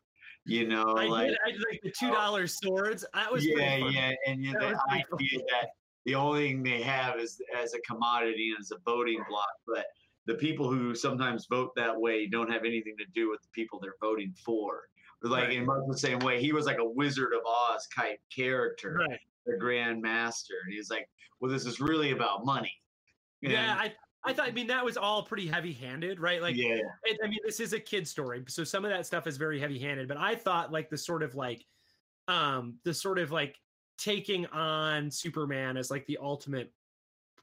You 0.47 0.67
know, 0.67 0.95
I 0.97 1.07
like 1.07 1.29
did. 1.29 1.39
I 1.47 1.51
did 1.53 1.61
like 1.71 1.81
the 1.83 1.93
two 1.99 2.09
oh 2.09 2.15
dollar 2.15 2.47
swords. 2.47 3.05
That 3.15 3.33
was 3.33 3.47
yeah, 3.47 3.77
yeah, 3.77 4.13
and 4.27 4.45
yeah, 4.45 4.53
That 4.59 4.77
the 4.89 4.93
idea 4.93 5.39
that 5.39 5.69
the 6.07 6.15
only 6.15 6.49
thing 6.49 6.63
they 6.63 6.81
have 6.83 7.19
is 7.19 7.41
as 7.55 7.75
a 7.75 7.81
commodity 7.81 8.51
and 8.51 8.61
as 8.61 8.71
a 8.71 8.79
voting 8.85 9.23
block, 9.29 9.51
but 9.67 9.85
the 10.25 10.35
people 10.35 10.71
who 10.73 10.95
sometimes 10.95 11.47
vote 11.47 11.73
that 11.77 12.01
way 12.01 12.27
don't 12.27 12.51
have 12.51 12.65
anything 12.65 12.97
to 12.99 13.05
do 13.15 13.29
with 13.31 13.43
the 13.43 13.49
people 13.51 13.79
they're 13.79 13.97
voting 14.01 14.33
for. 14.45 14.89
Like 15.23 15.49
Right. 15.49 15.57
in 15.57 15.67
much 15.67 15.83
the 15.89 15.99
same 15.99 16.19
way, 16.21 16.41
he 16.41 16.53
was 16.53 16.67
like 16.67 16.79
a 16.79 16.85
Wizard 16.85 17.33
of 17.35 17.41
Oz 17.47 17.89
type 17.95 18.21
character, 18.35 18.95
Right. 18.95 19.21
the 19.45 19.57
Grand 19.57 20.01
Master, 20.01 20.55
and 20.65 20.73
he's 20.73 20.91
like, 20.91 21.09
"Well, 21.41 21.51
this 21.51 21.67
is 21.67 21.81
really 21.81 22.13
about 22.13 22.45
money." 22.45 22.73
Yeah, 23.41 23.77
I 23.79 23.95
I 24.25 24.33
thought. 24.33 24.49
I 24.49 24.53
mean, 24.53 24.67
that 24.69 24.85
was 24.85 24.97
all 24.97 25.23
pretty 25.25 25.47
heavy 25.47 25.73
handed, 25.73 26.19
right? 26.21 26.43
Like, 26.43 26.57
yeah, 26.57 26.81
it, 27.05 27.19
I 27.23 27.29
mean, 27.29 27.39
this 27.45 27.61
is 27.61 27.73
a 27.73 27.81
kid 27.81 28.07
story, 28.07 28.45
so 28.49 28.63
some 28.65 28.85
of 28.85 28.91
that 28.91 29.07
stuff 29.07 29.27
is 29.27 29.37
very 29.37 29.59
heavy 29.59 29.79
handed. 29.79 30.07
But 30.09 30.17
I 30.19 30.35
thought 30.35 30.71
like 30.73 30.91
the 30.91 30.99
sort 30.99 31.23
of 31.23 31.35
like, 31.35 31.65
um, 32.29 32.79
the 32.85 32.93
sort 32.95 33.19
of 33.19 33.31
like 33.33 33.57
taking 33.99 34.47
on 34.47 35.11
Superman 35.11 35.77
as 35.77 35.91
like 35.91 36.07
the 36.07 36.19
ultimate 36.21 36.73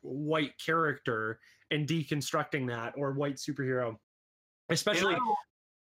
white 0.01 0.53
character 0.63 1.39
and 1.71 1.87
deconstructing 1.87 2.67
that 2.67 2.93
or 2.97 3.13
white 3.13 3.35
superhero, 3.35 3.97
especially 4.69 5.15
I 5.15 5.17
don't- 5.17 5.37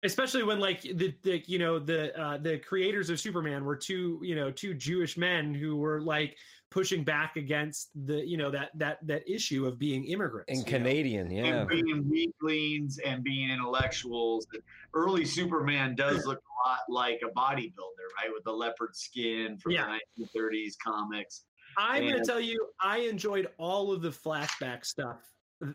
especially 0.05 0.45
when 0.45 0.61
like 0.61 0.83
the, 0.83 1.15
the 1.23 1.43
you 1.47 1.59
know 1.59 1.79
the 1.79 2.17
uh 2.19 2.39
the 2.39 2.57
creators 2.59 3.11
of 3.11 3.19
superman 3.19 3.65
were 3.65 3.75
two 3.75 4.21
you 4.23 4.37
know 4.37 4.49
two 4.49 4.73
jewish 4.73 5.17
men 5.17 5.53
who 5.53 5.77
were 5.77 6.01
like 6.01 6.37
pushing 6.71 7.03
back 7.03 7.37
against 7.37 7.91
the 8.07 8.27
you 8.27 8.37
know 8.37 8.51
that 8.51 8.71
that 8.75 8.99
that 9.07 9.29
issue 9.29 9.67
of 9.67 9.79
being 9.79 10.05
immigrants. 10.05 10.49
And 10.49 10.59
you 10.59 10.65
know? 10.65 10.79
Canadian, 10.79 11.31
yeah. 11.31 11.45
and 11.45 11.69
being 11.69 12.09
weaklings 12.09 12.99
and 12.99 13.23
being 13.25 13.51
intellectuals. 13.51 14.47
Early 14.95 15.25
Superman 15.25 15.95
does 15.95 16.27
look 16.27 16.39
a 16.39 16.48
lot 16.67 16.81
like 16.89 17.21
a 17.25 17.29
bodybuilder, 17.39 18.07
right? 18.21 18.31
With 18.33 18.45
the 18.45 18.53
leopard 18.53 18.95
skin 18.97 19.59
from 19.59 19.73
Yeah. 19.73 19.97
the 20.17 20.25
1930s 20.25 20.77
comics. 20.85 21.45
I'm 21.77 22.03
going 22.03 22.17
to 22.19 22.25
tell 22.25 22.41
you, 22.41 22.69
I 22.81 22.99
enjoyed 22.99 23.49
all 23.59 23.93
of 23.93 24.03
the 24.03 24.09
flashback 24.11 24.85
stuff 24.85 25.19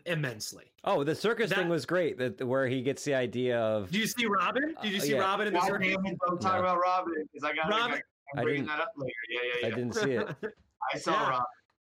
immensely. 0.06 0.72
Oh, 0.84 1.04
the 1.04 1.15
circus 1.15 1.50
That- 1.50 1.60
thing 1.60 1.69
was 1.69 1.86
great. 1.86 2.17
That 2.17 2.41
where 2.46 2.67
he 2.67 2.82
gets 2.82 3.04
the 3.04 3.13
idea 3.13 3.60
of 3.60 3.91
Do 3.91 4.00
you 4.00 4.08
see 4.08 4.26
Robin? 4.26 4.76
Did 4.82 4.91
you 4.91 4.98
Uh, 4.98 5.02
see 5.02 5.12
yeah. 5.13 5.19
Robin 5.19 5.48
in 5.48 5.54
the 5.54 5.60
God 5.60 5.67
circus? 5.67 5.88
damn 5.93 6.06
it, 6.06 6.17
don't 6.28 6.41
talk 6.41 6.54
No. 6.56 6.60
about 6.60 6.80
Robin 6.80 7.28
because 7.32 7.43
I 7.50 7.54
got 7.56 7.69
Robin- 7.69 8.02
I'm 8.36 8.43
bringing 8.43 8.63
didn't- 8.63 8.78
that 8.78 8.84
up 8.84 8.91
later. 8.98 9.13
Yeah, 9.30 9.39
yeah, 9.62 9.67
I 9.67 9.69
didn't 9.69 9.93
see 9.93 10.12
it. 10.12 10.28
I 10.93 10.98
saw 10.98 11.12
Yeah. 11.12 11.30
Robin. 11.30 11.46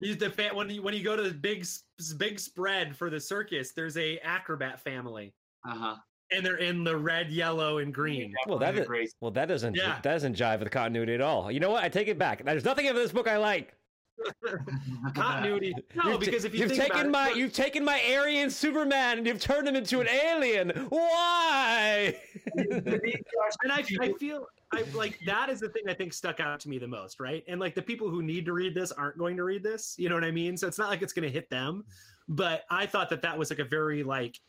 He's 0.02 0.18
the 0.18 0.30
fa- 0.30 0.50
when 0.54 0.70
you, 0.70 0.82
when 0.82 0.94
you 0.94 1.04
go 1.04 1.16
to 1.16 1.24
the 1.24 1.34
big 1.34 1.66
big 2.18 2.40
spread 2.40 2.96
for 2.98 3.10
the 3.10 3.20
circus, 3.20 3.72
there's 3.74 3.96
a 3.98 4.20
acrobat 4.20 4.80
family, 4.82 5.34
Uh 5.68 5.76
huh. 5.76 5.96
And 6.32 6.46
they're 6.46 6.58
in 6.58 6.84
the 6.84 6.96
red, 6.98 7.30
yellow, 7.30 7.78
and 7.80 7.94
green. 7.94 8.34
Well, 8.48 8.58
that 8.60 8.76
is- 8.78 9.14
Well, 9.22 9.32
that 9.32 9.48
doesn't 9.48 9.76
Yeah. 9.76 9.88
that 9.88 10.04
doesn't 10.04 10.36
jive 10.36 10.60
with 10.60 10.72
continuity 10.72 11.14
at 11.14 11.22
all. 11.22 11.52
You 11.52 11.60
know 11.60 11.70
what? 11.72 11.84
I 11.84 11.90
take 11.90 12.08
it 12.08 12.18
back. 12.18 12.44
There's 12.44 12.66
nothing 12.66 12.86
in 12.86 12.96
this 12.96 13.12
book 13.12 13.28
I 13.28 13.38
like. 13.38 13.74
Continuity. 15.14 15.74
No, 15.96 16.04
You've 16.12 16.14
ta- 16.20 16.26
because 16.26 16.46
if 16.46 16.54
you 16.54 16.62
you've 16.62 16.70
think 16.70 16.84
taken 16.84 17.10
about 17.10 17.12
my 17.12 17.30
it, 17.32 17.38
you've 17.38 17.54
taken 17.54 17.84
my 17.84 18.02
Aryan 18.16 18.50
Superman 18.50 19.18
and 19.18 19.28
you've 19.28 19.40
turned 19.42 19.68
him 19.68 19.76
into 19.76 20.02
an 20.02 20.08
alien. 20.08 20.70
Why? 20.90 22.16
and 22.56 23.72
I, 23.72 23.84
I 24.02 24.14
feel 24.14 24.46
I 24.74 24.84
like 24.94 25.20
that 25.26 25.50
is 25.50 25.60
the 25.60 25.70
thing 25.70 25.84
I 25.88 25.94
think 25.94 26.14
stuck 26.14 26.40
out 26.40 26.60
to 26.62 26.70
me 26.70 26.78
the 26.78 26.88
most, 26.88 27.20
right? 27.20 27.44
And 27.48 27.60
like 27.60 27.76
the 27.76 27.82
people 27.82 28.10
who 28.10 28.22
need 28.24 28.46
to 28.46 28.54
read 28.54 28.74
this 28.74 28.92
aren't 28.92 29.18
going 29.18 29.38
to 29.38 29.44
read 29.44 29.64
this, 29.64 29.96
you 29.98 30.10
know 30.10 30.16
what 30.16 30.24
I 30.24 30.32
mean? 30.32 30.58
So 30.58 30.68
it's 30.68 30.78
not 30.78 30.90
like 30.90 31.02
it's 31.02 31.14
going 31.14 31.28
to 31.28 31.32
hit 31.32 31.50
them, 31.50 31.84
but 32.28 32.64
I 32.70 32.86
thought 32.86 33.10
that 33.10 33.22
that 33.22 33.38
was 33.38 33.50
like 33.50 33.60
a 33.60 33.66
very 33.66 34.04
like 34.04 34.40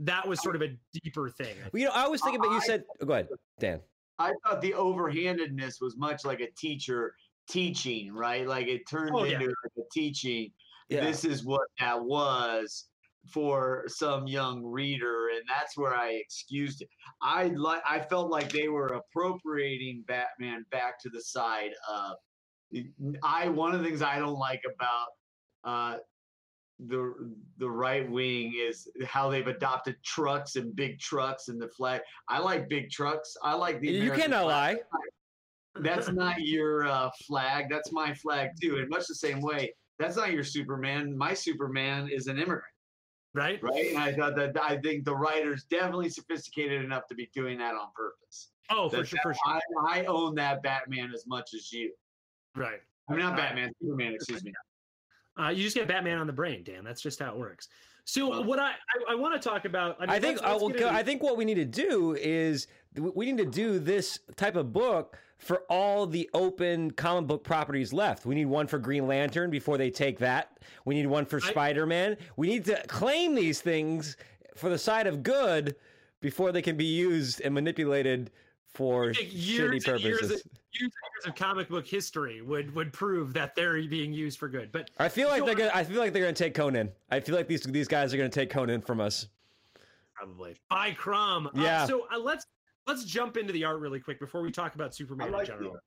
that 0.00 0.26
was 0.26 0.42
sort 0.42 0.56
of 0.56 0.62
a 0.62 0.68
deeper 1.02 1.28
thing. 1.28 1.54
Well, 1.72 1.80
you 1.80 1.86
know, 1.86 1.92
I 1.94 2.08
was 2.08 2.22
thinking, 2.22 2.40
but 2.40 2.50
you 2.50 2.60
said, 2.60 2.84
oh, 3.00 3.06
go 3.06 3.12
ahead, 3.12 3.28
Dan. 3.58 3.80
I 4.18 4.32
thought 4.44 4.60
the 4.60 4.72
overhandedness 4.72 5.80
was 5.80 5.96
much 5.96 6.24
like 6.24 6.40
a 6.40 6.50
teacher 6.58 7.14
teaching, 7.48 8.12
right? 8.12 8.46
Like 8.46 8.66
it 8.66 8.82
turned 8.88 9.12
Oh, 9.14 9.24
into 9.24 9.46
like 9.46 9.72
a 9.78 9.82
teaching. 9.92 10.52
Yeah. 10.88 11.04
This 11.04 11.24
is 11.24 11.44
what 11.44 11.62
that 11.78 12.02
was 12.02 12.88
for 13.32 13.84
some 13.86 14.26
young 14.26 14.64
reader, 14.64 15.28
and 15.34 15.42
that's 15.48 15.76
where 15.76 15.94
I 15.94 16.12
excused 16.12 16.82
it. 16.82 16.88
I 17.22 17.48
like 17.48 17.82
I 17.88 18.00
felt 18.00 18.30
like 18.30 18.50
they 18.50 18.68
were 18.68 18.88
appropriating 18.88 20.04
Batman 20.06 20.64
back 20.70 21.00
to 21.02 21.10
the 21.10 21.20
side 21.20 21.72
of 21.88 22.16
I 23.22 23.48
one 23.48 23.74
of 23.74 23.80
the 23.80 23.86
things 23.86 24.02
I 24.02 24.18
don't 24.18 24.38
like 24.38 24.62
about 24.74 25.08
uh 25.64 25.98
the 26.86 27.34
the 27.58 27.70
right 27.70 28.08
wing 28.10 28.54
is 28.58 28.88
how 29.04 29.28
they've 29.28 29.46
adopted 29.46 29.96
trucks 30.04 30.56
and 30.56 30.74
big 30.74 30.98
trucks 30.98 31.48
and 31.48 31.60
the 31.60 31.68
flag. 31.68 32.00
I 32.28 32.38
like 32.38 32.68
big 32.68 32.90
trucks. 32.90 33.36
I 33.42 33.54
like 33.54 33.80
the 33.80 33.88
You 33.88 34.02
American 34.02 34.22
cannot 34.30 34.44
flag. 34.44 34.76
lie. 34.92 35.80
That's 35.82 36.08
not 36.10 36.40
your 36.40 36.86
uh, 36.86 37.10
flag. 37.26 37.66
That's 37.70 37.92
my 37.92 38.14
flag 38.14 38.50
too. 38.60 38.78
In 38.78 38.88
much 38.88 39.06
the 39.06 39.14
same 39.14 39.40
way, 39.40 39.74
that's 39.98 40.16
not 40.16 40.32
your 40.32 40.42
Superman. 40.44 41.16
My 41.16 41.32
Superman 41.34 42.08
is 42.10 42.26
an 42.26 42.36
immigrant, 42.38 42.64
right? 43.34 43.62
right? 43.62 43.86
And 43.90 43.98
I 43.98 44.12
thought 44.12 44.34
that 44.36 44.56
I 44.60 44.78
think 44.78 45.04
the 45.04 45.14
writer's 45.14 45.64
definitely 45.64 46.08
sophisticated 46.08 46.82
enough 46.84 47.06
to 47.08 47.14
be 47.14 47.30
doing 47.34 47.58
that 47.58 47.74
on 47.74 47.88
purpose. 47.94 48.50
Oh, 48.70 48.88
for 48.88 49.04
sure, 49.04 49.18
for 49.22 49.34
sure. 49.34 49.60
I, 49.86 50.00
I 50.00 50.04
own 50.06 50.34
that 50.36 50.62
Batman 50.62 51.12
as 51.14 51.24
much 51.26 51.54
as 51.54 51.72
you. 51.72 51.92
Right. 52.56 52.80
I 53.08 53.12
mean, 53.12 53.20
not 53.20 53.34
Uh, 53.34 53.36
Batman, 53.36 53.72
Superman. 53.80 54.14
Excuse 54.14 54.44
me. 54.44 54.52
Uh, 55.40 55.48
you 55.48 55.62
just 55.62 55.76
get 55.76 55.88
Batman 55.88 56.18
on 56.18 56.26
the 56.26 56.32
brain, 56.32 56.62
Dan. 56.64 56.84
That's 56.84 57.00
just 57.00 57.18
how 57.20 57.32
it 57.32 57.38
works. 57.38 57.68
So 58.04 58.42
what 58.42 58.58
I 58.58 58.70
I, 58.70 59.12
I 59.12 59.14
want 59.14 59.40
to 59.40 59.48
talk 59.48 59.64
about. 59.64 59.96
I, 59.98 60.02
mean, 60.02 60.10
I 60.10 60.18
think 60.18 60.42
well, 60.42 60.66
into- 60.66 60.90
I 60.90 61.02
think 61.02 61.22
what 61.22 61.36
we 61.36 61.44
need 61.44 61.54
to 61.54 61.64
do 61.64 62.16
is 62.18 62.66
we 62.96 63.30
need 63.30 63.38
to 63.38 63.50
do 63.50 63.78
this 63.78 64.18
type 64.36 64.56
of 64.56 64.72
book 64.72 65.16
for 65.38 65.62
all 65.70 66.06
the 66.06 66.28
open 66.34 66.90
comic 66.90 67.28
book 67.28 67.44
properties 67.44 67.92
left. 67.92 68.26
We 68.26 68.34
need 68.34 68.46
one 68.46 68.66
for 68.66 68.78
Green 68.78 69.06
Lantern 69.06 69.50
before 69.50 69.78
they 69.78 69.90
take 69.90 70.18
that. 70.18 70.58
We 70.84 70.94
need 70.94 71.06
one 71.06 71.24
for 71.24 71.40
I- 71.42 71.50
Spider 71.50 71.86
Man. 71.86 72.16
We 72.36 72.48
need 72.48 72.64
to 72.66 72.82
claim 72.88 73.34
these 73.34 73.60
things 73.60 74.16
for 74.56 74.68
the 74.68 74.78
side 74.78 75.06
of 75.06 75.22
good 75.22 75.76
before 76.20 76.52
they 76.52 76.62
can 76.62 76.76
be 76.76 76.84
used 76.84 77.40
and 77.40 77.54
manipulated 77.54 78.30
for 78.66 79.12
shitty 79.12 79.84
purposes. 79.84 80.42
Years 80.78 80.90
of 81.26 81.34
comic 81.34 81.68
book 81.68 81.86
history 81.86 82.42
would 82.42 82.74
would 82.74 82.92
prove 82.92 83.32
that 83.34 83.54
they're 83.54 83.74
being 83.86 84.12
used 84.12 84.38
for 84.38 84.48
good. 84.48 84.70
But 84.72 84.90
I 84.98 85.08
feel 85.08 85.28
like 85.28 85.40
So 85.40 85.46
they're 85.46 85.54
gonna. 85.54 85.70
I 85.74 85.84
feel 85.84 85.98
like 85.98 86.12
they're 86.12 86.22
gonna 86.22 86.32
take 86.32 86.54
Conan. 86.54 86.90
I 87.10 87.20
feel 87.20 87.34
like 87.34 87.48
these 87.48 87.62
these 87.62 87.88
guys 87.88 88.12
are 88.14 88.16
gonna 88.16 88.28
take 88.28 88.50
Conan 88.50 88.80
from 88.82 89.00
us. 89.00 89.26
probably 90.14 90.56
by 90.68 90.92
Crumb. 90.92 91.46
Uh, 91.48 91.50
Yeah. 91.54 91.86
so 91.86 92.06
uh, 92.12 92.18
let's 92.18 92.46
let's 92.86 93.04
jump 93.04 93.36
into 93.36 93.52
the 93.52 93.64
art 93.64 93.80
really 93.80 94.00
quick 94.00 94.20
before 94.20 94.42
we 94.42 94.50
talk 94.50 94.74
about 94.74 94.94
Superman 94.94 95.32
like 95.32 95.48
in 95.48 95.54
the 95.54 95.60
general. 95.60 95.78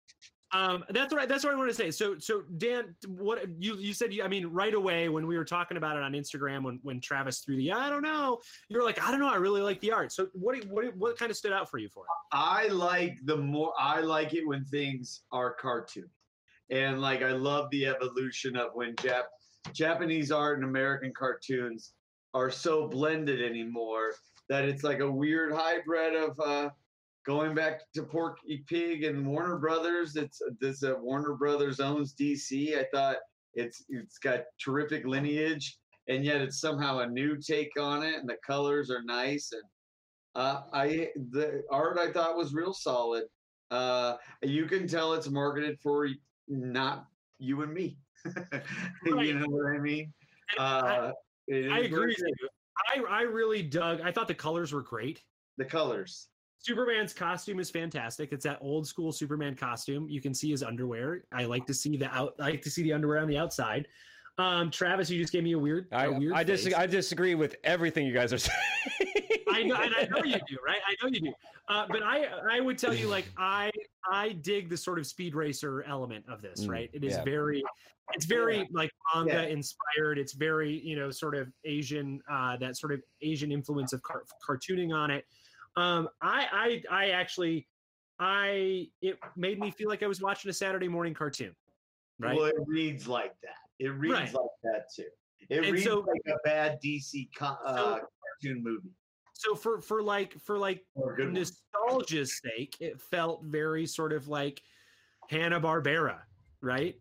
Um, 0.54 0.84
that's 0.90 1.12
what 1.12 1.22
I, 1.24 1.26
that's 1.26 1.44
what 1.44 1.54
I 1.54 1.58
want 1.58 1.70
to 1.70 1.76
say. 1.76 1.90
So 1.90 2.18
so 2.20 2.44
Dan, 2.58 2.96
what 3.08 3.44
you 3.60 3.76
you 3.78 3.94
said? 3.94 4.14
You, 4.14 4.24
I 4.24 4.28
mean, 4.28 4.46
right 4.48 4.74
away 4.74 5.10
when 5.10 5.26
we 5.26 5.36
were 5.36 5.46
talking 5.46 5.78
about 5.78 5.98
it 5.98 6.04
on 6.04 6.14
Instagram, 6.14 6.64
when 6.64 6.80
when 6.84 7.02
Travis 7.02 7.40
threw 7.40 7.58
the 7.58 7.72
I 7.72 7.90
don't 7.90 8.04
know, 8.04 8.40
you 8.70 8.78
were 8.78 8.84
like, 8.84 9.04
I 9.04 9.10
don't 9.10 9.20
know, 9.20 9.32
I 9.32 9.38
really 9.38 9.62
like 9.62 9.82
the 9.82 9.92
art. 9.92 10.12
So 10.12 10.28
what 10.34 10.64
what 10.66 10.96
what 10.96 11.18
kind 11.18 11.32
of 11.32 11.38
stood 11.38 11.54
out 11.54 11.70
for 11.72 11.80
you 11.80 11.90
for 11.90 12.04
it? 12.04 12.38
I 12.38 12.68
like 12.68 13.18
the 13.26 13.38
more 13.38 13.74
I 13.80 14.02
like 14.02 14.34
it 14.34 14.48
when 14.48 14.64
things 14.66 15.22
are 15.32 15.54
cartoon, 15.54 16.10
and 16.70 17.02
like 17.02 17.24
I 17.24 17.32
love 17.32 17.70
the 17.72 17.88
evolution 17.88 18.56
of 18.56 18.72
when 18.74 18.96
Jap 18.98 19.24
Japanese 19.74 20.32
art 20.32 20.60
and 20.60 20.68
American 20.68 21.14
cartoons 21.18 21.94
are 22.34 22.52
so 22.52 22.88
blended 22.88 23.42
anymore 23.42 24.14
that 24.50 24.66
it's 24.66 24.84
like 24.84 25.00
a 25.00 25.10
weird 25.10 25.54
hybrid 25.54 26.16
of 26.16 26.40
uh, 26.40 26.70
going 27.26 27.56
back 27.56 27.82
to 27.96 28.04
Porky 28.04 28.64
Pig 28.68 29.04
and 29.04 29.26
Warner 29.26 29.58
Brothers. 29.58 30.16
It's 30.16 30.42
this 30.60 30.84
uh, 30.84 30.96
Warner 31.00 31.36
Brothers 31.36 31.80
owns 31.80 32.14
DC. 32.16 32.78
I 32.78 32.86
thought 32.94 33.18
it's 33.54 33.84
it's 33.90 34.18
got 34.18 34.42
terrific 34.64 35.06
lineage, 35.06 35.78
and 36.08 36.24
yet 36.26 36.42
it's 36.42 36.60
somehow 36.60 37.00
a 37.00 37.08
new 37.08 37.38
take 37.38 37.72
on 37.80 38.04
it, 38.04 38.16
and 38.16 38.28
the 38.30 38.38
colors 38.46 38.90
are 38.90 39.04
nice 39.04 39.52
and. 39.52 39.64
Uh, 40.36 40.64
I 40.74 41.10
the 41.30 41.62
art 41.70 42.00
I 42.00 42.12
thought 42.12 42.36
was 42.36 42.56
real 42.56 42.74
solid. 42.74 43.26
Uh, 43.70 44.16
you 44.42 44.66
can 44.66 44.88
tell 44.88 45.14
it's 45.14 45.30
marketed 45.30 45.80
for 45.80 46.10
not 46.48 47.06
you 47.38 47.62
and 47.62 47.72
me. 47.72 48.00
Right. 49.06 49.28
you 49.28 49.38
know 49.38 49.46
what 49.48 49.76
I 49.76 49.80
mean? 49.80 50.12
And 50.58 50.60
I- 50.66 50.98
Uh, 50.98 51.12
I 51.52 51.80
agree 51.82 52.08
with 52.08 52.18
you. 52.18 52.50
I 52.96 53.04
I 53.08 53.22
really 53.24 53.62
dug. 53.62 54.02
I 54.02 54.12
thought 54.12 54.28
the 54.28 54.34
colors 54.34 54.74
were 54.74 54.82
great. 54.82 55.22
The 55.58 55.66
colors. 55.66 56.30
Superman's 56.68 57.14
costume 57.14 57.60
is 57.60 57.70
fantastic. 57.70 58.32
It's 58.32 58.46
that 58.46 58.58
old 58.62 58.88
school 58.88 59.12
Superman 59.12 59.54
costume. 59.54 60.08
You 60.10 60.22
can 60.22 60.34
see 60.34 60.50
his 60.50 60.64
underwear. 60.64 61.26
I 61.34 61.44
like 61.44 61.66
to 61.68 61.74
see 61.74 61.98
the 61.98 62.10
out. 62.16 62.36
I 62.40 62.52
like 62.52 62.62
to 62.62 62.70
see 62.72 62.84
the 62.84 62.94
underwear 62.94 63.20
on 63.20 63.28
the 63.28 63.38
outside. 63.38 63.86
Um, 64.38 64.72
Travis, 64.72 65.10
you 65.10 65.20
just 65.22 65.34
gave 65.34 65.44
me 65.44 65.52
a 65.52 65.60
weird. 65.60 65.88
a 65.92 65.96
I 65.98 66.08
weird 66.08 66.34
I, 66.34 66.46
face. 66.46 66.64
dis- 66.64 66.74
I 66.74 66.88
disagree 66.88 67.36
with 67.36 67.58
everything 67.66 68.06
you 68.08 68.14
guys 68.14 68.32
are 68.32 68.38
saying. 68.40 68.58
I 69.52 69.64
know, 69.64 69.76
and 69.76 69.94
I 69.94 70.08
know 70.10 70.24
you 70.24 70.38
do, 70.48 70.58
right? 70.66 70.80
I 70.88 70.96
know 71.04 71.10
you 71.12 71.20
do. 71.20 71.34
Uh, 71.68 71.86
but 71.90 72.02
I, 72.02 72.28
I 72.50 72.60
would 72.62 72.78
tell 72.78 72.94
you, 72.94 73.08
like, 73.10 73.26
I, 73.38 73.70
I 74.10 74.30
dig 74.32 74.70
the 74.70 74.78
sort 74.78 75.00
of 75.00 75.06
speed 75.06 75.36
racer 75.36 75.84
element 75.84 76.24
of 76.30 76.42
this, 76.42 76.66
Mm, 76.66 76.70
right? 76.70 76.90
It 76.94 77.04
is 77.04 77.14
yeah. 77.14 77.24
very, 77.26 77.62
it's 78.14 78.26
very 78.26 78.68
like 78.72 78.90
manga 79.14 79.34
Yeah. 79.34 79.42
inspired. 79.44 80.18
It's 80.18 80.34
very, 80.34 80.80
you 80.80 80.96
know, 80.96 81.12
sort 81.12 81.36
of 81.36 81.52
Asian, 81.66 82.22
uh, 82.32 82.56
that 82.58 82.78
sort 82.78 82.94
of 82.94 83.02
Asian 83.22 83.52
influence 83.52 83.92
of 83.94 84.02
car- 84.02 84.24
cartooning 84.48 84.94
on 84.96 85.12
it. 85.12 85.26
Um, 85.76 86.10
I, 86.22 86.82
I, 86.92 86.96
I 87.06 87.10
actually, 87.12 87.68
I, 88.20 88.88
it 89.02 89.18
made 89.36 89.60
me 89.60 89.72
feel 89.72 89.90
like 89.90 90.04
I 90.04 90.08
was 90.08 90.22
watching 90.22 90.50
a 90.50 90.54
Saturday 90.54 90.88
morning 90.88 91.14
cartoon, 91.14 91.56
right? 92.20 92.36
Well, 92.38 92.46
it 92.46 92.56
reads 92.66 93.08
like 93.08 93.34
that. 93.42 93.56
It 93.80 93.90
reads 93.90 94.14
Right. 94.14 94.34
like 94.34 94.50
that 94.64 94.86
too. 94.96 95.06
It 95.50 95.64
And 95.66 95.74
reads 95.74 95.86
so- 95.86 96.00
like 96.02 96.22
a 96.28 96.38
bad 96.46 96.80
DC 96.84 97.30
co- 97.36 97.58
uh, 97.66 98.00
cartoon 98.00 98.64
movie 98.64 98.90
So 99.34 99.56
for, 99.56 99.82
for 99.82 100.02
like, 100.04 100.40
for 100.40 100.58
like 100.58 100.86
a 100.96 101.16
good 101.16 101.26
one. 101.26 101.34
nostalgia's 101.34 102.40
sake, 102.42 102.78
it 102.80 103.02
felt 103.02 103.44
very 103.46 103.86
sort 103.88 104.14
of 104.14 104.28
like 104.28 104.62
Hanna 105.30 105.60
Barbera, 105.60 106.20
right? 106.62 106.96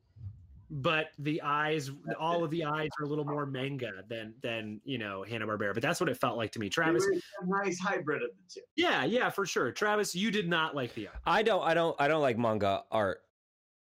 But 0.75 1.09
the 1.19 1.43
eyes, 1.43 1.91
all 2.19 2.43
of 2.43 2.51
the 2.51 2.65
eyes 2.65 2.89
are 2.99 3.05
a 3.05 3.07
little 3.07 3.27
more 3.27 3.45
manga 3.45 3.91
than 4.09 4.33
than 4.41 4.81
you 4.85 4.97
know 4.97 5.23
Hanna 5.23 5.47
Barbera. 5.47 5.75
But 5.75 5.83
that's 5.83 6.01
what 6.01 6.09
it 6.09 6.17
felt 6.17 6.39
like 6.39 6.51
to 6.53 6.59
me. 6.59 6.71
Travis, 6.71 7.05
a 7.07 7.47
nice 7.47 7.79
hybrid 7.79 8.23
of 8.23 8.31
the 8.31 8.55
two. 8.55 8.61
yeah, 8.75 9.05
yeah, 9.05 9.29
for 9.29 9.45
sure. 9.45 9.71
Travis, 9.71 10.15
you 10.15 10.31
did 10.31 10.49
not 10.49 10.75
like 10.75 10.95
the 10.95 11.09
art. 11.09 11.17
I 11.27 11.43
don't. 11.43 11.63
I 11.63 11.75
don't. 11.75 11.95
I 12.01 12.09
don't 12.09 12.23
like 12.23 12.39
manga 12.39 12.85
art. 12.91 13.21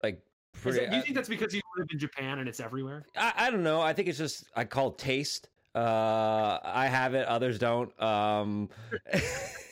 Like, 0.02 0.24
pretty, 0.54 0.80
it- 0.80 0.90
do 0.90 0.96
you 0.96 1.04
think 1.04 1.14
that's 1.14 1.30
because 1.30 1.54
you 1.54 1.62
live 1.78 1.86
in 1.92 2.00
Japan 2.00 2.40
and 2.40 2.50
it's 2.50 2.60
everywhere? 2.60 3.06
I, 3.16 3.34
I 3.38 3.52
don't 3.52 3.64
know. 3.64 3.80
I 3.80 3.94
think 3.94 4.08
it's 4.08 4.18
just 4.18 4.46
I 4.56 4.64
call 4.66 4.90
it 4.90 4.98
taste. 4.98 5.50
Uh, 5.76 6.58
I 6.64 6.88
have 6.88 7.14
it. 7.14 7.28
Others 7.28 7.60
don't. 7.60 8.02
Um, 8.02 8.70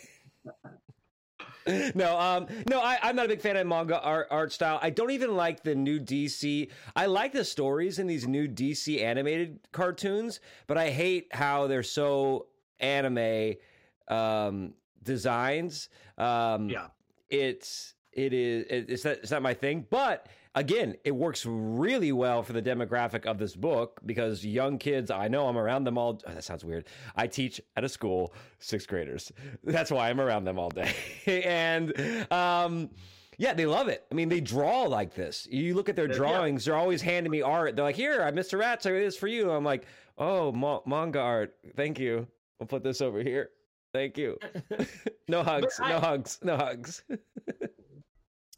no, 1.96 2.18
um, 2.20 2.48
no, 2.70 2.80
I, 2.82 2.98
I'm 3.02 3.16
not 3.16 3.26
a 3.26 3.30
big 3.30 3.42
fan 3.42 3.58
of 3.58 3.66
manga 3.68 4.00
art, 4.02 4.28
art 4.32 4.52
style. 4.52 4.80
I 4.82 4.90
don't 4.90 5.12
even 5.12 5.36
like 5.36 5.64
the 5.64 5.76
new 5.76 6.00
DC. 6.00 6.70
I 6.96 7.06
like 7.06 7.32
the 7.34 7.44
stories 7.46 8.00
in 8.00 8.08
these 8.08 8.28
new 8.28 8.48
DC 8.48 9.02
animated 9.02 9.60
cartoons, 9.72 10.40
but 10.68 10.78
I 10.78 10.90
hate 10.90 11.28
how 11.32 11.68
they're 11.68 11.84
so 11.84 12.48
anime 12.80 13.54
um, 14.08 14.74
designs. 15.04 15.90
Um, 16.18 16.70
Yeah. 16.70 16.88
it's 17.30 17.94
it 18.12 18.34
is 18.34 18.66
it's 18.70 19.06
not, 19.06 19.14
it's 19.18 19.32
not 19.32 19.42
my 19.42 19.54
thing, 19.54 19.86
but 19.90 20.28
again, 20.56 20.96
it 21.04 21.12
works 21.12 21.46
really 21.46 22.12
well 22.12 22.44
for 22.44 22.54
the 22.54 22.62
demographic 22.62 23.26
of 23.26 23.38
this 23.38 23.56
book 23.56 24.00
because 24.06 24.46
young 24.46 24.78
kids. 24.78 25.12
I 25.12 25.28
know 25.28 25.48
I'm 25.48 25.58
around 25.58 25.84
them 25.86 25.98
all. 25.98 26.22
oh, 26.28 26.34
that 26.34 26.44
sounds 26.44 26.64
weird. 26.66 26.88
I 27.16 27.28
teach 27.28 27.62
at 27.76 27.84
a 27.84 27.90
school 27.90 28.34
sixth 28.60 28.88
graders. 28.88 29.32
That's 29.64 29.92
why 29.92 30.10
I'm 30.10 30.20
around 30.22 30.46
them 30.46 30.60
all 30.60 30.70
day, 30.70 30.94
and 31.26 32.32
um. 32.32 32.90
Yeah, 33.42 33.54
they 33.54 33.66
love 33.66 33.88
it. 33.88 34.04
I 34.12 34.16
mean, 34.16 34.28
they 34.28 34.42
draw 34.42 34.82
like 34.82 35.16
this. 35.16 35.48
You 35.50 35.74
look 35.74 35.88
at 35.88 35.96
their 35.96 36.10
Yeah. 36.10 36.14
drawings; 36.18 36.66
they're 36.66 36.76
always 36.76 37.02
handing 37.02 37.32
me 37.32 37.42
art. 37.42 37.74
They're 37.78 37.86
like, 37.86 37.96
"Here, 37.96 38.22
I 38.22 38.32
Mr. 38.32 38.60
Rats, 38.60 38.86
I 38.86 38.92
this 38.92 39.16
for 39.16 39.28
you." 39.28 39.50
I'm 39.50 39.64
like, 39.64 39.86
"Oh, 40.18 40.52
ma- 40.52 40.82
manga 40.86 41.22
art. 41.22 41.56
Thank 41.78 42.00
you. 42.00 42.28
I'll 42.60 42.68
put 42.68 42.84
this 42.84 43.00
over 43.00 43.24
here. 43.24 43.52
Thank 43.94 44.18
you." 44.18 44.38
no 45.30 45.42
hugs. 45.42 45.80
I- 45.82 45.88
no 45.90 46.00
hugs. 46.02 46.40
No 46.44 46.58
hugs. 46.58 47.02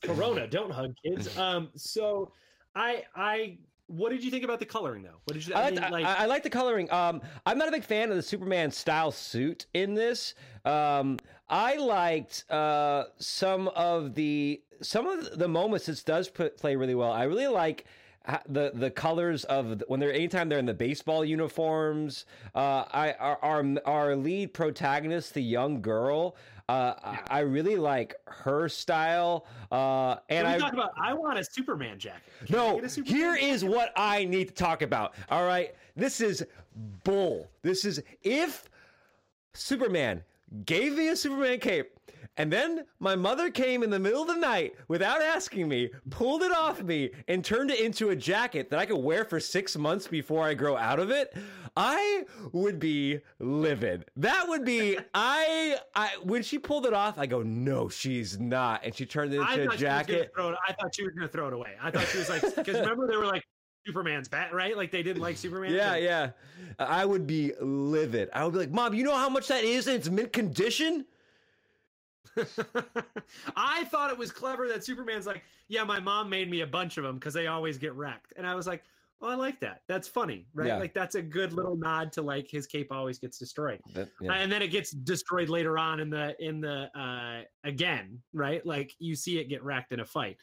Corona, 0.04 0.48
don't 0.48 0.72
hug 0.72 0.96
kids. 1.04 1.38
Um, 1.38 1.70
so 1.76 2.34
I 2.76 3.04
I 3.16 3.58
what 3.88 4.12
did 4.12 4.24
you 4.24 4.32
think 4.32 4.44
about 4.44 4.60
the 4.60 4.66
coloring 4.66 5.04
though? 5.04 5.20
What 5.26 5.34
did 5.34 5.46
you 5.46 5.54
I 5.54 5.60
I, 5.60 5.64
like, 5.64 5.74
mean, 5.74 5.84
the, 5.84 5.90
like 5.90 6.06
I, 6.06 6.14
I 6.16 6.26
like 6.26 6.44
the 6.44 6.50
coloring. 6.50 6.92
Um, 6.92 7.22
I'm 7.46 7.58
not 7.58 7.68
a 7.68 7.72
big 7.72 7.84
fan 7.84 8.10
of 8.10 8.16
the 8.16 8.22
Superman 8.24 8.72
style 8.72 9.12
suit 9.12 9.66
in 9.74 9.94
this. 9.94 10.34
Um, 10.66 11.18
I 11.50 11.76
liked 11.76 12.50
uh, 12.50 13.06
some 13.18 13.68
of 13.70 14.16
the 14.16 14.62
some 14.82 15.08
of 15.08 15.38
the 15.38 15.48
moments 15.48 15.86
this 15.88 16.04
does 16.04 16.30
put, 16.30 16.58
play 16.58 16.76
really 16.76 16.96
well. 16.96 17.12
I 17.12 17.24
really 17.24 17.48
like 17.48 17.86
the 18.48 18.72
the 18.74 18.92
colors 18.92 19.44
of 19.46 19.80
the, 19.80 19.86
when 19.88 20.00
they're 20.00 20.14
anytime 20.14 20.50
they're 20.50 20.60
in 20.60 20.66
the 20.66 20.74
baseball 20.74 21.26
uniforms. 21.26 22.26
Uh, 22.54 22.86
I 22.92 23.14
our, 23.20 23.38
our 23.42 23.66
our 23.86 24.16
lead 24.16 24.54
protagonist, 24.54 25.34
the 25.34 25.42
young 25.42 25.82
girl. 25.82 26.36
Uh, 26.70 26.94
I, 27.04 27.20
I 27.30 27.40
really 27.40 27.76
like 27.76 28.16
her 28.28 28.70
style. 28.70 29.46
Uh, 29.72 30.18
and 30.30 30.48
I 30.48 30.58
talk 30.58 30.74
about 30.74 30.92
I 31.02 31.14
want 31.14 31.38
a 31.38 31.44
Superman 31.44 32.00
jacket. 32.00 32.22
Can 32.46 32.56
no, 32.56 32.76
get 32.76 32.86
a 32.86 32.90
Superman 32.90 33.16
here 33.18 33.34
jacket? 33.34 33.48
is 33.48 33.66
what 33.66 33.92
I 33.98 34.26
need 34.26 34.50
to 34.50 34.54
talk 34.54 34.82
about. 34.82 35.14
All 35.30 35.46
right. 35.46 35.76
This 35.96 36.22
is 36.22 36.46
bull. 37.04 37.50
This 37.62 37.84
is 37.84 38.02
if 38.24 38.70
Superman 39.54 40.24
gave 40.66 40.94
me 40.94 41.10
a 41.10 41.16
Superman 41.16 41.60
cape 41.60 41.92
and 42.38 42.52
then 42.52 42.86
my 43.00 43.16
mother 43.16 43.50
came 43.50 43.84
in 43.84 43.90
the 43.90 44.00
middle 44.00 44.22
of 44.22 44.28
the 44.28 44.36
night 44.36 44.76
without 44.88 45.22
asking 45.22 45.68
me, 45.68 45.90
pulled 46.10 46.44
it 46.44 46.52
off 46.52 46.82
me, 46.82 47.12
and 47.28 47.44
turned 47.44 47.72
it 47.72 47.80
into 47.80 48.10
a 48.10 48.16
jacket 48.16 48.70
that 48.70 48.80
I 48.80 48.86
could 48.86 48.98
wear 48.98 49.26
for 49.26 49.40
six 49.40 49.78
months 49.78 50.08
before 50.08 50.44
I 50.44 50.54
grow 50.54 50.78
out 50.78 51.00
of 51.00 51.12
it, 51.12 51.36
I 51.76 52.24
would 52.52 52.80
be 52.80 53.20
livid. 53.40 54.06
That 54.16 54.48
would 54.48 54.66
be 54.66 54.98
I 55.14 55.78
I 55.96 56.12
when 56.24 56.44
she 56.44 56.58
pulled 56.58 56.86
it 56.86 56.94
off, 56.94 57.18
I 57.18 57.26
go, 57.26 57.44
no, 57.44 57.90
she's 57.90 58.40
not. 58.40 58.82
And 58.84 58.96
she 58.96 59.06
turned 59.06 59.34
it 59.34 59.42
into 59.42 59.46
a 59.46 59.48
thought, 59.48 59.56
she 59.56 59.60
was 59.60 59.68
gonna 59.68 59.78
jacket. 59.78 60.32
throw 60.36 60.56
I 60.68 60.74
thought 60.74 60.96
she 60.96 61.04
was 61.04 61.14
gonna 61.14 61.28
throw 61.28 61.48
it 61.48 61.54
away. 61.54 61.76
I 61.82 61.92
thought 61.92 62.08
she 62.08 62.18
was 62.18 62.30
like 62.30 62.42
because 62.56 62.80
remember 62.80 63.08
they 63.08 63.18
were 63.18 63.26
like 63.26 63.44
Superman's 63.86 64.28
bat, 64.28 64.54
right? 64.54 64.78
Like 64.78 64.92
they 64.92 65.04
didn't 65.04 65.22
like 65.22 65.38
Superman. 65.38 65.74
Yeah, 65.74 65.96
yeah. 65.96 66.32
I 66.80 67.06
would 67.06 67.28
be 67.28 67.54
livid. 67.60 68.30
I 68.34 68.44
would 68.44 68.54
be 68.54 68.60
like, 68.60 68.72
Mom, 68.72 68.94
you 68.94 69.04
know 69.04 69.16
how 69.16 69.30
much 69.30 69.48
that 69.48 69.64
is 69.64 69.88
and 69.88 69.98
it's 69.98 70.10
mint 70.10 70.32
condition? 70.32 71.06
I 73.56 73.84
thought 73.86 74.12
it 74.12 74.18
was 74.18 74.32
clever 74.32 74.68
that 74.68 74.84
Superman's 74.84 75.26
like, 75.28 75.44
yeah, 75.68 75.84
my 75.84 76.00
mom 76.00 76.30
made 76.30 76.50
me 76.50 76.62
a 76.62 76.68
bunch 76.68 76.98
of 76.98 77.04
them 77.04 77.16
because 77.16 77.34
they 77.34 77.48
always 77.48 77.78
get 77.78 77.94
wrecked, 77.94 78.34
and 78.38 78.46
I 78.46 78.56
was 78.56 78.68
like, 78.68 78.84
well, 79.20 79.30
I 79.30 79.36
like 79.36 79.60
that. 79.60 79.84
That's 79.88 80.08
funny, 80.08 80.48
right? 80.54 80.70
Yeah. 80.70 80.78
Like 80.78 80.96
that's 80.96 81.14
a 81.14 81.22
good 81.22 81.54
little 81.54 81.76
nod 81.76 82.12
to 82.14 82.24
like 82.24 82.50
his 82.50 82.66
cape 82.66 82.92
always 82.92 83.20
gets 83.20 83.38
destroyed. 83.38 83.80
That- 83.94 84.10
yeah. 84.20 84.34
and 84.34 84.52
then 84.52 84.64
it 84.64 84.70
gets 84.70 84.90
destroyed 84.92 85.48
later 85.48 85.78
on 85.78 86.00
in 86.00 86.10
the 86.10 86.36
in 86.44 86.60
the 86.60 86.90
uh 87.00 87.44
again 87.64 88.20
right 88.34 88.66
like 88.66 88.94
you 88.98 89.16
see 89.16 89.38
it 89.38 89.46
get 89.48 89.64
wrecked 89.64 89.92
in 89.92 90.00
a 90.00 90.06
fight 90.06 90.38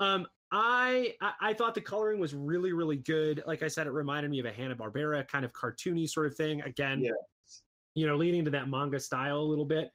um 0.00 0.26
I, 0.50 1.14
I 1.20 1.32
I 1.40 1.54
thought 1.54 1.74
the 1.74 1.80
coloring 1.82 2.20
was 2.20 2.34
really 2.34 2.72
really 2.72 2.96
good 2.96 3.42
like 3.46 3.62
i 3.62 3.68
said 3.68 3.86
it 3.86 3.90
reminded 3.90 4.30
me 4.30 4.38
of 4.40 4.46
a 4.46 4.52
hanna-barbera 4.52 5.28
kind 5.28 5.44
of 5.44 5.52
cartoony 5.52 6.08
sort 6.08 6.26
of 6.26 6.34
thing 6.34 6.62
again 6.62 7.00
Yes. 7.02 7.62
you 7.94 8.06
know 8.06 8.16
leading 8.16 8.44
to 8.46 8.50
that 8.52 8.66
manga 8.68 8.98
style 9.00 9.38
a 9.40 9.42
little 9.42 9.64
bit 9.66 9.90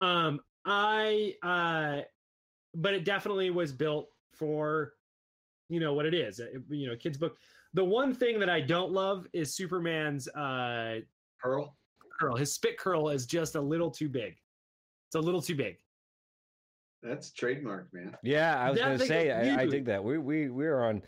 um 0.00 0.38
i 0.64 1.34
uh 1.42 2.00
but 2.74 2.94
it 2.94 3.04
definitely 3.04 3.50
was 3.50 3.72
built 3.72 4.08
for 4.32 4.94
you 5.68 5.80
know 5.80 5.92
what 5.94 6.06
it 6.06 6.14
is 6.14 6.38
it- 6.40 6.62
you 6.68 6.86
know 6.88 6.96
kids 6.96 7.18
book 7.18 7.36
the 7.74 7.84
one 7.84 8.14
thing 8.14 8.38
that 8.38 8.48
i 8.50 8.60
don't 8.60 8.92
love 8.92 9.26
is 9.32 9.54
superman's 9.54 10.28
uh 10.28 11.00
curl. 11.42 11.76
curl. 12.20 12.36
His 12.36 12.52
spit 12.52 12.78
curl 12.78 13.08
is 13.08 13.26
just 13.26 13.56
a 13.56 13.60
little 13.60 13.90
too 13.90 14.08
big. 14.08 14.36
It's 15.08 15.16
a 15.16 15.20
little 15.20 15.42
too 15.42 15.56
big. 15.56 15.76
That's 17.02 17.32
trademark, 17.32 17.92
man. 17.92 18.16
yeah, 18.22 18.60
I 18.60 18.70
was 18.70 18.78
gonna 18.78 18.98
say 18.98 19.32
I, 19.32 19.62
I 19.62 19.66
dig 19.66 19.84
that. 19.86 20.02
We 20.04 20.18
we 20.18 20.48
we're 20.48 20.84
on 20.84 21.02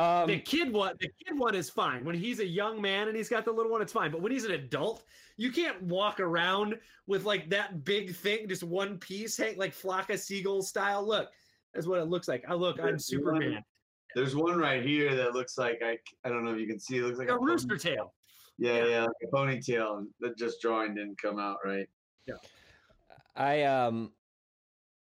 um 0.00 0.26
the 0.28 0.38
kid 0.38 0.72
one, 0.72 0.94
the 1.00 1.10
kid 1.24 1.38
one 1.38 1.54
is 1.54 1.68
fine. 1.70 2.04
When 2.04 2.14
he's 2.14 2.40
a 2.40 2.46
young 2.46 2.80
man 2.80 3.08
and 3.08 3.16
he's 3.16 3.28
got 3.28 3.44
the 3.44 3.52
little 3.52 3.70
one, 3.72 3.82
it's 3.82 3.92
fine. 3.92 4.10
But 4.10 4.20
when 4.22 4.32
he's 4.32 4.44
an 4.44 4.52
adult, 4.52 5.04
you 5.36 5.50
can't 5.52 5.80
walk 5.82 6.20
around 6.20 6.78
with 7.06 7.24
like 7.24 7.50
that 7.50 7.84
big 7.84 8.14
thing, 8.14 8.48
just 8.48 8.62
one 8.62 8.98
piece, 8.98 9.36
hang 9.36 9.56
like 9.58 9.72
flock 9.72 10.10
of 10.10 10.20
seagulls 10.20 10.68
style. 10.68 11.06
Look, 11.06 11.28
that's 11.74 11.86
what 11.86 11.98
it 12.00 12.04
looks 12.06 12.28
like. 12.28 12.44
I 12.48 12.54
look, 12.54 12.78
I'm 12.78 12.86
There's 12.86 13.10
one- 13.12 13.20
Superman. 13.40 13.64
There's 14.16 14.34
one 14.34 14.58
right 14.58 14.84
here 14.84 15.14
that 15.14 15.34
looks 15.34 15.56
like 15.56 15.80
I, 15.84 15.96
I 16.24 16.28
don't 16.30 16.44
know 16.44 16.52
if 16.52 16.58
you 16.58 16.66
can 16.66 16.80
see. 16.80 16.98
It 16.98 17.02
looks 17.02 17.18
like 17.18 17.28
Like 17.28 17.36
a 17.36 17.38
pony- 17.38 17.52
rooster 17.52 17.76
tail. 17.76 18.12
Yeah, 18.58 18.78
Yeah. 18.78 18.84
yeah, 18.86 19.00
like 19.02 19.12
a 19.22 19.26
ponytail. 19.28 19.98
and 19.98 20.08
That 20.20 20.36
just 20.36 20.60
drawing 20.60 20.94
didn't 20.96 21.16
come 21.22 21.38
out 21.38 21.58
right. 21.64 21.88
Yeah. 22.26 22.34
I 23.36 23.62
um 23.62 24.12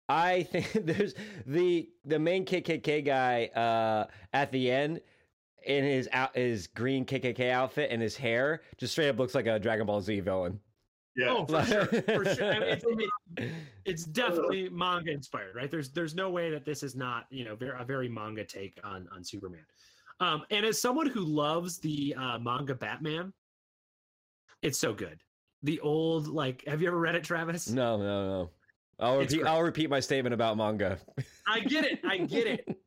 I 0.10 0.44
think 0.44 0.72
there's 0.86 1.14
the 1.46 1.90
the 2.04 2.20
main 2.20 2.46
KKK 2.46 3.06
guy 3.06 3.46
uh 3.56 4.08
at 4.34 4.52
the 4.52 4.70
end 4.70 5.02
in 5.66 5.84
his 5.84 6.10
out 6.12 6.36
his 6.36 6.68
green 6.68 7.06
KKK 7.06 7.52
outfit 7.52 7.92
and 7.92 8.02
his 8.02 8.18
hair 8.18 8.62
just 8.78 8.94
straight 8.94 9.10
up 9.10 9.20
looks 9.20 9.36
like 9.36 9.46
a 9.46 9.60
Dragon 9.60 9.86
Ball 9.86 10.02
Z 10.02 10.20
villain. 10.22 10.60
Yeah. 11.16 11.30
Oh, 11.30 11.46
for 11.46 11.64
sure, 11.66 11.86
for 11.86 12.26
sure. 12.26 12.54
I 12.54 12.60
mean, 12.60 12.70
it's, 12.70 12.86
it's, 13.38 13.54
it's 13.86 14.04
definitely 14.06 14.70
manga 14.70 15.12
inspired, 15.12 15.56
right? 15.56 15.70
There's 15.70 15.92
there's 15.92 16.16
no 16.16 16.30
way 16.30 16.50
that 16.52 16.66
this 16.66 16.82
is 16.82 16.96
not 16.96 17.26
you 17.30 17.46
know 17.46 17.56
very, 17.56 17.80
a 17.80 17.84
very 17.84 18.10
manga 18.10 18.46
take 18.46 18.80
on 18.84 19.08
on 19.14 19.24
Superman. 19.24 19.66
Um, 20.22 20.44
and 20.50 20.66
as 20.66 20.82
someone 20.82 21.08
who 21.08 21.22
loves 21.22 21.78
the 21.80 22.16
uh, 22.18 22.40
manga 22.40 22.76
Batman, 22.76 23.34
it's 24.62 24.78
so 24.78 24.94
good. 24.94 25.22
The 25.64 25.80
old 25.82 26.28
like, 26.28 26.64
have 26.68 26.82
you 26.82 26.88
ever 26.88 27.00
read 27.00 27.16
it, 27.16 27.24
Travis? 27.24 27.70
No, 27.70 27.98
no, 27.98 28.28
no. 28.28 28.50
I'll 29.00 29.18
repeat 29.18 29.42
great. 29.42 29.48
I'll 29.50 29.64
repeat 29.64 29.90
my 29.90 30.00
statement 30.00 30.34
about 30.34 30.58
manga. 30.58 30.98
I 31.48 31.62
get 31.62 31.86
it. 31.86 32.00
I 32.04 32.18
get 32.18 32.48
it. 32.48 32.78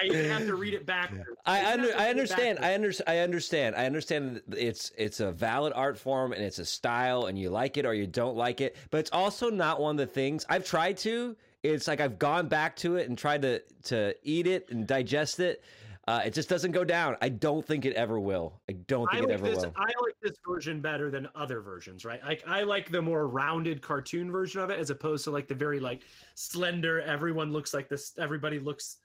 I 0.00 0.04
even 0.04 0.30
have 0.30 0.46
to 0.46 0.54
read 0.54 0.72
it 0.72 0.86
back. 0.86 1.12
I 1.44 1.72
under, 1.72 1.94
I 1.94 2.08
understand. 2.08 2.58
I 2.60 2.74
under, 2.74 2.90
I 3.06 3.18
understand. 3.18 3.76
I 3.76 3.84
understand 3.84 4.40
it's 4.48 4.90
it's 4.96 5.20
a 5.20 5.30
valid 5.30 5.74
art 5.76 5.98
form 5.98 6.32
and 6.32 6.42
it's 6.42 6.58
a 6.58 6.64
style 6.64 7.26
and 7.26 7.38
you 7.38 7.50
like 7.50 7.76
it 7.76 7.84
or 7.84 7.92
you 7.92 8.06
don't 8.06 8.36
like 8.36 8.62
it, 8.62 8.76
but 8.90 8.98
it's 8.98 9.10
also 9.12 9.50
not 9.50 9.80
one 9.80 10.00
of 10.00 10.08
the 10.08 10.12
things 10.12 10.46
I've 10.48 10.64
tried 10.64 10.96
to. 10.98 11.36
It's 11.62 11.86
like 11.86 12.00
I've 12.00 12.18
gone 12.18 12.48
back 12.48 12.76
to 12.76 12.96
it 12.96 13.08
and 13.08 13.18
tried 13.18 13.42
to 13.42 13.60
to 13.84 14.14
eat 14.22 14.46
it 14.46 14.70
and 14.70 14.86
digest 14.86 15.38
it. 15.38 15.62
Uh, 16.08 16.22
it 16.24 16.32
just 16.32 16.48
doesn't 16.48 16.72
go 16.72 16.82
down. 16.82 17.16
I 17.20 17.28
don't 17.28 17.64
think 17.64 17.84
it 17.84 17.94
ever 17.94 18.18
will. 18.18 18.60
I 18.68 18.72
don't 18.72 19.08
I 19.12 19.18
think 19.18 19.28
it 19.28 19.32
ever 19.32 19.46
this. 19.46 19.58
will. 19.58 19.72
I 19.76 19.84
like 19.84 20.16
this 20.22 20.36
version 20.46 20.80
better 20.80 21.10
than 21.10 21.28
other 21.34 21.60
versions, 21.60 22.04
right? 22.04 22.20
Like 22.24 22.42
I 22.48 22.62
like 22.62 22.90
the 22.90 23.02
more 23.02 23.28
rounded 23.28 23.82
cartoon 23.82 24.32
version 24.32 24.60
of 24.60 24.70
it, 24.70 24.80
as 24.80 24.90
opposed 24.90 25.24
to 25.24 25.30
like 25.30 25.46
the 25.46 25.54
very 25.54 25.78
like 25.78 26.02
slender. 26.34 27.00
Everyone 27.02 27.52
looks 27.52 27.74
like 27.74 27.88
this. 27.88 28.12
Everybody 28.18 28.58
looks. 28.58 28.96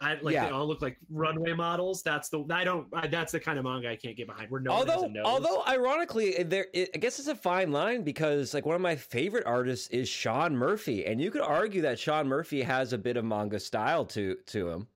I 0.00 0.18
like 0.20 0.34
Yeah. 0.34 0.46
they 0.46 0.50
all 0.50 0.66
look 0.66 0.82
like 0.82 0.98
runway 1.08 1.52
models. 1.54 2.02
That's 2.02 2.28
the 2.28 2.44
I 2.50 2.64
don't. 2.64 2.88
I, 2.92 3.06
that's 3.06 3.30
the 3.32 3.38
kind 3.40 3.56
of 3.58 3.64
manga 3.64 3.88
I 3.88 3.96
can't 3.96 4.16
get 4.16 4.26
behind. 4.26 4.50
Where 4.50 4.60
no 4.60 4.72
although 4.72 5.08
although 5.24 5.62
ironically 5.66 6.42
there 6.42 6.66
it, 6.74 6.90
i 6.94 6.98
guess 6.98 7.20
it's 7.20 7.28
a 7.28 7.34
fine 7.34 7.70
line 7.70 8.02
because 8.02 8.52
like 8.52 8.66
one 8.66 8.74
of 8.74 8.82
my 8.82 8.96
favorite 8.96 9.46
artists 9.46 9.86
is 9.88 10.08
sean 10.08 10.54
murphy 10.56 11.06
and 11.06 11.20
you 11.20 11.30
could 11.30 11.42
argue 11.42 11.80
that 11.82 11.98
sean 11.98 12.26
murphy 12.26 12.60
has 12.60 12.92
a 12.92 12.98
bit 12.98 13.16
of 13.16 13.24
manga 13.24 13.58
style 13.60 14.04
to 14.06 14.36
to 14.46 14.68
him 14.68 14.86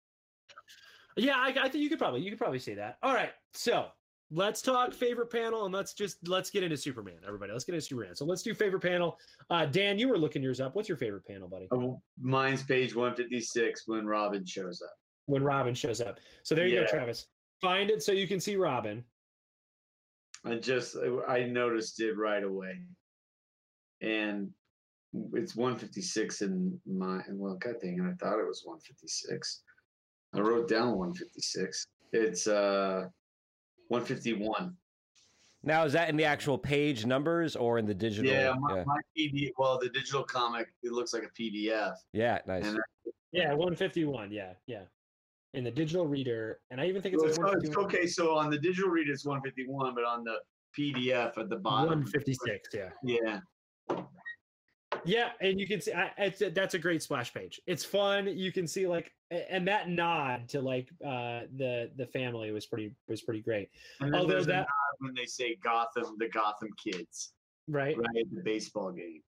yeah, 1.18 1.36
I, 1.36 1.54
I 1.60 1.68
think 1.68 1.82
you 1.82 1.88
could 1.88 1.98
probably 1.98 2.20
you 2.20 2.30
could 2.30 2.38
probably 2.38 2.58
say 2.58 2.74
that. 2.74 2.98
All 3.02 3.14
right, 3.14 3.30
so 3.52 3.86
let's 4.30 4.60
talk 4.60 4.92
favorite 4.92 5.30
panel 5.30 5.64
and 5.64 5.74
let's 5.74 5.94
just 5.94 6.16
let's 6.28 6.50
get 6.50 6.62
into 6.62 6.76
Superman. 6.76 7.16
Everybody, 7.26 7.52
let's 7.52 7.64
get 7.64 7.74
into 7.74 7.86
Superman. 7.86 8.14
So 8.14 8.24
let's 8.24 8.42
do 8.42 8.54
favorite 8.54 8.82
panel. 8.82 9.18
Uh, 9.50 9.66
Dan, 9.66 9.98
you 9.98 10.08
were 10.08 10.18
looking 10.18 10.42
yours 10.42 10.60
up. 10.60 10.74
What's 10.74 10.88
your 10.88 10.98
favorite 10.98 11.26
panel, 11.26 11.48
buddy? 11.48 11.68
Oh, 11.70 12.00
mine's 12.20 12.62
page 12.62 12.94
156 12.94 13.84
when 13.86 14.06
Robin 14.06 14.44
shows 14.44 14.82
up. 14.82 14.94
when 15.26 15.42
Robin 15.42 15.74
shows 15.74 16.00
up. 16.00 16.18
So 16.42 16.54
there 16.54 16.66
you 16.66 16.80
go, 16.80 16.86
Travis. 16.86 17.26
Find 17.60 17.90
it 17.90 18.02
so 18.02 18.12
you 18.12 18.28
can 18.28 18.40
see 18.40 18.56
Robin. 18.56 19.04
I 20.44 20.54
just 20.54 20.96
I 21.28 21.44
noticed 21.44 22.00
it 22.00 22.16
right 22.16 22.44
away, 22.44 22.78
and 24.00 24.50
it's 25.32 25.56
156 25.56 26.42
in 26.42 26.78
my 26.86 27.20
well 27.30 27.56
god 27.56 27.76
dang 27.80 27.98
it 27.98 28.02
i 28.02 28.12
thought 28.22 28.38
it 28.38 28.46
was 28.46 28.62
156 28.64 29.62
i 30.34 30.40
wrote 30.40 30.68
down 30.68 30.96
156 30.96 31.86
it's 32.12 32.46
uh 32.46 33.06
151 33.88 34.76
Now, 35.62 35.84
is 35.84 35.92
that 35.94 36.08
in 36.08 36.16
the 36.16 36.24
actual 36.24 36.58
page 36.58 37.06
numbers 37.06 37.56
or 37.56 37.78
in 37.78 37.86
the 37.86 37.94
digital? 37.94 38.30
yeah 38.30 38.54
my, 38.58 38.76
yeah, 38.76 38.84
my 38.86 39.00
pdf 39.16 39.50
well 39.58 39.78
the 39.78 39.88
digital 39.88 40.22
comic 40.22 40.68
it 40.82 40.92
looks 40.92 41.12
like 41.12 41.24
a 41.24 41.30
pdf 41.42 41.94
Yeah, 42.12 42.38
nice. 42.46 42.66
and 42.66 42.78
Yeah, 43.32 43.48
151. 43.52 44.30
Yeah, 44.32 44.54
yeah. 44.66 44.84
In 45.54 45.64
the 45.64 45.70
digital 45.70 46.06
reader, 46.06 46.60
and 46.70 46.80
I 46.80 46.86
even 46.86 47.00
think 47.02 47.14
it's, 47.14 47.38
Well, 47.38 47.48
like 47.48 47.56
it's, 47.58 47.68
it's 47.68 47.76
151. 47.76 47.86
okay 47.86 48.06
so 48.06 48.36
on 48.36 48.50
the 48.50 48.58
digital 48.58 48.90
reader, 48.90 49.12
it's 49.12 49.24
151 49.26 49.94
but 49.94 50.04
on 50.04 50.24
the 50.24 50.36
pdf 50.78 51.36
at 51.38 51.48
the 51.48 51.56
bottom 51.56 52.00
156. 52.04 52.68
Yeah, 52.74 52.90
yeah 53.02 53.40
yeah, 55.04 55.30
and 55.40 55.58
you 55.58 55.66
can 55.66 55.80
see 55.80 55.92
I, 55.92 56.10
it's, 56.18 56.42
that's 56.54 56.74
a 56.74 56.78
great 56.78 57.02
splash 57.02 57.32
page. 57.32 57.60
It's 57.66 57.84
fun. 57.84 58.26
You 58.26 58.52
can 58.52 58.66
see 58.66 58.86
like, 58.86 59.12
and 59.30 59.66
that 59.68 59.88
nod 59.88 60.48
to 60.50 60.60
like 60.60 60.88
uh 61.04 61.42
the 61.56 61.90
the 61.96 62.06
family 62.06 62.50
was 62.50 62.66
pretty 62.66 62.94
was 63.08 63.22
pretty 63.22 63.40
great. 63.40 63.68
Although 64.00 64.42
that- 64.44 64.66
when 65.00 65.14
they 65.14 65.26
say 65.26 65.56
gotham 65.62 66.16
the 66.18 66.28
gotham 66.28 66.70
kids 66.82 67.32
Right? 67.68 67.96
right 67.96 68.26
the 68.32 68.40
baseball 68.42 68.90
game 68.90 69.22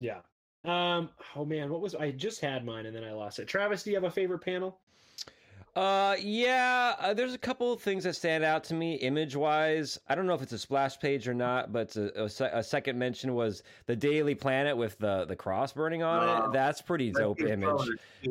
Yeah. 0.00 0.18
Um. 0.64 1.10
Oh 1.36 1.44
man, 1.44 1.70
what 1.70 1.80
was 1.80 1.94
I 1.94 2.10
just 2.10 2.40
had 2.40 2.64
mine 2.66 2.86
and 2.86 2.94
then 2.96 3.04
I 3.04 3.12
lost 3.12 3.38
it. 3.38 3.46
Travis, 3.46 3.84
do 3.84 3.90
you 3.90 3.96
have 3.96 4.04
a 4.04 4.10
favorite 4.10 4.40
panel? 4.40 4.80
Uh, 5.76 6.16
yeah, 6.18 6.94
uh, 7.00 7.12
there's 7.12 7.34
a 7.34 7.38
couple 7.38 7.70
of 7.70 7.82
things 7.82 8.04
that 8.04 8.14
stand 8.14 8.42
out 8.42 8.64
to 8.64 8.72
me 8.72 8.94
image 8.94 9.36
wise. 9.36 9.98
I 10.08 10.14
don't 10.14 10.26
know 10.26 10.32
if 10.32 10.40
it's 10.40 10.52
a 10.54 10.58
splash 10.58 10.98
page 10.98 11.28
or 11.28 11.34
not, 11.34 11.70
but 11.70 11.94
a, 11.96 12.24
a, 12.24 12.28
se- 12.30 12.50
a 12.50 12.64
second 12.64 12.98
mention 12.98 13.34
was 13.34 13.62
the 13.84 13.94
Daily 13.94 14.34
Planet 14.34 14.74
with 14.74 14.98
the 14.98 15.26
the 15.26 15.36
cross 15.36 15.74
burning 15.74 16.02
on 16.02 16.26
Wow. 16.26 16.46
it. 16.46 16.52
That's 16.54 16.80
pretty 16.80 17.10
dope 17.12 17.42
image. 17.42 17.88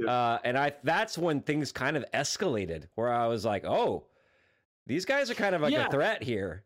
Uh, 0.07 0.39
and 0.43 0.57
I 0.57 0.73
that's 0.83 1.19
when 1.19 1.39
things 1.41 1.71
kind 1.71 1.95
of 1.95 2.03
escalated, 2.15 2.87
where 2.95 3.13
I 3.13 3.27
was 3.27 3.45
like, 3.45 3.63
oh, 3.63 4.05
these 4.87 5.05
guys 5.05 5.29
are 5.29 5.35
kind 5.35 5.53
of 5.53 5.61
like 5.61 5.71
Yeah. 5.71 5.85
a 5.87 5.91
threat 5.91 6.23
here. 6.23 6.63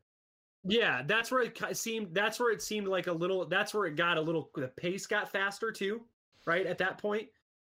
Yeah, 0.63 1.03
that's 1.05 1.29
where 1.29 1.41
it 1.41 1.57
seemed. 1.77 2.13
That's 2.15 2.39
where 2.39 2.51
it 2.53 2.61
seemed 2.61 2.87
like 2.87 3.07
a 3.07 3.13
little. 3.13 3.45
That's 3.45 3.73
where 3.73 3.85
it 3.85 3.97
got 3.97 4.17
a 4.17 4.21
little. 4.21 4.49
The 4.55 4.69
pace 4.69 5.07
got 5.07 5.29
faster 5.29 5.71
too, 5.73 6.01
right? 6.45 6.65
At 6.65 6.77
that 6.77 6.97
point. 6.99 7.27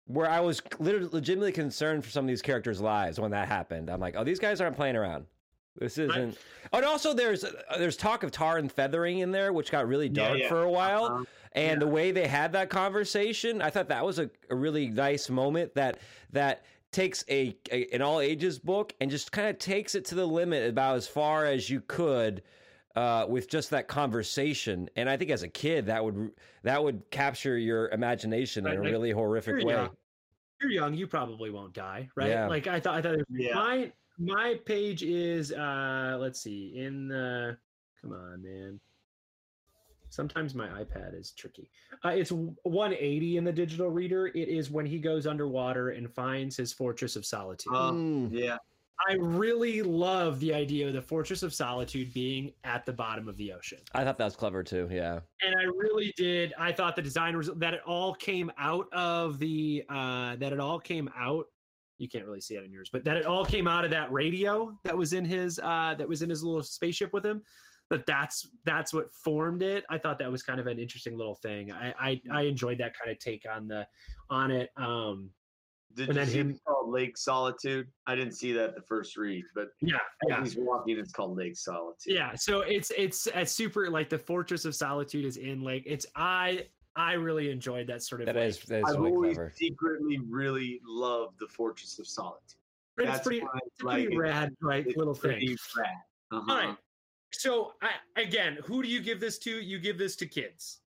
Where 0.07 0.29
I 0.29 0.41
was 0.41 0.61
literally 0.79 1.09
legitimately 1.13 1.53
concerned 1.53 2.05
for 2.05 2.11
some 2.11 2.25
of 2.25 2.29
these 2.29 2.43
characters' 2.43 2.81
lives 2.81 3.21
when 3.21 3.31
that 3.31 3.47
happened. 3.47 3.89
I'm 3.89 4.01
like, 4.01 4.17
oh, 4.17 4.25
these 4.25 4.41
guys 4.41 4.61
aren't 4.61 4.77
playing 4.77 4.97
around. 4.97 5.27
This 5.77 5.99
isn't. 5.99 6.37
And 6.73 6.85
also 6.85 7.15
there's 7.15 7.45
uh, 7.45 7.53
there's 7.79 7.97
talk 7.97 8.23
of 8.23 8.31
tar 8.31 8.59
and 8.59 8.71
feathering 8.71 9.21
in 9.21 9.31
there, 9.31 9.53
which 9.53 9.71
got 9.71 9.87
really 9.87 10.09
dark 10.09 10.39
yeah. 10.39 10.49
for 10.49 10.63
a 10.63 10.71
while. 10.71 11.05
Uh-huh. 11.05 11.25
And 11.53 11.81
the 11.83 11.87
way 11.87 12.13
they 12.13 12.27
had 12.27 12.53
that 12.53 12.71
conversation, 12.71 13.61
I 13.61 13.71
thought 13.71 13.89
that 13.89 14.05
was 14.05 14.19
a, 14.19 14.31
a 14.51 14.55
really 14.55 14.89
nice 14.89 15.29
moment 15.31 15.75
that 15.75 15.99
that 16.33 16.65
takes 16.93 17.25
a, 17.29 17.57
a 17.71 17.87
an 17.93 18.03
all 18.03 18.21
ages 18.21 18.59
book 18.59 18.95
and 19.01 19.11
just 19.11 19.33
kind 19.33 19.49
of 19.49 19.59
takes 19.59 19.95
it 19.95 20.05
to 20.07 20.15
the 20.15 20.27
limit 20.27 20.69
about 20.69 20.97
as 20.97 21.07
far 21.07 21.47
as 21.47 21.71
you 21.71 21.81
could 21.81 22.43
uh, 22.97 23.27
with 23.29 23.49
just 23.49 23.71
that 23.71 23.89
conversation. 23.89 24.89
And 24.97 25.09
I 25.09 25.17
think 25.17 25.31
as 25.31 25.43
a 25.43 25.49
kid, 25.49 25.87
that 25.87 26.05
would 26.05 26.33
that 26.63 26.83
would 26.83 27.03
capture 27.11 27.57
your 27.57 27.89
imagination 27.91 28.67
in 28.67 28.73
a 28.73 28.81
like, 28.81 28.91
really 28.91 29.11
horrific 29.11 29.57
You're 29.57 29.67
way. 29.67 29.75
young. 29.75 29.91
You're 30.61 30.71
young. 30.71 30.95
You 30.95 31.07
probably 31.07 31.51
won't 31.51 31.73
die, 31.73 32.09
right? 32.15 32.29
Yeah. 32.29 32.49
Like 32.49 32.67
I 32.67 32.81
thought. 32.81 32.97
I 32.97 33.03
thought. 33.03 33.15
It 33.15 33.19
was, 33.19 33.27
Yeah. 33.31 33.55
My 33.55 33.93
my 34.19 34.55
page 34.65 35.03
is. 35.03 35.53
uh 35.53 36.17
Let's 36.21 36.41
see. 36.41 36.75
In 36.77 37.09
the. 37.09 37.57
Come 38.01 38.13
on, 38.13 38.43
man. 38.43 38.81
Sometimes 40.09 40.57
my 40.57 40.67
iPad 40.67 41.17
is 41.17 41.31
tricky. 41.31 41.71
Uh, 42.05 42.09
it's 42.09 42.33
180 42.33 43.37
in 43.37 43.45
the 43.45 43.53
digital 43.53 43.91
reader. 43.91 44.27
It 44.27 44.49
is 44.49 44.69
when 44.69 44.85
he 44.85 44.99
goes 44.99 45.25
underwater 45.25 45.91
and 45.91 46.13
finds 46.13 46.57
his 46.57 46.73
fortress 46.73 47.15
of 47.15 47.25
solitude. 47.25 47.73
Um, 47.73 48.29
yeah 48.33 48.57
I 49.09 49.15
really 49.15 49.83
love 49.83 50.41
the 50.41 50.53
idea 50.53 50.87
of 50.89 50.93
the 50.93 51.03
Fortress 51.03 51.43
of 51.43 51.55
Solitude 51.55 52.13
being 52.13 52.53
at 52.65 52.85
the 52.85 52.93
bottom 52.93 53.29
of 53.29 53.37
the 53.37 53.53
ocean. 53.53 53.79
I 53.95 54.05
thought 54.05 54.19
that 54.19 54.25
was 54.25 54.37
clever 54.37 54.63
too. 54.63 54.89
Yeah. 54.91 55.21
And 55.43 55.55
I 55.59 55.65
really 55.65 56.13
did. 56.17 56.53
I 56.59 56.73
thought 56.73 56.97
the 56.97 57.03
design 57.03 57.37
was 57.37 57.51
that 57.57 57.75
it 57.75 57.81
all 57.87 58.15
came 58.15 58.51
out 58.59 58.93
of 58.93 59.39
the 59.39 59.85
uh 59.89 60.37
that 60.37 60.53
it 60.53 60.61
all 60.61 60.79
came 60.79 61.09
out. 61.17 61.47
You 61.99 62.09
can't 62.09 62.25
really 62.25 62.41
see 62.41 62.57
it 62.57 62.65
in 62.65 62.73
yours, 62.73 62.91
but 62.93 63.05
that 63.05 63.17
it 63.17 63.27
all 63.27 63.45
came 63.45 63.67
out 63.67 63.85
of 63.85 63.91
that 63.91 64.11
radio 64.13 64.79
that 64.85 64.97
was 64.97 65.13
in 65.13 65.25
his 65.25 65.59
uh 65.59 65.95
that 65.97 66.09
was 66.09 66.23
in 66.23 66.31
his 66.31 66.43
little 66.43 66.63
spaceship 66.63 67.13
with 67.13 67.25
him. 67.25 67.43
That 67.89 68.07
that's 68.07 68.49
that's 68.65 68.93
what 68.93 69.13
formed 69.13 69.63
it. 69.63 69.85
I 69.91 69.99
thought 69.99 70.19
that 70.19 70.31
was 70.31 70.43
kind 70.43 70.61
of 70.61 70.67
an 70.67 70.79
interesting 70.79 71.17
little 71.17 71.37
thing. 71.37 71.73
I 71.73 71.95
I, 71.99 72.21
I 72.31 72.43
enjoyed 72.43 72.79
that 72.79 72.93
kind 72.99 73.11
of 73.11 73.19
take 73.19 73.45
on 73.51 73.67
the 73.67 73.87
on 74.29 74.51
it. 74.51 74.71
Um 74.77 75.31
Did 75.95 76.09
And 76.09 76.17
you 76.17 76.25
then 76.25 76.27
see 76.33 76.39
him- 76.39 76.61
called 76.67 76.91
Lake 76.91 77.17
Solitude? 77.17 77.89
I 78.07 78.15
didn't 78.15 78.35
see 78.35 78.53
that 78.53 78.75
the 78.77 78.83
first 78.83 79.17
read, 79.17 79.45
but 79.55 79.71
yeah, 79.81 79.99
yeah. 80.29 80.41
he's 80.43 80.57
walking, 80.57 80.99
it's 80.99 81.13
called 81.13 81.37
Lake 81.37 81.57
Solitude. 81.57 82.15
yeah 82.15 82.35
so 82.37 82.61
it's 82.61 82.91
it's 82.97 83.27
a 83.35 83.45
super 83.45 83.91
like 83.91 84.09
the 84.09 84.19
fortress 84.19 84.65
of 84.65 84.75
solitude 84.75 85.25
is 85.25 85.37
in 85.37 85.63
like 85.63 85.83
it's 85.87 86.07
i 86.17 86.65
i 86.97 87.13
really 87.15 87.51
enjoyed 87.51 87.87
that 87.89 88.03
sort 88.03 88.21
of 88.21 88.27
That 88.27 88.37
like, 88.37 88.45
is 88.47 88.59
that 88.61 88.79
is 88.79 88.85
I've 88.87 88.97
really 89.01 89.13
always 89.13 89.37
clever. 89.37 89.53
secretly 89.57 90.19
really 90.29 90.81
loved 90.87 91.39
the 91.41 91.47
Fortress 91.49 91.99
of 91.99 92.07
Solitude. 92.07 92.41
it's 92.99 93.07
That's 93.09 93.21
pretty, 93.27 93.39
it's 93.41 93.81
a 93.81 93.85
pretty 93.85 94.17
rad 94.17 94.55
right 94.61 94.87
it's 94.87 94.97
little 94.97 95.15
pretty 95.15 95.47
thing 95.49 95.57
rad. 95.77 95.87
Uh-huh. 96.33 96.53
all 96.53 96.59
right 96.69 96.77
so 97.33 97.73
I, 97.83 97.91
again 98.21 98.59
who 98.65 98.83
do 98.83 98.89
you 98.89 99.01
give 99.01 99.19
this 99.21 99.39
to 99.41 99.51
you 99.61 99.79
give 99.81 99.99
this 99.99 100.15
to 100.17 100.27
kids 100.27 100.79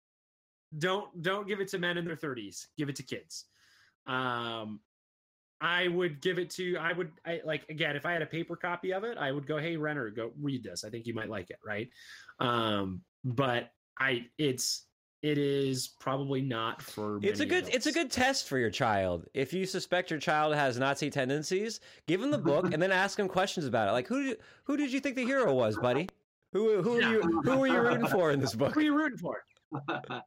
don't 0.78 1.22
don't 1.22 1.46
give 1.46 1.60
it 1.60 1.68
to 1.68 1.78
men 1.78 1.96
in 1.98 2.04
their 2.04 2.16
30s 2.16 2.66
give 2.78 2.88
it 2.88 2.96
to 2.96 3.02
kids 3.02 3.44
um 4.06 4.80
i 5.60 5.88
would 5.88 6.20
give 6.20 6.38
it 6.38 6.50
to 6.50 6.76
i 6.78 6.92
would 6.92 7.10
i 7.26 7.40
like 7.44 7.64
again 7.68 7.96
if 7.96 8.04
i 8.06 8.12
had 8.12 8.22
a 8.22 8.26
paper 8.26 8.56
copy 8.56 8.92
of 8.92 9.04
it 9.04 9.16
i 9.18 9.30
would 9.30 9.46
go 9.46 9.58
hey 9.58 9.76
renner 9.76 10.10
go 10.10 10.32
read 10.40 10.62
this 10.62 10.84
i 10.84 10.90
think 10.90 11.06
you 11.06 11.14
might 11.14 11.30
like 11.30 11.50
it 11.50 11.58
right 11.64 11.88
um 12.40 13.00
but 13.24 13.70
i 13.98 14.24
it's 14.38 14.86
it 15.22 15.38
is 15.38 15.88
probably 16.00 16.42
not 16.42 16.82
for 16.82 17.18
It's 17.22 17.40
a 17.40 17.46
good 17.46 17.66
it's 17.72 17.86
a 17.86 17.92
good 17.92 18.10
test 18.10 18.46
for 18.46 18.58
your 18.58 18.68
child. 18.68 19.24
If 19.32 19.54
you 19.54 19.64
suspect 19.64 20.10
your 20.10 20.20
child 20.20 20.54
has 20.54 20.78
Nazi 20.78 21.08
tendencies, 21.08 21.80
give 22.06 22.22
him 22.22 22.30
the 22.30 22.36
book 22.36 22.74
and 22.74 22.82
then 22.82 22.92
ask 22.92 23.18
him 23.18 23.26
questions 23.26 23.64
about 23.64 23.88
it. 23.88 23.92
Like 23.92 24.06
who 24.06 24.22
did, 24.22 24.40
who 24.64 24.76
did 24.76 24.92
you 24.92 25.00
think 25.00 25.16
the 25.16 25.24
hero 25.24 25.54
was, 25.54 25.78
buddy? 25.78 26.10
Who 26.52 26.82
who 26.82 26.98
are 26.98 27.10
you 27.10 27.22
who 27.42 27.56
were 27.56 27.66
you 27.66 27.80
rooting 27.80 28.06
for 28.06 28.32
in 28.32 28.38
this 28.40 28.54
book? 28.60 28.74
who 28.74 28.80
are 28.80 28.82
you 28.82 28.94
rooting 28.94 29.16
for 29.16 29.42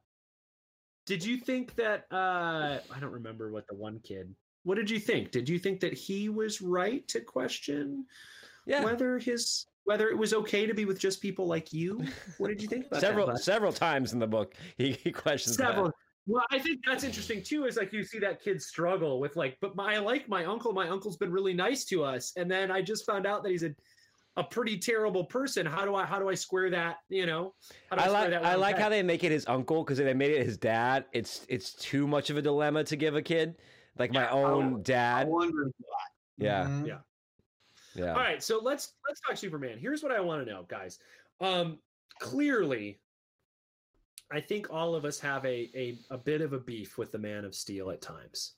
did 1.06 1.24
you 1.24 1.38
think 1.38 1.74
that 1.76 2.04
uh 2.12 2.78
i 2.94 3.00
don't 3.00 3.12
remember 3.12 3.50
what 3.50 3.66
the 3.66 3.74
one 3.74 3.98
kid 4.00 4.34
what 4.68 4.76
did 4.76 4.90
you 4.90 5.00
think 5.00 5.30
did 5.30 5.48
you 5.48 5.58
think 5.58 5.80
that 5.80 5.94
he 5.94 6.28
was 6.28 6.60
right 6.60 7.08
to 7.08 7.20
question 7.20 8.04
Yeah. 8.66 8.84
whether 8.84 9.18
his 9.18 9.64
whether 9.84 10.10
it 10.10 10.18
was 10.18 10.34
okay 10.34 10.66
to 10.66 10.74
be 10.74 10.84
with 10.84 10.98
just 10.98 11.22
people 11.22 11.46
like 11.46 11.72
you 11.72 12.04
what 12.36 12.48
did 12.48 12.60
you 12.60 12.68
think 12.68 12.86
about 12.86 13.00
Several 13.00 13.26
that, 13.28 13.38
several 13.38 13.72
times 13.72 14.12
in 14.12 14.18
the 14.18 14.26
book 14.26 14.54
he, 14.76 14.92
he 14.92 15.10
questions 15.10 15.56
that. 15.56 15.68
several 15.68 15.90
well 16.26 16.44
i 16.50 16.58
think 16.58 16.80
that's 16.86 17.02
interesting 17.02 17.42
too 17.42 17.64
is 17.64 17.78
like 17.78 17.94
you 17.94 18.04
see 18.04 18.18
that 18.18 18.42
kid 18.42 18.60
struggle 18.60 19.20
with 19.20 19.36
like 19.36 19.56
but 19.62 19.74
my, 19.74 19.94
i 19.94 19.98
like 19.98 20.28
my 20.28 20.44
uncle 20.44 20.74
my 20.74 20.86
uncle's 20.90 21.16
been 21.16 21.32
really 21.32 21.54
nice 21.54 21.86
to 21.86 22.04
us 22.04 22.34
and 22.36 22.50
then 22.50 22.70
i 22.70 22.82
just 22.82 23.06
found 23.06 23.26
out 23.26 23.42
that 23.42 23.48
he's 23.50 23.62
a 23.62 23.74
a 24.36 24.44
pretty 24.44 24.78
terrible 24.78 25.24
person 25.24 25.64
how 25.64 25.84
do 25.86 25.94
i 25.94 26.04
how 26.04 26.18
do 26.18 26.28
i 26.28 26.34
square 26.34 26.68
that 26.70 26.98
you 27.08 27.24
know 27.24 27.54
how 27.90 27.96
do 27.96 28.02
I 28.02 28.04
square 28.04 28.20
like 28.20 28.30
that 28.30 28.44
I 28.44 28.54
like 28.54 28.76
dad? 28.76 28.82
how 28.82 28.88
they 28.90 29.02
make 29.02 29.24
it 29.24 29.32
his 29.32 29.46
uncle 29.48 29.82
because 29.82 29.98
if 29.98 30.04
they 30.04 30.14
made 30.14 30.30
it 30.30 30.44
his 30.46 30.56
dad, 30.58 31.06
it's 31.12 31.44
it's 31.48 31.72
too 31.72 32.06
much 32.06 32.30
of 32.30 32.36
a 32.36 32.42
dilemma 32.42 32.84
to 32.84 32.94
give 32.94 33.16
a 33.16 33.22
kid. 33.22 33.56
Like 33.98 34.12
my 34.12 34.28
own 34.30 34.76
I 34.76 34.82
dad. 34.82 35.28
wondered 35.28 35.72
Yeah, 36.36 36.66
Mhm. 36.66 36.86
Yeah. 36.86 36.98
yeah. 37.94 38.12
All 38.12 38.20
right, 38.20 38.42
so 38.42 38.60
let's 38.62 38.94
let's 39.08 39.20
talk 39.20 39.36
Superman. 39.36 39.78
Here's 39.78 40.02
what 40.02 40.12
I 40.12 40.20
want 40.20 40.44
to 40.44 40.50
know, 40.50 40.64
guys. 40.68 40.98
Um, 41.40 41.78
clearly, 42.20 43.00
I 44.30 44.40
think 44.40 44.70
all 44.70 44.94
of 44.94 45.04
us 45.04 45.18
have 45.20 45.44
a, 45.44 45.70
a 45.74 45.98
a 46.10 46.18
bit 46.18 46.40
of 46.40 46.52
a 46.52 46.58
beef 46.60 46.96
with 46.98 47.10
the 47.12 47.18
Man 47.18 47.44
of 47.44 47.54
Steel 47.54 47.90
at 47.90 48.00
times. 48.00 48.54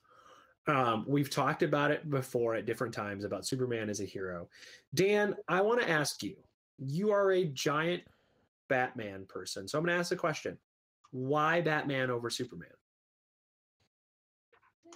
Um, 0.67 1.05
we've 1.09 1.31
talked 1.31 1.63
about 1.63 1.91
it 1.91 2.11
before 2.11 2.55
at 2.55 2.67
different 2.67 2.93
times 2.93 3.25
about 3.25 3.47
Superman 3.47 3.89
as 3.89 4.01
a 4.01 4.05
hero. 4.05 4.49
Dan, 4.95 5.35
I 5.49 5.63
want 5.63 5.81
to 5.81 5.89
ask 5.89 6.23
you. 6.23 6.37
You 6.79 7.11
are 7.13 7.33
a 7.33 7.45
giant 7.45 8.03
Batman 8.69 9.27
person, 9.27 9.67
so 9.69 9.79
I'm 9.79 9.85
going 9.85 9.95
to 9.95 10.01
ask 10.01 10.11
the 10.11 10.17
question: 10.17 10.59
Why 11.13 11.61
Batman 11.61 12.11
over 12.11 12.31
Superman? 12.31 12.69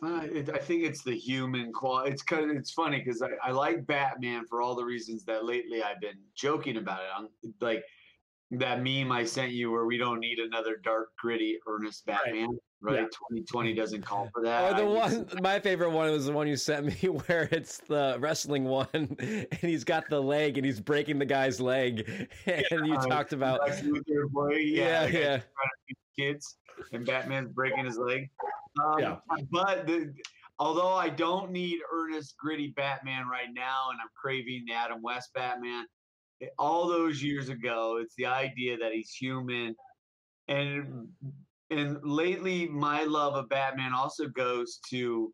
Uh, 0.03 0.23
it, 0.33 0.51
I 0.51 0.59
think 0.59 0.83
it's 0.85 1.03
the 1.03 1.15
human 1.17 1.73
quality. 1.73 2.11
It's 2.13 2.23
cause 2.23 2.45
it's 2.51 2.73
funny 2.73 2.99
because 2.99 3.23
I, 3.23 3.29
I 3.43 3.51
like 3.53 3.87
Batman 3.87 4.45
for 4.47 4.61
all 4.61 4.75
the 4.75 4.85
reasons 4.85 5.25
that 5.25 5.45
lately 5.45 5.83
I've 5.83 6.01
been 6.01 6.19
joking 6.35 6.77
about 6.77 7.01
it. 7.01 7.09
I'm 7.17 7.29
like 7.61 7.85
that 8.51 8.83
meme 8.83 9.11
I 9.11 9.25
sent 9.25 9.53
you 9.53 9.71
where 9.73 9.87
we 9.87 9.97
don't 9.97 10.21
need 10.21 10.39
another 10.39 10.77
dark, 10.83 11.09
gritty, 11.19 11.59
earnest 11.67 12.05
Batman. 12.07 12.49
Right, 12.83 12.97
Yeah. 12.97 13.05
2020 13.05 13.73
doesn't 13.73 14.03
call 14.03 14.29
for 14.35 14.43
that. 14.43 14.73
Or 14.73 14.77
the 14.77 15.01
I 15.01 15.09
just- 15.09 15.33
one, 15.35 15.43
my 15.43 15.59
favorite 15.59 15.91
one 15.91 16.11
was 16.13 16.27
the 16.27 16.33
one 16.33 16.47
you 16.47 16.57
sent 16.57 16.85
me, 16.85 17.09
where 17.27 17.49
it's 17.51 17.79
the 17.79 18.17
wrestling 18.21 18.65
one, 18.65 18.87
and 18.93 19.47
he's 19.61 19.85
got 19.85 20.05
the 20.11 20.21
leg, 20.21 20.59
and 20.59 20.67
he's 20.67 20.81
breaking 20.81 21.19
the 21.19 21.25
guy's 21.25 21.61
leg, 21.61 22.29
and 22.47 22.87
you 22.87 22.95
Uh, 22.95 23.07
talked 23.07 23.33
about, 23.33 23.61
boy, 24.31 24.57
yeah, 24.57 25.07
yeah, 25.07 25.41
beat 25.89 25.97
kids, 26.19 26.59
and 26.93 27.05
Batman's 27.05 27.53
breaking 27.53 27.85
his 27.85 27.99
leg. 27.99 28.31
Um, 28.83 28.99
Yeah. 28.99 29.17
But 29.51 29.87
the, 29.87 30.13
although 30.59 30.95
I 30.95 31.09
don't 31.09 31.51
need 31.51 31.81
earnest, 31.93 32.37
gritty 32.39 32.73
Batman 32.77 33.27
right 33.29 33.53
now, 33.53 33.91
and 33.91 34.01
I'm 34.01 34.09
craving 34.21 34.65
the 34.67 34.75
Adam 34.75 35.03
West 35.03 35.31
Batman, 35.35 35.87
eh, 36.43 36.47
all 36.59 36.89
those 36.89 37.23
years 37.23 37.49
ago, 37.49 37.99
it's 38.01 38.15
the 38.17 38.27
idea 38.27 38.77
that 38.79 38.93
he's 38.93 39.13
human, 39.13 39.75
and 40.49 41.09
and 41.71 41.99
lately 42.03 42.69
my 42.69 43.05
love 43.05 43.35
of 43.35 43.49
Batman 43.49 43.93
also 43.95 44.29
goes 44.29 44.79
to 44.91 45.33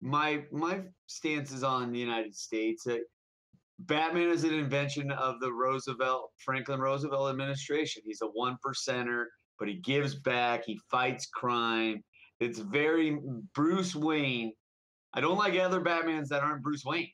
my 0.00 0.44
my 0.50 0.80
stances 1.06 1.62
on 1.62 1.92
the 1.92 1.98
United 1.98 2.34
States. 2.34 2.86
Uh, 2.86 2.98
Batman 3.80 4.28
is 4.28 4.44
an 4.44 4.52
invention 4.52 5.10
of 5.10 5.40
the 5.40 5.52
Roosevelt 5.52 6.32
Franklin 6.44 6.80
Roosevelt 6.80 7.30
administration. 7.30 8.02
He's 8.04 8.20
a 8.22 8.26
one 8.26 8.58
percenter, 8.64 9.24
but 9.60 9.68
he 9.68 9.74
gives 9.74 10.16
back. 10.16 10.64
He 10.64 10.80
fights 10.90 11.26
crime. 11.26 12.02
It's 12.40 12.58
very 12.58 13.18
Bruce 13.54 13.94
Wayne. 13.94 14.54
I 15.12 15.20
don't 15.20 15.36
like 15.36 15.56
other 15.58 15.82
Batmans 15.82 16.28
that 16.28 16.42
aren't 16.42 16.62
Bruce 16.62 16.84
Wayne. 16.84 17.10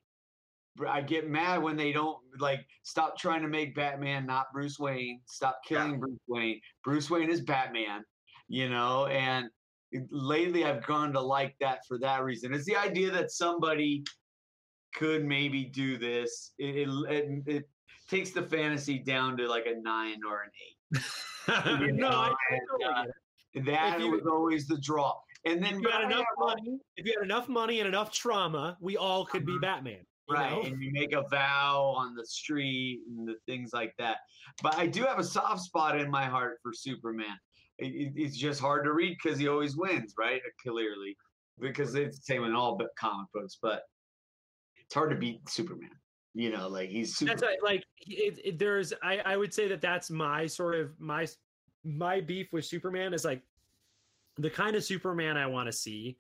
I 0.87 1.01
get 1.01 1.29
mad 1.29 1.63
when 1.63 1.77
they 1.77 1.91
don't 1.91 2.19
like 2.39 2.61
stop 2.83 3.19
trying 3.19 3.43
to 3.43 3.49
make 3.49 3.75
Batman 3.75 4.27
not 4.27 4.47
Bruce 4.53 4.79
Wayne. 4.79 5.21
Stop 5.27 5.59
killing 5.67 5.99
Bruce 5.99 6.21
Wayne. 6.29 6.61
Bruce 6.85 7.11
Wayne 7.11 7.31
is 7.31 7.41
Batman, 7.41 8.05
you 8.49 8.69
know. 8.69 9.07
And 9.07 9.49
lately, 10.11 10.65
I've 10.65 10.87
gone 10.87 11.13
to 11.15 11.21
like 11.21 11.57
that 11.61 11.81
for 11.89 11.99
that 12.01 12.23
reason. 12.23 12.55
It's 12.55 12.67
the 12.67 12.77
idea 12.77 13.11
that 13.11 13.31
somebody 13.31 14.05
could 14.95 15.25
maybe 15.25 15.65
do 15.65 15.99
this. 15.99 16.53
It, 16.59 16.89
it, 16.89 16.89
it, 17.11 17.43
it 17.47 17.65
takes 18.09 18.31
the 18.31 18.43
fantasy 18.43 18.99
down 18.99 19.37
to 19.39 19.49
like 19.49 19.67
a 19.67 19.81
nine 19.81 20.21
or 20.29 20.43
an 20.43 20.51
eight. 20.55 20.76
No, 21.49 21.55
I, 21.55 21.91
know, 21.93 22.09
I 22.11 22.59
totally 22.71 22.85
uh. 22.85 23.05
That 23.67 24.01
you- 24.01 24.11
was 24.11 24.27
always 24.27 24.67
the 24.67 24.79
draw. 24.79 25.15
And 25.45 25.63
then 25.63 25.75
If 25.77 25.81
you 25.83 25.89
had 25.91 26.05
enough 26.11 26.25
money, 26.39 26.79
if 26.97 27.07
you 27.07 27.13
had 27.17 27.25
enough 27.25 27.49
money 27.49 27.79
and 27.81 27.87
enough 27.89 28.11
trauma, 28.13 28.77
we 28.81 28.97
all 28.97 29.25
could 29.25 29.47
be 29.47 29.53
Mhm. 29.53 29.61
Batman. 29.61 30.07
you 30.29 30.35
right 30.35 30.51
know? 30.51 30.63
and 30.63 30.83
you 30.83 30.91
make 30.93 31.13
a 31.13 31.23
vow 31.31 31.95
on 31.97 32.17
the 32.17 32.27
street 32.27 33.01
and 33.07 33.29
the 33.29 33.37
things 33.47 33.73
like 33.73 33.95
that 33.97 34.17
but 34.61 34.77
i 34.77 34.85
do 34.85 35.05
have 35.05 35.21
a 35.21 35.25
soft 35.25 35.61
spot 35.63 35.97
in 36.01 36.11
my 36.11 36.25
heart 36.25 36.59
for 36.65 36.73
superman 36.73 37.39
it, 37.79 37.95
it- 37.95 38.13
it's 38.17 38.37
just 38.37 38.61
hard 38.61 38.83
to 38.85 38.93
read 38.93 39.17
because 39.23 39.39
he 39.39 39.47
always 39.47 39.77
wins 39.77 40.15
right 40.19 40.43
clearly 40.61 41.17
because 41.61 41.95
it's 41.95 42.19
the 42.19 42.25
same 42.25 42.43
in 42.43 42.57
all 42.57 42.75
but 42.77 42.89
comic 42.99 43.29
books 43.33 43.57
but 43.63 43.85
it's 44.79 44.93
hard 44.95 45.11
to 45.11 45.17
beat 45.17 45.49
superman 45.49 45.91
you 46.37 46.51
know 46.51 46.69
like 46.69 46.91
he's 46.91 47.17
super 47.17 47.35
That's 47.35 47.43
like 47.63 47.85
it, 48.07 48.39
it, 48.45 48.59
there's. 48.59 48.93
I 49.03 49.19
I 49.25 49.37
would 49.39 49.55
say 49.55 49.67
that 49.69 49.81
that's 49.81 50.11
my 50.11 50.47
sort 50.47 50.75
of 50.75 50.93
my 51.01 51.27
my 51.83 52.21
beef 52.21 52.53
with 52.53 52.67
Superman 52.67 53.15
is 53.15 53.25
like 53.25 53.43
the 54.37 54.51
kind 54.51 54.77
of 54.77 54.85
Superman 54.85 55.39
I 55.39 55.47
want 55.47 55.67
to 55.67 55.73
see. 55.73 56.19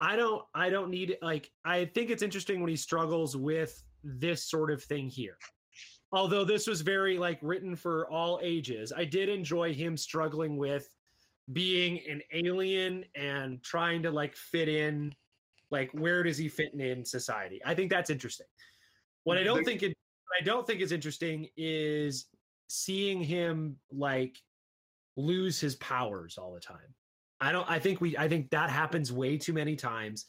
I 0.00 0.16
don't. 0.16 0.42
I 0.54 0.70
don't 0.70 0.90
need 0.90 1.16
like. 1.22 1.52
I 1.64 1.84
think 1.84 2.10
it's 2.10 2.22
interesting 2.22 2.60
when 2.60 2.68
he 2.68 2.76
struggles 2.76 3.36
with 3.36 3.80
this 4.02 4.50
sort 4.50 4.72
of 4.72 4.82
thing 4.82 5.08
here. 5.08 5.38
Although 6.10 6.44
this 6.44 6.66
was 6.66 6.80
very 6.80 7.16
like 7.16 7.38
written 7.40 7.76
for 7.76 8.10
all 8.10 8.40
ages, 8.42 8.92
I 8.94 9.04
did 9.04 9.28
enjoy 9.28 9.72
him 9.72 9.96
struggling 9.96 10.56
with 10.56 10.88
being 11.52 12.00
an 12.10 12.22
alien 12.32 13.04
and 13.14 13.62
trying 13.62 14.02
to 14.02 14.10
like 14.10 14.34
fit 14.34 14.68
in. 14.68 15.14
Like, 15.70 15.90
where 15.92 16.22
does 16.22 16.38
he 16.38 16.48
fit 16.48 16.72
in 16.74 17.04
society? 17.04 17.60
I 17.64 17.74
think 17.74 17.90
that's 17.90 18.10
interesting. 18.10 18.46
What 19.28 19.36
I 19.36 19.42
don't 19.42 19.62
think 19.62 19.82
it 19.82 19.88
what 19.88 20.40
I 20.40 20.42
don't 20.42 20.66
think 20.66 20.80
is 20.80 20.90
interesting 20.90 21.48
is 21.54 22.28
seeing 22.68 23.22
him 23.22 23.76
like 23.92 24.38
lose 25.18 25.60
his 25.60 25.76
powers 25.76 26.38
all 26.38 26.54
the 26.54 26.60
time. 26.60 26.94
I 27.38 27.52
don't 27.52 27.68
I 27.70 27.78
think 27.78 28.00
we 28.00 28.16
I 28.16 28.26
think 28.26 28.48
that 28.50 28.70
happens 28.70 29.12
way 29.12 29.36
too 29.36 29.52
many 29.52 29.76
times. 29.76 30.24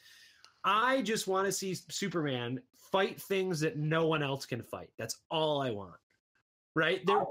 I 0.65 1.01
just 1.01 1.29
want 1.29 1.45
to 1.45 1.51
see 1.53 1.75
Superman 1.89 2.59
fight 2.91 3.21
things 3.21 3.61
that 3.61 3.77
no 3.77 4.05
one 4.05 4.21
else 4.21 4.45
can 4.45 4.61
fight. 4.63 4.89
That's 4.97 5.15
all 5.31 5.61
I 5.61 5.71
want. 5.71 5.95
Right? 6.75 7.05
There 7.05 7.23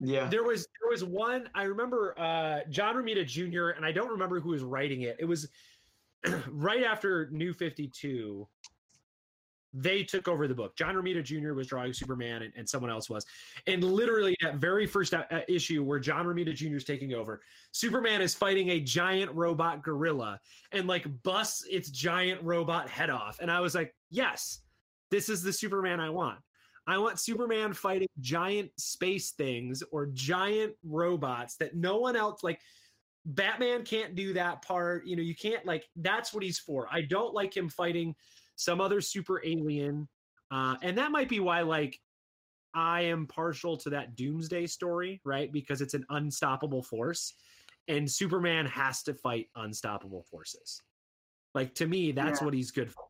yeah 0.00 0.28
there 0.28 0.42
was 0.42 0.66
there 0.80 0.90
was 0.90 1.04
one 1.04 1.48
I 1.54 1.62
remember 1.62 2.18
uh 2.18 2.68
John 2.68 2.96
Romita 2.96 3.24
Jr. 3.24 3.76
and 3.76 3.86
I 3.86 3.92
don't 3.92 4.10
remember 4.10 4.40
who 4.40 4.50
was 4.50 4.64
writing 4.64 5.02
it. 5.02 5.18
It 5.20 5.26
was 5.26 5.48
right 6.48 6.82
after 6.82 7.28
New 7.30 7.52
52 7.52 8.48
they 9.72 10.02
took 10.02 10.28
over 10.28 10.46
the 10.46 10.54
book. 10.54 10.76
John 10.76 10.94
Romita 10.94 11.22
Jr. 11.22 11.54
was 11.54 11.66
drawing 11.66 11.92
Superman 11.92 12.42
and, 12.42 12.52
and 12.56 12.68
someone 12.68 12.90
else 12.90 13.08
was. 13.08 13.24
And 13.66 13.82
literally 13.82 14.36
that 14.42 14.56
very 14.56 14.86
first 14.86 15.14
uh, 15.14 15.24
issue 15.48 15.82
where 15.82 15.98
John 15.98 16.26
Romita 16.26 16.54
Jr. 16.54 16.76
is 16.76 16.84
taking 16.84 17.14
over, 17.14 17.40
Superman 17.72 18.20
is 18.20 18.34
fighting 18.34 18.70
a 18.70 18.80
giant 18.80 19.30
robot 19.34 19.82
gorilla 19.82 20.40
and 20.72 20.86
like 20.86 21.06
busts 21.22 21.64
its 21.70 21.90
giant 21.90 22.42
robot 22.42 22.88
head 22.88 23.10
off. 23.10 23.38
And 23.40 23.50
I 23.50 23.60
was 23.60 23.74
like, 23.74 23.94
yes, 24.10 24.60
this 25.10 25.28
is 25.28 25.42
the 25.42 25.52
Superman 25.52 26.00
I 26.00 26.10
want. 26.10 26.38
I 26.86 26.98
want 26.98 27.20
Superman 27.20 27.72
fighting 27.72 28.08
giant 28.20 28.70
space 28.76 29.30
things 29.30 29.82
or 29.92 30.06
giant 30.06 30.74
robots 30.84 31.56
that 31.56 31.76
no 31.76 31.98
one 31.98 32.16
else 32.16 32.42
like 32.42 32.60
Batman 33.24 33.84
can't 33.84 34.16
do 34.16 34.32
that 34.32 34.62
part. 34.62 35.06
You 35.06 35.14
know, 35.16 35.22
you 35.22 35.34
can't 35.34 35.64
like 35.64 35.88
that's 35.96 36.34
what 36.34 36.42
he's 36.42 36.58
for. 36.58 36.88
I 36.90 37.02
don't 37.02 37.34
like 37.34 37.56
him 37.56 37.68
fighting 37.68 38.16
some 38.56 38.80
other 38.80 39.00
super 39.00 39.42
alien. 39.44 40.08
Uh 40.50 40.76
and 40.82 40.96
that 40.98 41.10
might 41.10 41.28
be 41.28 41.40
why 41.40 41.62
like 41.62 41.98
I 42.74 43.02
am 43.02 43.26
partial 43.26 43.76
to 43.78 43.90
that 43.90 44.16
doomsday 44.16 44.66
story, 44.66 45.20
right? 45.24 45.52
Because 45.52 45.80
it's 45.82 45.94
an 45.94 46.06
unstoppable 46.10 46.82
force 46.82 47.34
and 47.88 48.10
Superman 48.10 48.66
has 48.66 49.02
to 49.04 49.14
fight 49.14 49.48
unstoppable 49.56 50.22
forces. 50.22 50.80
Like 51.54 51.74
to 51.76 51.86
me, 51.86 52.12
that's 52.12 52.40
Yeah. 52.40 52.44
what 52.46 52.54
he's 52.54 52.70
good 52.70 52.90
for. 52.90 53.04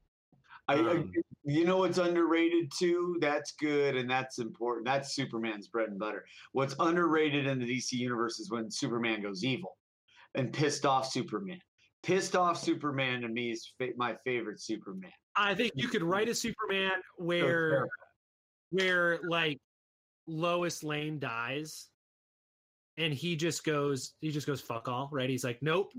I, 0.69 0.75
I 0.75 0.79
Um, 0.79 1.13
you 1.45 1.65
know 1.65 1.79
what's 1.79 1.99
underrated 1.99 2.71
too 2.79 3.19
that's 3.21 3.53
good 3.53 3.97
and 3.97 4.09
that's 4.09 4.39
important 4.39 4.87
that's 4.87 5.13
superman's 5.13 5.67
bread 5.67 5.89
and 5.89 5.99
butter 5.99 6.25
what's 6.53 6.77
underrated 6.79 7.49
in 7.49 7.59
the 7.59 7.67
dc 7.67 7.91
universe 7.91 8.39
is 8.39 8.49
when 8.49 8.71
superman 8.71 9.23
goes 9.23 9.43
evil 9.43 9.77
and 10.37 10.53
pissed 10.53 10.87
off 10.87 11.11
superman 11.11 11.59
pissed 12.05 12.37
off 12.37 12.57
superman 12.57 13.23
to 13.23 13.29
me 13.29 13.51
is 13.51 13.75
fa- 13.77 13.89
my 13.97 14.15
favorite 14.25 14.61
superman 14.61 15.11
I 15.37 15.55
think 15.55 15.73
you 15.75 15.89
could 15.89 16.03
write 16.03 16.29
a 16.29 16.35
Superman 16.35 16.93
where 17.17 17.89
where 18.71 19.19
like 19.27 19.59
Lois 20.27 20.83
Lane 20.83 21.19
dies 21.19 21.89
and 22.99 23.13
he 23.13 23.37
just 23.37 23.65
goes 23.65 24.15
he 24.21 24.31
just 24.31 24.47
goes 24.47 24.61
fuck 24.61 24.89
all, 24.89 25.09
right? 25.13 25.29
He's 25.31 25.45
like, 25.45 25.59
Nope. 25.63 25.93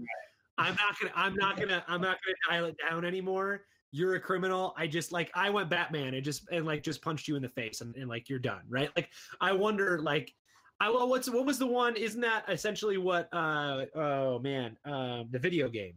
I'm 0.58 0.76
not 0.76 1.00
gonna 1.00 1.14
I'm 1.16 1.36
not 1.36 1.58
gonna 1.58 1.84
I'm 1.88 2.02
not 2.02 2.18
gonna 2.24 2.36
dial 2.50 2.66
it 2.66 2.76
down 2.88 3.06
anymore. 3.06 3.62
You're 3.92 4.16
a 4.16 4.20
criminal. 4.20 4.74
I 4.78 4.88
just 4.88 5.12
like 5.12 5.32
I 5.36 5.50
went 5.50 5.70
Batman 5.70 6.14
and 6.14 6.24
just 6.24 6.48
and 6.52 6.66
like 6.66 6.84
just 6.84 7.02
punched 7.02 7.28
you 7.28 7.36
in 7.36 7.42
the 7.42 7.50
face 7.50 7.82
and, 7.82 7.96
and 7.96 8.08
like 8.08 8.30
you're 8.30 8.40
done, 8.40 8.62
right? 8.70 8.90
Like 8.96 9.10
I 9.42 9.52
wonder 9.52 10.00
like 10.00 10.32
I 10.80 10.90
well 10.90 11.10
what's 11.10 11.30
what 11.30 11.46
was 11.46 11.58
the 11.58 11.68
one? 11.68 11.96
Isn't 11.96 12.22
that 12.22 12.46
essentially 12.50 12.98
what 12.98 13.34
uh 13.34 13.86
oh 13.96 14.40
man, 14.40 14.78
um 14.86 15.28
the 15.32 15.40
video 15.40 15.70
game. 15.70 15.94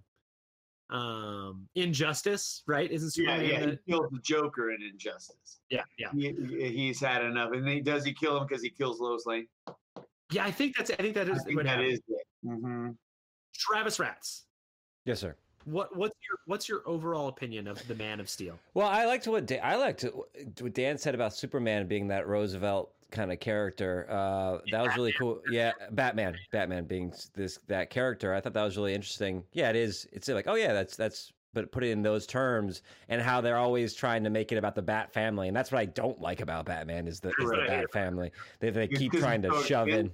Um 0.91 1.69
Injustice, 1.75 2.63
right? 2.67 2.91
Isn't 2.91 3.13
yeah 3.17 3.37
Superman 3.37 3.51
yeah 3.51 3.61
the- 3.67 3.79
he 3.85 3.93
kills 3.93 4.07
the 4.13 4.21
joker 4.21 4.71
in 4.73 4.83
injustice 4.83 5.61
yeah, 5.69 5.83
yeah. 5.99 6.11
he, 6.15 6.33
he's 6.71 7.01
had 7.01 7.25
enough 7.25 7.53
and 7.53 7.67
he 7.69 7.81
does 7.81 8.05
he 8.05 8.13
kill 8.15 8.37
him 8.41 8.47
because 8.47 8.63
he 8.63 8.71
kills 8.71 9.01
lois 9.01 9.27
lane 9.27 9.49
Yeah, 10.31 10.45
I 10.45 10.51
think 10.53 10.77
that's 10.77 10.91
I 10.93 10.97
think 10.97 11.15
that 11.15 11.29
is 11.29 11.33
I 11.33 11.37
is 11.39 11.43
think 11.45 11.57
what 11.57 11.65
that 11.65 11.71
happened. 11.79 11.93
is 11.93 12.01
it 12.09 12.27
hmm 12.45 12.91
Travis 13.55 13.99
Rats. 13.99 14.45
Yes, 15.07 15.19
sir. 15.21 15.35
What 15.65 15.97
what's 15.97 16.15
your 16.29 16.39
what's 16.47 16.69
your 16.69 16.83
overall 16.87 17.27
opinion 17.29 17.67
of 17.67 17.85
the 17.89 17.95
Man 17.97 18.21
of 18.21 18.29
Steel? 18.29 18.57
Well, 18.75 18.87
I 18.87 19.05
liked 19.07 19.27
what 19.27 19.47
Dan, 19.47 19.61
I 19.65 19.75
liked 19.77 20.05
what 20.61 20.75
Dan 20.75 20.99
said 20.99 21.15
about 21.17 21.35
Superman 21.35 21.89
being 21.89 22.07
that 22.09 22.29
Roosevelt 22.29 22.93
kind 23.11 23.33
of 23.33 23.41
character. 23.41 24.07
Uh, 24.11 24.59
that 24.71 24.83
was 24.83 24.97
really 24.97 25.13
cool. 25.13 25.41
Yeah, 25.51 25.73
Batman, 25.93 26.37
Batman 26.53 26.85
being 26.85 27.13
this 27.35 27.59
that 27.69 27.91
character. 27.91 28.35
I 28.35 28.41
thought 28.41 28.53
that 28.55 28.65
was 28.65 28.77
really 28.77 28.95
interesting. 28.95 29.45
Yeah, 29.53 29.71
it 29.71 29.77
is. 29.77 30.07
It's 30.13 30.29
like, 30.29 30.47
oh 30.49 30.55
yeah, 30.55 30.73
that's 30.73 30.97
that's. 30.97 31.33
But 31.55 31.73
put 31.73 31.85
it 31.85 31.89
in 31.91 32.03
those 32.03 32.27
terms, 32.27 32.83
and 33.09 33.23
how 33.23 33.41
they're 33.41 33.57
always 33.57 33.95
trying 33.95 34.23
to 34.25 34.31
make 34.31 34.53
it 34.53 34.59
about 34.59 34.75
the 34.75 34.83
Bat 34.83 35.11
family, 35.15 35.49
and 35.49 35.57
that's 35.57 35.73
what 35.73 35.79
I 35.79 35.87
don't 35.87 36.21
like 36.21 36.43
about 36.43 36.67
Batman 36.67 37.09
is 37.09 37.19
the, 37.21 37.31
is 37.31 37.35
the 37.39 37.47
Right. 37.47 37.67
Bat 37.67 37.93
family. 37.95 38.31
They 38.61 38.69
they 38.69 38.87
keep 38.89 39.13
trying 39.13 39.41
to 39.41 39.63
shove 39.63 39.89
in. 39.89 40.11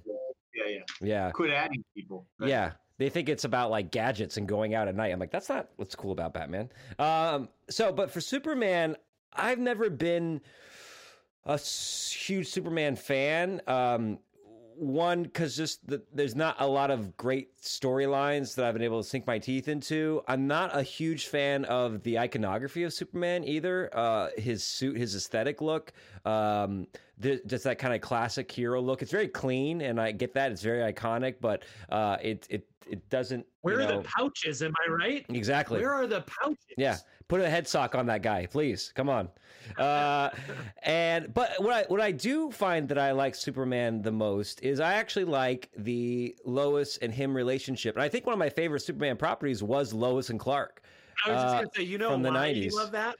yeah 0.55 0.63
yeah 0.69 0.79
Yeah, 1.01 1.31
quit 1.31 1.51
adding 1.51 1.83
people 1.93 2.25
yeah. 2.39 2.71
They 2.97 3.09
think 3.09 3.27
it's 3.27 3.43
about 3.43 3.71
like 3.71 3.91
gadgets 3.91 4.37
and 4.37 4.47
going 4.47 4.73
out 4.73 4.87
at 4.87 4.95
night. 4.95 5.11
I'm 5.11 5.19
like, 5.19 5.31
that's 5.31 5.49
not 5.49 5.67
what's 5.75 5.95
cool 5.95 6.11
about 6.13 6.33
Batman. 6.33 6.69
Um, 6.99 7.49
so, 7.69 7.91
but 7.91 8.09
for 8.09 8.21
Superman, 8.21 8.95
I've 9.33 9.59
never 9.59 9.89
been 9.89 10.39
a 11.45 11.57
huge 11.57 12.47
Superman 12.47 12.95
fan. 12.95 13.61
Um, 13.67 14.19
one, 14.75 15.23
because 15.23 15.55
just 15.55 15.85
the, 15.87 16.01
there's 16.13 16.35
not 16.35 16.55
a 16.59 16.67
lot 16.67 16.91
of 16.91 17.15
great 17.15 17.55
storylines 17.61 18.55
that 18.55 18.65
I've 18.65 18.73
been 18.73 18.83
able 18.83 19.01
to 19.01 19.07
sink 19.07 19.27
my 19.27 19.39
teeth 19.39 19.67
into. 19.67 20.21
I'm 20.27 20.47
not 20.47 20.75
a 20.75 20.81
huge 20.81 21.27
fan 21.27 21.65
of 21.65 22.01
the 22.03 22.19
iconography 22.19 22.83
of 22.83 22.93
Superman 22.93 23.43
either. 23.43 23.89
Uh, 23.93 24.29
his 24.37 24.63
suit, 24.63 24.97
his 24.97 25.15
aesthetic 25.15 25.61
look, 25.61 25.93
um, 26.25 26.87
the, 27.17 27.41
just 27.45 27.63
that 27.65 27.77
kind 27.77 27.93
of 27.93 28.01
classic 28.01 28.51
hero 28.51 28.81
look. 28.81 29.01
It's 29.01 29.11
very 29.11 29.27
clean, 29.27 29.81
and 29.81 29.99
I 29.99 30.11
get 30.11 30.33
that 30.33 30.51
it's 30.51 30.61
very 30.61 30.91
iconic, 30.91 31.35
but 31.39 31.63
uh, 31.89 32.17
it 32.21 32.47
it 32.49 32.67
it 32.87 33.09
doesn't. 33.09 33.45
Where 33.61 33.81
you 33.81 33.87
are 33.87 33.97
the 33.97 34.03
pouches? 34.03 34.61
Am 34.61 34.73
I 34.87 34.91
right? 34.91 35.25
exactly? 35.29 35.79
Where 35.79 35.93
are 35.93 36.07
the 36.07 36.21
pouches? 36.21 36.57
Yeah, 36.77 36.97
put 37.33 37.41
a 37.41 37.49
head 37.49 37.67
sock 37.67 37.95
on 37.95 38.05
that 38.05 38.21
guy, 38.21 38.45
please. 38.45 38.91
Come 38.93 39.09
on. 39.09 39.27
Uh, 39.79 40.29
and 40.83 41.33
but 41.33 41.53
what 41.57 41.73
I 41.73 41.83
what 41.87 41.99
I 41.99 42.11
do 42.11 42.51
find 42.51 42.87
that 42.89 42.99
I 42.99 43.11
like 43.11 43.33
Superman 43.33 44.03
the 44.03 44.11
most 44.11 44.61
is 44.61 44.79
I 44.79 44.93
actually 44.93 45.25
like 45.25 45.71
the 45.75 46.35
Lois 46.45 46.97
and 46.97 47.11
him 47.11 47.35
relationship, 47.35 47.95
and 47.95 48.03
I 48.03 48.09
think 48.09 48.27
one 48.27 48.33
of 48.33 48.39
my 48.39 48.49
favorite 48.49 48.81
Superman 48.81 49.17
properties 49.17 49.63
was 49.63 49.93
Lois 49.93 50.29
and 50.29 50.39
Clark. 50.39 50.83
I 51.25 51.31
was 51.31 51.41
just 51.41 51.55
uh, 51.55 51.57
gonna 51.57 51.69
say, 51.75 51.83
you 51.83 51.97
know 51.97 52.11
from 52.11 52.21
the 52.21 52.31
why 52.31 52.47
you 52.49 52.69
love 52.69 52.91
that? 52.91 53.15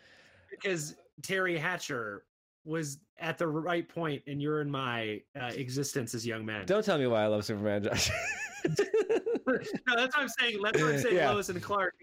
Because 0.51 0.95
Teri 1.21 1.57
Hatcher 1.57 2.23
was 2.65 2.99
at 3.17 3.39
the 3.39 3.47
right 3.47 3.89
point 3.89 4.21
in 4.27 4.39
your 4.39 4.61
and 4.61 4.71
my 4.71 5.21
uh, 5.41 5.45
existence 5.55 6.13
as 6.13 6.23
young 6.23 6.45
men. 6.45 6.67
Don't 6.67 6.85
tell 6.85 6.99
me 6.99 7.07
why 7.07 7.23
I 7.23 7.27
love 7.27 7.45
Superman, 7.45 7.83
Josh. 7.83 8.11
no, 8.67 8.75
that's 9.95 10.15
what 10.15 10.17
I'm 10.17 10.29
saying. 10.29 10.59
That's 10.63 10.79
what 10.79 10.93
I'm 10.93 10.99
saying. 10.99 11.15
Yeah. 11.15 11.31
Lois 11.31 11.49
and 11.49 11.61
Clark 11.61 11.95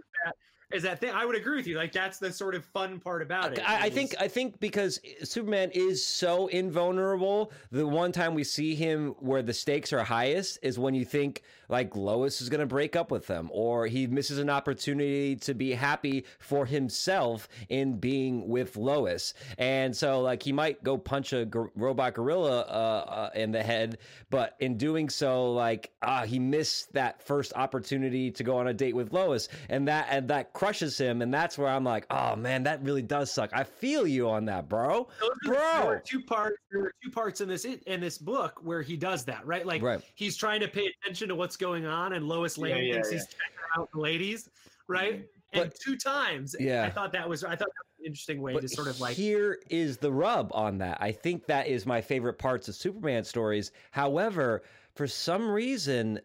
is 0.73 0.83
that 0.85 1.01
thing. 1.01 1.11
I 1.13 1.25
would 1.25 1.37
agree 1.37 1.57
with 1.57 1.67
you. 1.67 1.77
Like 1.77 1.93
that's 1.93 2.19
the 2.19 2.33
sort 2.33 2.55
of 2.55 2.65
fun 2.65 3.01
part 3.01 3.23
about 3.23 3.53
it. 3.53 3.69
I, 3.69 3.87
I 3.87 3.91
think 3.91 4.15
I 4.21 4.29
think 4.29 4.61
because 4.61 5.01
Superman 5.23 5.71
is 5.73 6.05
so 6.05 6.47
invulnerable, 6.49 7.53
the 7.71 7.87
one 7.87 8.13
time 8.13 8.35
we 8.35 8.45
see 8.45 8.75
him 8.75 9.15
where 9.19 9.43
the 9.43 9.55
stakes 9.55 9.93
are 9.93 10.05
highest 10.05 10.59
is 10.63 10.79
when 10.79 10.95
you 10.95 11.05
think 11.05 11.43
like 11.71 11.95
Lois 11.97 12.41
is 12.41 12.49
going 12.49 12.61
to 12.61 12.67
break 12.67 12.97
up 12.97 13.11
with 13.11 13.27
him, 13.29 13.49
or 13.53 13.87
he 13.87 14.07
misses 14.07 14.39
an 14.39 14.51
opportunity 14.51 15.37
to 15.37 15.55
be 15.55 15.73
happy 15.73 16.25
for 16.39 16.67
himself 16.67 17.49
in 17.69 17.99
being 17.99 18.49
with 18.49 18.77
Lois, 18.77 19.35
and 19.59 19.97
so 19.97 20.21
like 20.21 20.43
he 20.43 20.53
might 20.53 20.83
go 20.85 20.99
punch 20.99 21.33
a 21.33 21.45
gor- 21.45 21.71
robot 21.77 22.15
gorilla 22.15 22.61
uh, 22.63 23.05
uh, 23.09 23.31
in 23.35 23.53
the 23.53 23.63
head, 23.63 23.99
but 24.31 24.57
in 24.61 24.77
doing 24.77 25.09
so, 25.09 25.53
like 25.53 25.91
ah, 26.03 26.25
he 26.25 26.39
missed 26.39 26.93
that 26.93 27.23
first 27.23 27.53
opportunity 27.55 28.31
to 28.31 28.43
go 28.45 28.57
on 28.59 28.67
a 28.69 28.75
date 28.75 28.95
with 28.97 29.13
Lois, 29.13 29.49
and 29.69 29.87
that 29.89 30.09
and 30.11 30.29
that 30.29 30.53
crushes 30.53 30.99
him, 30.99 31.23
and 31.23 31.33
that's 31.33 31.57
where 31.57 31.69
I'm 31.69 31.85
like, 31.85 32.07
oh 32.11 32.37
man, 32.37 32.65
that 32.65 32.83
really 32.83 33.03
does 33.03 33.31
suck. 33.31 33.51
I 33.53 33.65
feel 33.65 34.07
you 34.07 34.29
on 34.29 34.47
that, 34.47 34.69
bro, 34.69 35.09
are- 35.23 35.29
There 35.45 35.55
bro. 35.55 35.87
were 35.87 36.03
two 36.05 36.21
parts. 36.23 36.57
There 36.73 36.81
were 36.83 36.93
two 37.03 37.11
parts 37.11 37.41
in 37.41 37.49
this 37.49 37.65
in 37.65 38.01
this 38.01 38.19
book 38.19 38.61
where 38.63 38.83
he 38.83 38.97
does 38.97 39.25
that, 39.27 39.47
right? 39.47 39.65
Like 39.67 39.83
Right. 39.83 40.01
he's 40.15 40.37
trying 40.37 40.61
to 40.61 40.69
pay 40.69 40.87
attention 41.03 41.29
to 41.29 41.35
what's 41.35 41.57
going 41.61 41.87
on, 41.87 42.15
and 42.15 42.27
Lois 42.27 42.59
Lane 42.59 42.77
Yeah, 42.77 42.83
yeah, 42.83 42.93
thinks 42.95 43.09
yeah. 43.13 43.19
he's 43.19 43.27
checking 43.27 43.79
out 43.79 43.89
the 43.93 44.01
ladies, 44.01 44.49
right? 44.89 45.21
Mm-hmm. 45.55 45.61
and 45.61 45.73
two 45.85 45.97
times, 45.97 46.57
Yeah. 46.59 46.85
I 46.85 46.91
thought 46.91 47.13
that 47.13 47.29
was 47.29 47.45
I 47.45 47.51
thought 47.51 47.59
that 47.59 47.85
was 47.85 48.01
an 48.01 48.07
interesting 48.07 48.41
way 48.41 48.55
But 48.55 48.63
to 48.63 48.69
sort 48.69 48.89
of 48.89 49.01
like 49.01 49.17
here 49.17 49.59
is 49.69 49.99
the 49.99 50.13
rub 50.13 50.51
on 50.55 50.79
that. 50.79 50.99
I 51.01 51.13
think 51.13 51.47
that 51.47 51.67
is 51.69 51.87
my 51.87 52.01
favorite 52.01 52.39
parts 52.39 52.69
of 52.69 52.75
Superman 52.75 53.25
stories. 53.25 53.71
However, 53.91 54.63
for 54.95 55.07
some 55.07 55.49
reason, 55.49 56.21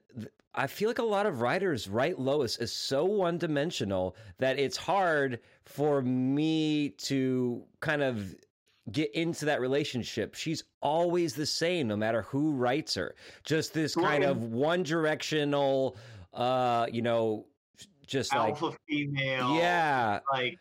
I 0.53 0.67
feel 0.67 0.89
like 0.89 0.99
a 0.99 1.03
lot 1.03 1.25
of 1.25 1.41
writers 1.41 1.87
write 1.89 2.17
Lois 2.19 2.57
as 2.57 2.71
so 2.71 3.03
one 3.05 3.37
dimensional 3.37 4.15
that 4.37 4.57
it's 4.57 4.77
hard 4.77 5.39
for 5.65 6.01
me 6.01 6.89
to 6.89 7.63
kind 7.81 8.01
of 8.03 8.35
get 8.91 9.13
into 9.15 9.45
that 9.45 9.59
relationship. 9.59 10.35
She's 10.35 10.63
always 10.81 11.33
the 11.33 11.45
same 11.45 11.87
no 11.87 11.97
matter 11.97 12.23
who 12.23 12.51
writes 12.51 12.93
her. 12.95 13.15
Just 13.43 13.73
this 13.73 13.95
kind 13.95 14.23
of 14.23 14.43
one 14.43 14.83
directional 14.83 15.97
uh, 16.35 16.85
you 16.91 17.01
know, 17.01 17.45
just 18.05 18.35
like 18.35 18.49
Alpha 18.49 18.77
female. 18.87 19.55
yeah, 19.55 20.19
like 20.31 20.59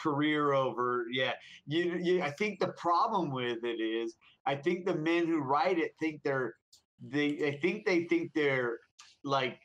career 0.00 0.52
over 0.52 1.04
yeah 1.10 1.32
you, 1.66 1.98
you 2.00 2.22
i 2.22 2.30
think 2.30 2.58
the 2.58 2.68
problem 2.68 3.30
with 3.30 3.64
it 3.64 3.82
is 3.82 4.16
i 4.46 4.54
think 4.54 4.86
the 4.86 4.94
men 4.94 5.26
who 5.26 5.40
write 5.40 5.78
it 5.78 5.94
think 6.00 6.22
they're 6.22 6.54
they 7.02 7.46
i 7.46 7.58
think 7.60 7.84
they 7.84 8.04
think 8.04 8.32
they're 8.34 8.78
like 9.24 9.60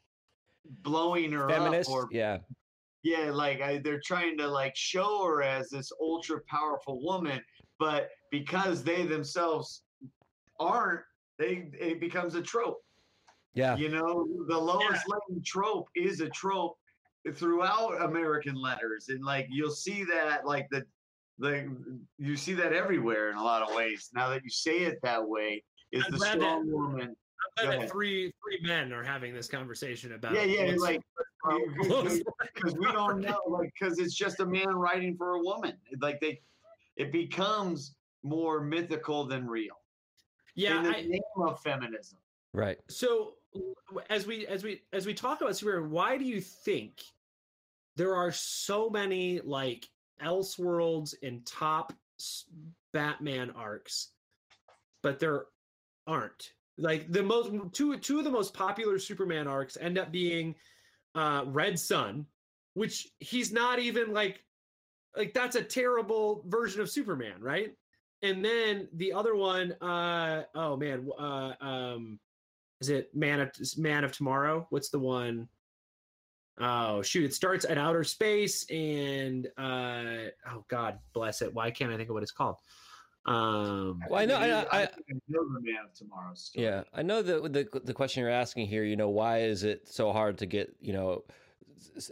blowing 0.66 1.32
her 1.32 1.48
feminist, 1.50 1.90
up 1.90 1.96
or 1.96 2.08
yeah. 2.12 2.40
Yeah 3.04 3.30
like 3.32 3.62
I, 3.62 3.78
they're 3.80 4.02
trying 4.04 4.38
to 4.38 4.48
like 4.48 4.76
show 4.76 5.24
her 5.26 5.42
as 5.44 5.70
this 5.70 5.92
ultra 6.00 6.40
powerful 6.48 7.02
woman 7.04 7.42
but 7.80 8.10
because 8.32 8.84
they 8.84 9.06
themselves 9.06 9.84
aren't 10.60 11.02
they 11.40 11.70
it 11.80 12.00
becomes 12.00 12.36
a 12.36 12.42
trope 12.42 12.82
Yeah. 13.54 13.76
you 13.76 13.90
know 13.90 14.28
the 14.48 14.58
Lois 14.58 15.02
Lane 15.08 15.42
trope 15.46 15.88
is 15.96 16.22
a 16.22 16.30
trope 16.30 16.78
throughout 17.36 18.02
American 18.02 18.56
letters, 18.56 19.10
and 19.10 19.24
like 19.24 19.46
you'll 19.52 19.70
see 19.70 20.04
that 20.06 20.44
like 20.46 20.68
the 20.72 20.84
the 21.38 21.70
you 22.18 22.36
see 22.36 22.54
that 22.56 22.74
everywhere 22.74 23.30
in 23.30 23.36
a 23.38 23.44
lot 23.44 23.62
of 23.62 23.76
ways. 23.76 24.10
Now 24.14 24.30
that 24.30 24.44
you 24.44 24.50
say 24.50 24.80
it 24.80 24.98
that 25.04 25.28
way, 25.28 25.64
is 25.92 26.04
I'm 26.06 26.12
the 26.14 26.18
glad 26.18 26.34
that- 26.40 26.42
strong 26.42 26.72
woman? 26.72 27.16
I'm 27.60 27.66
glad 27.68 27.82
that 27.82 27.92
three 27.92 28.32
three 28.44 28.60
men 28.68 28.92
are 28.92 29.04
having 29.04 29.34
this 29.36 29.48
conversation 29.48 30.14
about 30.14 30.34
Yeah, 30.34 30.44
yeah, 30.46 30.66
what's- 30.66 30.82
like 30.82 30.96
Lois- 31.18 31.28
because 31.44 32.76
we 32.78 32.92
don't 32.92 33.22
know, 33.22 33.40
like 33.48 33.72
because 33.80 34.00
it's 34.00 34.14
just 34.14 34.40
a 34.40 34.46
man 34.46 34.70
writing 34.70 35.16
for 35.16 35.36
a 35.36 35.40
woman. 35.40 35.74
Like 36.00 36.20
they, 36.20 36.42
it 36.98 37.12
becomes 37.12 37.96
more 38.24 38.62
mythical 38.62 39.26
than 39.26 39.48
real 39.48 39.76
yeah. 40.56 40.78
in 40.78 40.84
the 40.84 40.90
I, 40.90 41.02
name 41.02 41.22
of 41.38 41.62
feminism. 41.62 42.18
Right. 42.54 42.78
So 42.90 43.34
as 44.10 44.28
we 44.28 44.46
as 44.48 44.64
we 44.64 44.82
as 44.94 45.06
we 45.06 45.14
talk 45.14 45.42
about 45.42 45.56
Superman, 45.56 45.90
why 45.90 46.18
do 46.18 46.26
you 46.26 46.42
think 46.42 47.02
there 47.96 48.16
are 48.16 48.32
so 48.32 48.90
many 48.90 49.40
like 49.42 49.88
Elseworlds 50.24 51.16
and 51.24 51.46
top 51.46 51.94
Batman 52.94 53.52
arcs, 53.52 54.10
but 55.02 55.20
there 55.20 55.46
aren't 56.08 56.52
like 56.78 57.12
the 57.12 57.24
most 57.24 57.52
two 57.74 57.98
two 57.98 58.20
of 58.20 58.24
the 58.24 58.32
most 58.32 58.54
popular 58.54 59.00
Superman 59.00 59.48
arcs 59.48 59.78
end 59.80 59.98
up 59.98 60.12
being 60.12 60.56
uh 61.16 61.44
Red 61.48 61.80
Son, 61.80 62.26
which 62.74 63.08
he's 63.20 63.52
not 63.52 63.80
even 63.80 64.14
like 64.14 64.44
like 65.16 65.34
that's 65.34 65.56
a 65.56 65.64
terrible 65.64 66.44
version 66.48 66.82
of 66.82 66.90
Superman, 66.90 67.36
right? 67.40 67.74
And 68.24 68.46
then 68.46 68.88
the 68.94 69.14
other 69.14 69.36
one, 69.36 69.74
uh 69.82 70.44
oh 70.56 70.78
man, 70.78 71.10
uh 71.20 71.54
um 71.60 72.20
is 72.82 72.90
it 72.90 73.16
Man 73.16 73.40
of 73.40 73.52
Man 73.78 74.04
of 74.04 74.12
Tomorrow? 74.12 74.66
What's 74.72 74.90
the 74.90 75.00
one? 75.00 75.48
Oh 76.60 77.02
shoot! 77.02 77.26
It 77.26 77.34
starts 77.34 77.64
at 77.64 77.78
outer 77.78 78.04
space, 78.04 78.70
and 78.70 79.48
uh, 79.58 80.30
oh 80.50 80.66
God 80.68 81.00
bless 81.14 81.42
it. 81.42 81.54
Why 81.54 81.72
can't 81.72 81.92
I 81.92 81.98
think 81.98 82.10
of 82.10 82.14
what 82.14 82.24
it's 82.24 82.32
called? 82.32 82.58
Um, 83.26 84.04
Well, 84.10 84.20
I 84.20 84.26
know. 84.26 84.36
I, 84.36 84.82
I, 84.82 84.82
I, 84.84 84.90
know 85.28 85.44
the 85.54 85.62
man 85.62 85.86
of 85.86 85.94
tomorrow's 85.94 86.46
story. 86.46 86.66
yeah, 86.66 86.84
I 86.94 87.04
know 87.04 87.22
the, 87.22 87.42
the 87.42 87.80
the 87.84 87.94
question 87.94 88.22
you're 88.22 88.32
asking 88.32 88.68
here. 88.68 88.84
You 88.84 88.96
know, 88.96 89.10
why 89.10 89.42
is 89.42 89.64
it 89.64 89.88
so 89.88 90.12
hard 90.12 90.38
to 90.40 90.46
get 90.48 90.76
you 90.82 90.94
know 90.94 91.24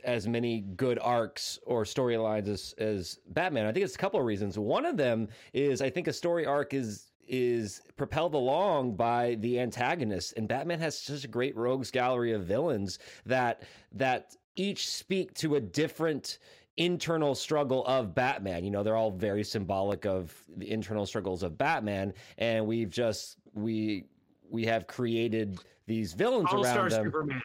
as 0.04 0.28
many 0.28 0.62
good 0.62 1.00
arcs 1.00 1.60
or 1.66 1.84
storylines 1.84 2.48
as 2.48 2.76
as 2.78 3.20
Batman? 3.28 3.66
I 3.66 3.72
think 3.72 3.86
it's 3.86 3.96
a 3.96 4.00
couple 4.00 4.20
of 4.20 4.26
reasons. 4.26 4.60
One 4.60 4.86
of 4.86 4.98
them 4.98 5.30
is 5.52 5.82
I 5.82 5.90
think 5.90 6.08
a 6.08 6.14
story 6.14 6.46
arc 6.46 6.76
is 6.76 7.08
is 7.28 7.82
propelled 7.96 8.36
along 8.36 8.96
by 8.96 9.36
the 9.40 9.60
antagonist, 9.60 10.34
and 10.38 10.48
Batman 10.48 10.80
has 10.80 10.98
such 10.98 11.24
a 11.24 11.28
great 11.28 11.56
rogues 11.56 11.90
gallery 11.90 12.34
of 12.34 12.46
villains 12.46 13.00
that 13.26 13.64
that 13.94 14.36
each 14.56 14.90
speak 14.90 15.34
to 15.36 15.56
a 15.56 15.62
different 15.62 16.38
internal 16.80 17.36
struggle 17.36 17.86
of 17.86 18.16
Batman. 18.16 18.64
You 18.64 18.72
know, 18.72 18.82
they're 18.82 18.96
all 18.96 19.12
very 19.12 19.44
symbolic 19.44 20.06
of 20.06 20.34
the 20.58 20.72
internal 20.72 21.06
struggles 21.06 21.44
of 21.44 21.58
Batman, 21.58 22.14
and 22.40 22.66
we've 22.66 22.90
just 22.90 23.38
we 23.54 24.06
we 24.50 24.66
have 24.66 24.88
created 24.88 25.60
these 25.86 26.14
villains 26.14 26.50
All 26.52 26.64
Star 26.64 26.80
around 26.80 26.92
them. 26.92 27.04
Superman. 27.06 27.42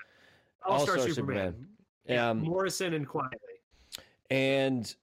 All 0.65 0.81
Star 0.81 0.99
Superman. 0.99 1.07
All-Star 1.07 1.15
Superman. 1.15 1.53
Superman. 1.53 1.69
Yeah, 2.07 2.31
Um, 2.31 2.39
Morrison 2.43 2.95
and 2.95 3.07
Quitely. 3.09 4.01
and 4.31 4.95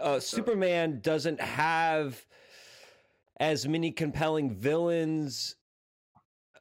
uh, 0.00 0.20
Superman 0.20 1.00
doesn't 1.02 1.40
have 1.40 2.24
as 3.38 3.66
many 3.66 3.90
compelling 3.90 4.50
villains 4.50 5.56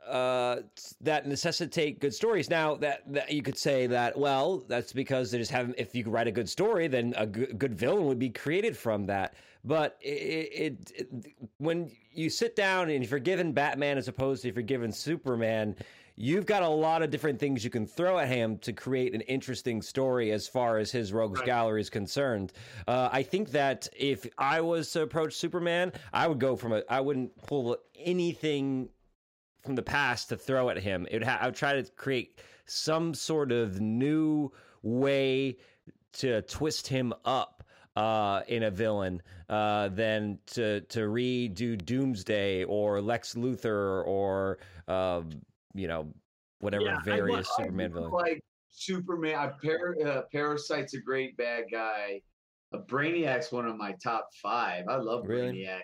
uh, 0.08 0.62
that 1.02 1.28
necessitate 1.28 2.00
good 2.00 2.14
stories. 2.14 2.50
Now 2.50 2.76
that, 2.76 3.02
that 3.14 3.32
you 3.32 3.42
could 3.42 3.58
say 3.58 3.88
that, 3.88 4.18
well, 4.18 4.64
that's 4.68 4.94
because 4.94 5.32
they 5.32 5.38
just 5.38 5.52
haven't. 5.52 5.76
If 5.78 5.96
you 5.96 6.04
could 6.04 6.14
write 6.14 6.28
a 6.28 6.32
good 6.32 6.50
story, 6.50 6.88
then 6.88 7.14
a 7.18 7.26
good, 7.26 7.58
good 7.58 7.76
villain 7.76 8.06
would 8.06 8.20
be 8.20 8.30
created 8.30 8.76
from 8.76 9.06
that. 9.08 9.36
But 9.64 9.98
it, 10.02 10.10
it, 10.10 10.92
it 10.96 11.36
when 11.58 11.92
you 12.12 12.30
sit 12.30 12.56
down 12.56 12.90
and 12.90 13.04
if 13.04 13.12
you're 13.12 13.20
given 13.20 13.52
Batman 13.52 13.98
as 13.98 14.08
opposed 14.08 14.42
to 14.42 14.50
if 14.50 14.56
you're 14.56 14.64
given 14.64 14.92
Superman, 14.92 15.76
you've 16.16 16.46
got 16.46 16.64
a 16.64 16.68
lot 16.68 17.04
of 17.04 17.10
different 17.10 17.40
things 17.40 17.64
you 17.64 17.70
can 17.70 17.86
throw 17.86 18.18
at 18.18 18.28
him 18.28 18.58
to 18.60 18.74
create 18.74 19.14
an 19.14 19.22
interesting 19.22 19.82
story 19.82 20.32
as 20.32 20.48
far 20.48 20.78
as 20.78 20.92
his 20.92 21.14
rogues 21.14 21.40
Right. 21.40 21.46
gallery 21.46 21.82
is 21.82 21.90
concerned. 21.90 22.54
Uh, 22.88 23.10
I 23.12 23.24
think 23.24 23.52
that 23.52 23.88
if 23.96 24.28
I 24.38 24.62
was 24.62 24.92
to 24.92 25.04
approach 25.04 25.36
Superman, 25.36 25.94
I 26.12 26.28
would 26.28 26.40
go 26.40 26.56
from 26.56 26.74
a. 26.74 26.84
I 26.90 27.02
wouldn't 27.02 27.36
pull 27.46 27.78
anything 27.96 28.90
from 29.64 29.76
the 29.76 29.84
past 29.84 30.30
to 30.30 30.38
throw 30.38 30.70
at 30.70 30.78
him. 30.78 31.08
It 31.10 31.18
would 31.18 31.24
ha- 31.24 31.40
I 31.42 31.46
would 31.46 31.56
try 31.56 31.74
to 31.82 31.90
create 31.92 32.40
some 32.66 33.14
sort 33.14 33.52
of 33.52 33.80
new 33.80 34.52
way 34.84 35.58
to 36.14 36.42
twist 36.44 36.88
him 36.88 37.14
up. 37.26 37.58
uh, 37.98 38.42
in 38.48 38.64
a 38.64 38.72
villain 38.72 39.22
uh, 39.50 39.90
than 39.90 40.40
to 40.46 40.80
to 40.80 41.02
redo 41.02 41.78
Doomsday 41.86 42.64
or 42.64 43.02
Lex 43.02 43.34
Luthor 43.36 44.06
or 44.08 44.60
uh, 44.88 45.22
you 45.74 45.90
know 45.90 46.08
whatever 46.60 46.86
Yeah, 46.86 47.02
various 47.04 47.50
I 47.60 47.64
Superman 47.64 47.90
do 47.90 47.96
villain. 47.96 48.12
Like 48.14 48.42
Superman, 48.70 49.36
I 49.36 49.48
par- 49.62 49.98
uh, 50.06 50.22
Parasite's 50.32 50.94
a 50.94 51.02
great 51.02 51.36
bad 51.36 51.66
guy. 51.70 52.22
Uh, 52.74 52.78
Brainiac's 52.88 53.52
one 53.52 53.66
of 53.68 53.76
my 53.76 53.94
top 54.02 54.30
five. 54.42 54.86
I 54.88 54.96
love 54.96 55.28
Really? 55.28 55.58
Brainiac. 55.66 55.82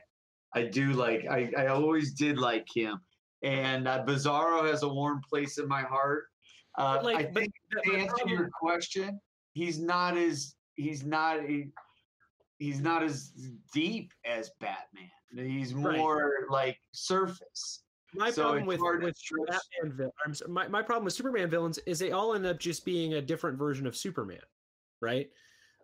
I 0.55 0.63
do 0.63 0.93
like. 0.93 1.25
I, 1.29 1.51
I 1.57 1.67
always 1.67 2.13
did 2.13 2.37
like 2.37 2.65
him. 2.73 3.01
And 3.47 3.87
uh, 3.87 4.03
Bizarro 4.05 4.69
has 4.69 4.83
a 4.83 4.87
warm 4.89 5.21
place 5.27 5.57
in 5.57 5.69
my 5.69 5.81
heart. 5.81 6.25
Uh, 6.77 6.99
like, 7.01 7.15
I 7.15 7.23
think 7.23 7.53
the- 7.71 7.81
to 7.91 7.97
answer 7.97 8.27
your 8.27 8.49
question, 8.59 9.21
he's 9.53 9.79
not 9.79 10.17
as 10.17 10.55
he's 10.75 11.05
not 11.05 11.37
a, 11.39 11.67
he's 12.59 12.81
not 12.81 13.03
as 13.03 13.31
deep 13.73 14.11
as 14.25 14.51
Batman. 14.59 15.09
He's 15.33 15.73
Right. 15.73 15.97
more 15.97 16.45
like 16.49 16.77
surface. 16.91 17.83
my 18.13 18.31
so 18.31 18.43
problem 18.43 18.65
with, 18.65 18.81
with 18.81 19.15
Batman 19.47 19.97
vil- 19.97 20.13
my, 20.49 20.67
my 20.67 20.81
problem 20.81 21.05
with 21.05 21.13
Superman 21.13 21.49
villains 21.49 21.77
is 21.79 21.99
they 21.99 22.11
all 22.11 22.33
end 22.35 22.45
up 22.45 22.59
just 22.59 22.83
being 22.85 23.13
a 23.13 23.21
different 23.21 23.57
version 23.57 23.87
of 23.87 23.95
Superman, 23.95 24.41
right? 25.01 25.29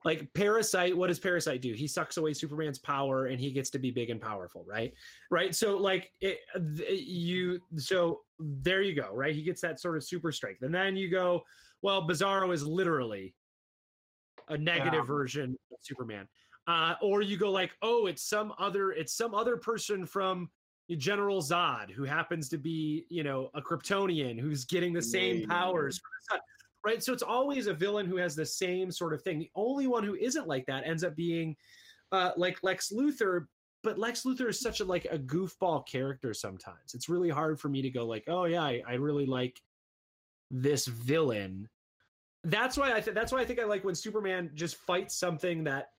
Like 0.06 0.34
Parasite, 0.34 0.95
what 0.95 1.08
does 1.08 1.20
Parasite 1.20 1.62
do? 1.62 1.74
He 1.74 1.88
sucks 1.88 2.18
away 2.18 2.34
Superman's 2.34 2.80
power 2.80 3.28
and 3.28 3.39
he 3.39 3.51
gets 3.51 3.70
to 3.72 3.80
be 3.80 3.89
big 3.89 4.10
and 4.10 4.22
powerful, 4.22 4.66
right? 4.68 4.93
Right. 5.32 5.56
So 5.56 5.78
like 5.78 6.12
it, 6.20 6.39
you, 6.89 7.62
so 7.78 8.22
there 8.39 8.82
you 8.82 8.93
go, 8.95 9.14
right? 9.14 9.34
He 9.34 9.43
gets 9.43 9.62
that 9.62 9.80
sort 9.80 9.95
of 9.95 10.04
super 10.04 10.32
strength, 10.32 10.62
and 10.64 10.74
then 10.74 10.95
you 10.97 11.10
go, 11.10 11.43
well, 11.82 12.08
Bizarro 12.08 12.54
is 12.54 12.66
literally 12.66 13.34
a 14.49 14.58
negative 14.58 14.93
Yeah. 15.01 15.06
version 15.06 15.58
of 15.72 15.78
Superman. 15.82 16.28
Uh, 16.68 16.95
or 17.01 17.22
you 17.22 17.38
go 17.38 17.51
like, 17.51 17.72
oh, 17.82 18.08
it's 18.08 18.24
some 18.24 18.54
other, 18.58 18.91
it's 18.91 19.14
some 19.14 19.34
other 19.36 19.58
person 19.58 20.06
from 20.06 20.49
General 20.97 21.41
Zod 21.41 21.89
who 21.89 22.04
happens 22.04 22.49
to 22.49 22.58
be, 22.58 23.06
you 23.10 23.24
know, 23.24 23.49
a 23.54 23.62
Kryptonian 23.62 24.39
who's 24.39 24.66
getting 24.66 24.93
the 24.93 25.01
same 25.01 25.38
Yeah. 25.41 25.47
powers 25.47 25.97
from 25.99 26.10
the 26.20 26.36
sun. 26.36 26.39
Right. 26.86 27.02
So 27.02 27.14
it's 27.14 27.24
always 27.24 27.68
a 27.68 27.74
villain 27.74 28.06
who 28.06 28.18
has 28.18 28.36
the 28.36 28.46
same 28.46 28.92
sort 28.92 29.14
of 29.14 29.22
thing. 29.22 29.40
The 29.40 29.52
only 29.56 29.88
one 29.88 30.04
who 30.04 30.16
isn't 30.16 30.48
like 30.48 30.66
that 30.66 30.86
ends 30.86 31.04
up 31.04 31.16
being 31.16 31.56
uh, 32.12 32.32
like 32.36 32.58
Lex 32.62 32.92
Luthor, 32.92 33.46
but 33.84 33.98
Lex 33.98 34.24
Luthor 34.24 34.50
is 34.50 34.60
such 34.60 34.82
a 34.82 34.86
like 34.86 35.06
a 35.10 35.18
goofball 35.18 35.88
character 35.88 36.34
sometimes. 36.34 36.94
It's 36.94 37.08
really 37.08 37.30
hard 37.30 37.60
for 37.60 37.70
me 37.70 37.82
to 37.82 37.90
go 37.90 38.06
like, 38.06 38.26
oh 38.28 38.46
yeah, 38.46 38.64
I, 38.64 38.82
I 38.86 38.94
really 38.96 39.26
like 39.26 39.62
this 40.52 40.86
villain. 40.86 41.70
That's 42.44 42.78
why 42.78 42.94
I 42.94 43.00
th- 43.00 43.16
that's 43.16 43.32
why 43.32 43.40
I 43.40 43.46
think 43.46 43.60
I 43.60 43.64
like 43.64 43.86
when 43.86 43.96
Superman 43.96 44.52
just 44.54 44.76
fights 44.76 45.16
something 45.16 45.64
that 45.64 45.92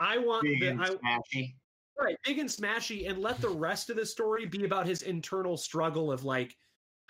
I 0.00 0.18
want 0.18 0.42
Big 0.42 0.60
the, 0.60 0.68
and 0.70 0.82
I, 0.82 0.88
smashy. 0.88 1.54
right 1.98 2.16
big 2.24 2.38
and 2.38 2.48
smashy 2.48 3.08
and 3.08 3.18
let 3.18 3.40
the 3.40 3.48
rest 3.48 3.90
of 3.90 3.96
the 3.96 4.04
story 4.06 4.46
be 4.46 4.64
about 4.64 4.86
his 4.86 5.02
internal 5.02 5.56
struggle 5.56 6.10
of 6.10 6.24
like 6.24 6.56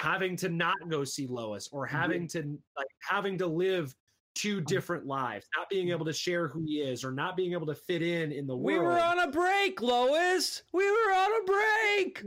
having 0.01 0.35
to 0.35 0.49
not 0.49 0.77
go 0.89 1.05
see 1.05 1.27
lois 1.27 1.69
or 1.73 1.87
mm-hmm. 1.87 1.97
having 1.97 2.27
to 2.27 2.59
like 2.77 2.89
having 3.01 3.37
to 3.37 3.47
live 3.47 3.95
two 4.35 4.57
mm-hmm. 4.57 4.65
different 4.65 5.07
lives 5.07 5.47
not 5.57 5.69
being 5.69 5.87
mm-hmm. 5.87 5.95
able 5.95 6.07
to 6.07 6.13
share 6.13 6.49
who 6.49 6.63
he 6.65 6.81
is 6.81 7.05
or 7.05 7.13
not 7.13 7.37
being 7.37 7.53
able 7.53 7.67
to 7.67 7.75
fit 7.75 8.03
in 8.03 8.33
in 8.33 8.47
the 8.47 8.57
We 8.57 8.79
world. 8.79 8.89
We 8.89 8.95
were 8.95 9.01
on 9.01 9.21
a 9.21 9.31
break, 9.31 9.81
Lois. 9.83 10.63
We 10.73 10.91
were 10.91 11.13
on 11.13 11.43
a 11.43 11.45
break. 11.45 12.25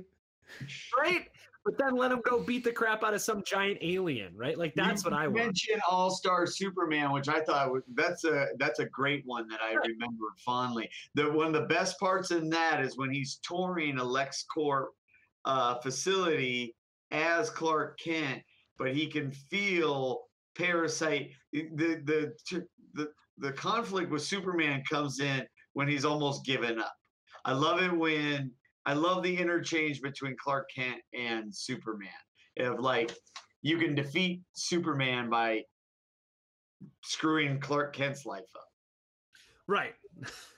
right? 0.99 1.27
But 1.65 1.77
then 1.77 1.95
let 1.95 2.11
him 2.11 2.21
go 2.25 2.43
beat 2.43 2.65
the 2.65 2.73
crap 2.73 3.05
out 3.05 3.13
of 3.13 3.21
some 3.21 3.41
giant 3.43 3.79
alien 3.81 4.33
right? 4.35 4.57
Like 4.57 4.73
that's 4.75 5.03
You 5.03 5.11
what 5.11 5.19
i 5.19 5.27
want. 5.27 5.37
mentioned 5.37 5.81
All 5.89 6.11
Star 6.11 6.45
Superman, 6.45 7.11
which 7.11 7.29
I 7.29 7.39
thought 7.39 7.71
was 7.71 7.83
that's 7.95 8.25
a 8.25 8.49
that's 8.59 8.79
a 8.79 8.85
great 8.85 9.23
one 9.25 9.47
that 9.47 9.61
I 9.61 9.73
remember 9.73 10.25
fondly. 10.45 10.89
The 11.15 11.31
one 11.31 11.47
of 11.47 11.53
the 11.53 11.67
best 11.67 11.99
parts 11.99 12.31
in 12.31 12.49
that 12.49 12.81
is 12.81 12.97
when 12.97 13.11
he's 13.11 13.39
touring 13.43 13.97
a 13.97 14.03
LexCorp 14.03 14.87
uh, 15.45 15.75
facility 15.79 16.75
as 17.13 17.49
Clark 17.49 17.99
Kent, 17.99 18.41
but 18.77 18.93
he 18.93 19.07
can 19.07 19.31
feel 19.31 20.23
Parasite. 20.55 21.31
The 21.53 22.01
the 22.03 22.33
the 22.93 23.07
the 23.37 23.51
conflict 23.53 24.11
with 24.11 24.21
Superman 24.21 24.83
comes 24.89 25.19
in 25.19 25.45
when 25.73 25.87
he's 25.87 26.05
almost 26.05 26.45
given 26.45 26.79
up. 26.79 26.93
I 27.45 27.53
love 27.53 27.81
it 27.81 27.95
when 27.95 28.51
I 28.85 28.93
love 28.93 29.23
the 29.23 29.35
interchange 29.35 30.01
between 30.01 30.35
Clark 30.37 30.69
Kent 30.75 31.01
and 31.17 31.53
Superman. 31.55 32.09
Of 32.59 32.79
like 32.79 33.11
you 33.61 33.77
can 33.77 33.95
defeat 33.95 34.41
Superman 34.53 35.29
by 35.29 35.63
screwing 37.03 37.59
Clark 37.59 37.95
Kent's 37.95 38.25
life 38.25 38.43
up. 38.55 38.67
right 39.67 39.93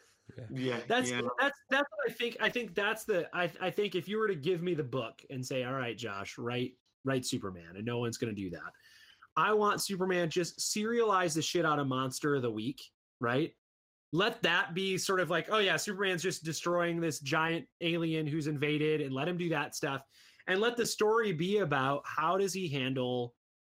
Yeah, 0.51 0.79
That's 0.87 1.11
yeah. 1.11 1.21
that's 1.39 1.57
that's 1.69 1.87
what 1.89 2.09
I 2.09 2.13
think. 2.13 2.37
I 2.39 2.49
think 2.49 2.75
that's 2.75 3.03
the 3.05 3.27
I 3.33 3.49
I 3.61 3.69
think 3.69 3.95
if 3.95 4.07
you 4.07 4.17
were 4.17 4.27
to 4.27 4.35
give 4.35 4.61
me 4.61 4.73
the 4.73 4.83
book 4.83 5.21
and 5.29 5.45
say, 5.45 5.63
all 5.63 5.73
right, 5.73 5.97
Josh, 5.97 6.37
write 6.37 6.73
write 7.03 7.25
Superman, 7.25 7.75
and 7.75 7.85
no 7.85 7.99
one's 7.99 8.17
gonna 8.17 8.33
do 8.33 8.49
that. 8.51 8.71
I 9.37 9.53
want 9.53 9.81
Superman 9.81 10.29
just 10.29 10.59
serialize 10.59 11.35
the 11.35 11.41
shit 11.41 11.65
out 11.65 11.79
of 11.79 11.87
Monster 11.87 12.35
of 12.35 12.41
the 12.41 12.51
Week, 12.51 12.81
right? 13.19 13.51
Let 14.13 14.41
that 14.43 14.73
be 14.73 14.97
sort 14.97 15.19
of 15.19 15.29
like, 15.29 15.47
oh 15.51 15.59
yeah, 15.59 15.77
Superman's 15.77 16.23
just 16.23 16.43
destroying 16.43 17.01
this 17.01 17.19
giant 17.19 17.65
alien 17.81 18.27
who's 18.27 18.47
invaded, 18.47 19.01
and 19.01 19.13
let 19.13 19.27
him 19.27 19.37
do 19.37 19.49
that 19.49 19.75
stuff, 19.75 20.01
and 20.47 20.59
let 20.59 20.77
the 20.77 20.85
story 20.85 21.33
be 21.33 21.57
about 21.57 22.03
how 22.05 22.37
does 22.37 22.53
he 22.53 22.67
handle 22.67 23.33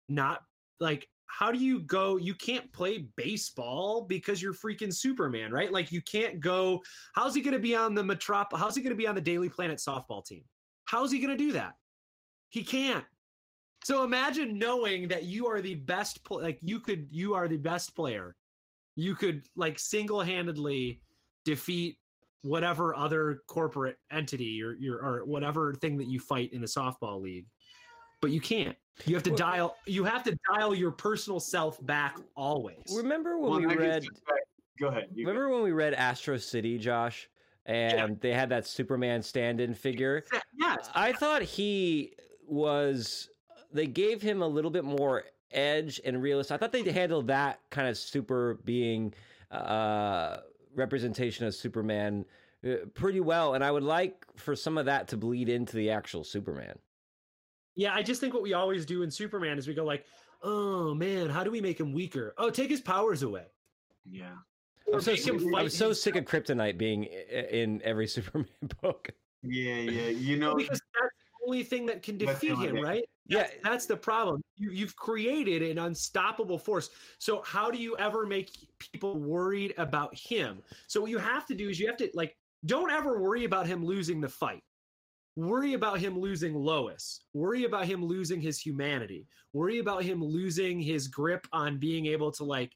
not 0.10 0.42
like 0.80 1.08
how 1.28 1.52
do 1.52 1.60
you 1.60 1.82
go 1.82 2.18
you 2.18 2.34
can't 2.34 2.72
play 2.74 3.08
baseball 3.16 4.02
because 4.02 4.42
you're 4.42 4.54
freaking 4.54 4.94
superman 4.94 5.52
right? 5.52 5.72
Like 5.72 5.92
you 5.92 6.02
can't 6.02 6.40
go 6.40 6.82
how's 7.14 7.36
he 7.36 7.42
going 7.42 7.54
to 7.54 7.60
be 7.60 7.76
on 7.76 7.94
the 7.94 8.04
metrop 8.04 8.48
how's 8.56 8.76
he 8.76 8.82
going 8.82 8.92
to 8.92 8.98
be 8.98 9.08
on 9.08 9.16
the 9.16 9.22
daily 9.22 9.50
planet 9.50 9.80
softball 9.80 10.26
team? 10.26 10.44
How's 10.86 11.12
he 11.12 11.20
going 11.20 11.38
to 11.38 11.44
do 11.44 11.52
that? 11.54 11.74
He 12.50 12.64
can't. 12.64 13.06
So 13.84 14.04
imagine 14.04 14.58
knowing 14.58 15.08
that 15.10 15.24
you 15.24 15.48
are 15.48 15.62
the 15.62 15.76
best 15.76 16.24
pl- 16.24 16.42
like 16.42 16.60
you 16.62 16.80
could 16.80 17.08
you 17.12 17.34
are 17.34 17.48
the 17.48 17.58
best 17.58 17.96
player. 17.96 18.36
You 18.96 19.16
could 19.16 19.46
like 19.56 19.78
single-handedly 19.78 21.02
defeat 21.46 21.98
whatever 22.42 22.96
other 22.96 23.44
corporate 23.48 23.98
entity 24.12 24.62
or 24.64 24.76
or 25.02 25.26
whatever 25.26 25.74
thing 25.76 25.98
that 25.98 26.08
you 26.08 26.20
fight 26.20 26.52
in 26.54 26.62
the 26.62 26.68
softball 26.68 27.22
league 27.22 27.46
but 28.22 28.32
you 28.32 28.42
can't 28.42 28.76
you 29.06 29.14
have 29.16 29.24
to 29.24 29.30
Well- 29.32 29.38
dial 29.38 29.78
you 29.86 30.04
have 30.04 30.24
to 30.24 30.38
dial 30.54 30.74
your 30.74 30.92
personal 30.92 31.40
self 31.40 31.84
back 31.86 32.18
always 32.36 32.84
Remember 32.96 33.38
when 33.38 33.52
Well, 33.52 33.60
we 33.62 33.66
I 33.68 33.76
read? 33.76 34.06
Go 34.80 34.88
ahead. 34.88 35.08
you 35.14 35.26
go. 35.26 35.32
Remember 35.32 35.50
when 35.54 35.64
we 35.64 35.72
read 35.72 35.94
Astro 35.94 36.38
City, 36.38 36.78
Josh? 36.78 37.30
And 37.66 38.20
they 38.22 38.32
had 38.34 38.48
that 38.50 38.66
Superman 38.66 39.22
stand-in 39.22 39.74
figure. 39.74 40.24
yes 40.58 40.90
I 40.96 41.12
thought 41.14 41.42
he 41.42 42.14
was. 42.48 43.30
They 43.74 43.88
gave 43.88 44.22
him 44.22 44.42
a 44.42 44.48
little 44.48 44.72
bit 44.72 44.86
more 44.86 45.26
edge 45.52 46.00
and 46.06 46.22
realist. 46.22 46.52
I 46.52 46.58
thought 46.58 46.72
they 46.72 46.90
handled 46.90 47.28
that 47.28 47.60
kind 47.70 47.88
of 47.90 47.98
super 47.98 48.56
being 48.64 49.14
uh, 49.52 50.38
representation 50.76 51.46
of 51.46 51.54
Superman 51.56 52.24
uh, 52.66 52.76
pretty 52.94 53.20
well, 53.20 53.54
and 53.56 53.64
I 53.64 53.72
would 53.72 53.84
like 53.84 54.26
for 54.38 54.56
some 54.56 54.78
of 54.78 54.86
that 54.86 55.08
to 55.10 55.18
bleed 55.18 55.50
into 55.50 55.76
the 55.76 55.90
actual 55.90 56.24
Superman. 56.24 56.78
Yeah, 57.78 57.94
I 57.94 58.02
just 58.02 58.20
think 58.20 58.34
what 58.34 58.42
we 58.44 58.54
always 58.54 58.86
do 58.86 59.04
in 59.04 59.12
Superman 59.12 59.58
is 59.58 59.68
we 59.68 59.74
go 59.76 59.86
like, 59.86 60.04
"Oh 60.42 60.94
man, 60.96 61.30
how 61.30 61.44
do 61.44 61.52
we 61.52 61.62
make 61.62 61.80
him 61.80 61.94
weaker? 61.94 62.34
Oh, 62.38 62.50
take 62.50 62.70
his 62.70 62.82
powers 62.82 63.22
away." 63.24 63.46
Yeah. 64.04 64.32
Or 64.88 64.96
I'm 64.96 65.02
so, 65.02 65.16
sick, 65.16 65.34
I'm 65.56 65.70
so 65.70 65.94
sick 65.94 66.16
of 66.16 66.26
Kryptonite 66.26 66.78
being 66.78 67.04
in 67.04 67.82
every 67.84 68.08
Superman 68.18 68.48
book. 68.82 69.10
Yeah, 69.44 69.76
yeah. 69.76 70.08
You 70.10 70.38
know, 70.38 70.56
because 70.56 70.82
that's 71.00 71.14
the 71.14 71.46
only 71.46 71.64
thing 71.64 71.86
that 71.86 72.02
can 72.02 72.18
defeat 72.18 72.52
only 72.52 72.68
him, 72.68 72.76
thing. 72.76 72.84
right? 72.84 73.04
Yeah, 73.28 73.40
That's, 73.40 73.56
that's 73.64 73.86
the 73.86 73.98
problem. 73.98 74.42
You, 74.56 74.72
you've 74.72 74.96
created 74.96 75.62
an 75.62 75.78
unstoppable 75.78 76.58
force. 76.58 76.90
So 77.20 77.42
how 77.46 77.70
do 77.70 77.78
you 77.78 77.98
ever 77.98 78.26
make 78.26 78.52
people 78.80 79.20
worried 79.20 79.74
about 79.78 80.18
him? 80.18 80.64
So 80.88 81.02
what 81.02 81.12
you 81.12 81.18
have 81.18 81.46
to 81.48 81.54
do 81.54 81.70
is 81.70 81.78
you 81.80 81.88
have 81.88 81.98
to 81.98 82.10
like 82.14 82.38
don't 82.66 82.90
ever 82.90 83.22
worry 83.22 83.44
about 83.44 83.68
him 83.68 83.86
losing 83.86 84.22
the 84.22 84.30
fight. 84.30 84.64
Worry 85.38 85.74
about 85.74 86.00
him 86.00 86.20
losing 86.20 86.56
Lois. 86.56 87.22
Worry 87.34 87.66
about 87.66 87.86
him 87.86 88.04
losing 88.04 88.42
his 88.42 88.60
humanity. 88.60 89.28
Worry 89.54 89.78
about 89.78 90.04
him 90.04 90.24
losing 90.24 90.82
his 90.82 91.08
grip 91.08 91.46
on 91.54 91.78
being 91.78 92.08
able 92.08 92.32
to 92.32 92.44
like 92.44 92.72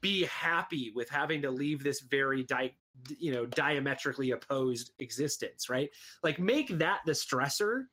be 0.00 0.24
happy 0.24 0.90
with 0.94 1.10
having 1.10 1.42
to 1.42 1.50
leave 1.50 1.84
this 1.84 2.00
very 2.00 2.44
di- 2.44 2.74
you 3.18 3.30
know 3.30 3.44
diametrically 3.44 4.30
opposed 4.30 4.92
existence, 5.00 5.68
right? 5.68 5.90
Like 6.22 6.38
make 6.38 6.78
that 6.78 7.00
the 7.04 7.12
stressor 7.12 7.84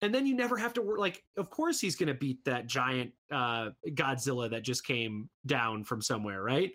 and 0.00 0.14
then 0.14 0.24
you 0.24 0.36
never 0.36 0.56
have 0.56 0.72
to 0.74 0.82
work 0.82 1.00
like 1.00 1.24
of 1.36 1.50
course 1.50 1.80
he's 1.80 1.96
going 1.96 2.06
to 2.06 2.14
beat 2.14 2.44
that 2.44 2.66
giant 2.66 3.10
uh 3.32 3.70
godzilla 3.88 4.48
that 4.50 4.62
just 4.62 4.84
came 4.84 5.28
down 5.46 5.82
from 5.82 6.00
somewhere 6.00 6.42
right 6.42 6.72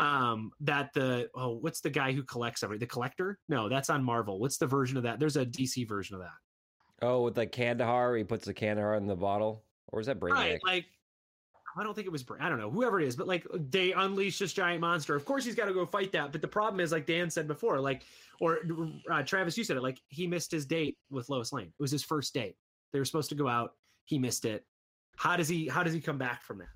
um 0.00 0.50
that 0.60 0.92
the 0.94 1.28
oh 1.34 1.50
what's 1.56 1.80
the 1.80 1.90
guy 1.90 2.12
who 2.12 2.22
collects 2.22 2.62
everything 2.62 2.80
the 2.80 2.86
collector 2.86 3.38
no 3.48 3.68
that's 3.68 3.90
on 3.90 4.02
marvel 4.02 4.40
what's 4.40 4.56
the 4.56 4.66
version 4.66 4.96
of 4.96 5.02
that 5.02 5.20
there's 5.20 5.36
a 5.36 5.46
dc 5.46 5.86
version 5.86 6.16
of 6.16 6.22
that 6.22 6.32
Oh, 7.02 7.22
with 7.22 7.36
like 7.36 7.52
Kandor, 7.52 8.18
he 8.18 8.24
puts 8.24 8.44
the 8.44 8.54
Kandor 8.54 8.96
in 8.96 9.06
the 9.06 9.16
bottle, 9.16 9.64
or 9.88 10.00
is 10.00 10.06
that 10.06 10.20
Brainiac? 10.20 10.34
right 10.34 10.60
like 10.64 10.86
I 11.78 11.84
don't 11.84 11.94
think 11.94 12.06
it 12.06 12.10
was. 12.10 12.24
Bra- 12.24 12.38
I 12.40 12.48
don't 12.48 12.58
know 12.58 12.70
whoever 12.70 13.00
it 13.00 13.06
is, 13.06 13.16
but 13.16 13.28
like 13.28 13.46
they 13.70 13.92
unleash 13.92 14.38
this 14.38 14.52
giant 14.52 14.80
monster. 14.80 15.14
Of 15.14 15.24
course, 15.24 15.44
he's 15.44 15.54
got 15.54 15.66
to 15.66 15.72
go 15.72 15.86
fight 15.86 16.12
that. 16.12 16.32
But 16.32 16.42
the 16.42 16.48
problem 16.48 16.80
is, 16.80 16.90
like 16.92 17.06
Dan 17.06 17.30
said 17.30 17.46
before, 17.46 17.80
like 17.80 18.02
or 18.40 18.58
uh, 19.10 19.22
Travis, 19.22 19.56
you 19.56 19.64
said 19.64 19.76
it. 19.76 19.82
Like 19.82 19.98
he 20.08 20.26
missed 20.26 20.50
his 20.50 20.66
date 20.66 20.98
with 21.10 21.28
Lois 21.30 21.52
Lane. 21.52 21.68
It 21.68 21.82
was 21.82 21.90
his 21.90 22.02
first 22.02 22.34
date. 22.34 22.56
They 22.92 22.98
were 22.98 23.04
supposed 23.04 23.28
to 23.30 23.36
go 23.36 23.46
out. 23.46 23.74
He 24.04 24.18
missed 24.18 24.44
it. 24.44 24.64
How 25.16 25.36
does 25.36 25.48
he? 25.48 25.68
How 25.68 25.82
does 25.82 25.92
he 25.92 26.00
come 26.00 26.18
back 26.18 26.42
from 26.42 26.58
that? 26.58 26.68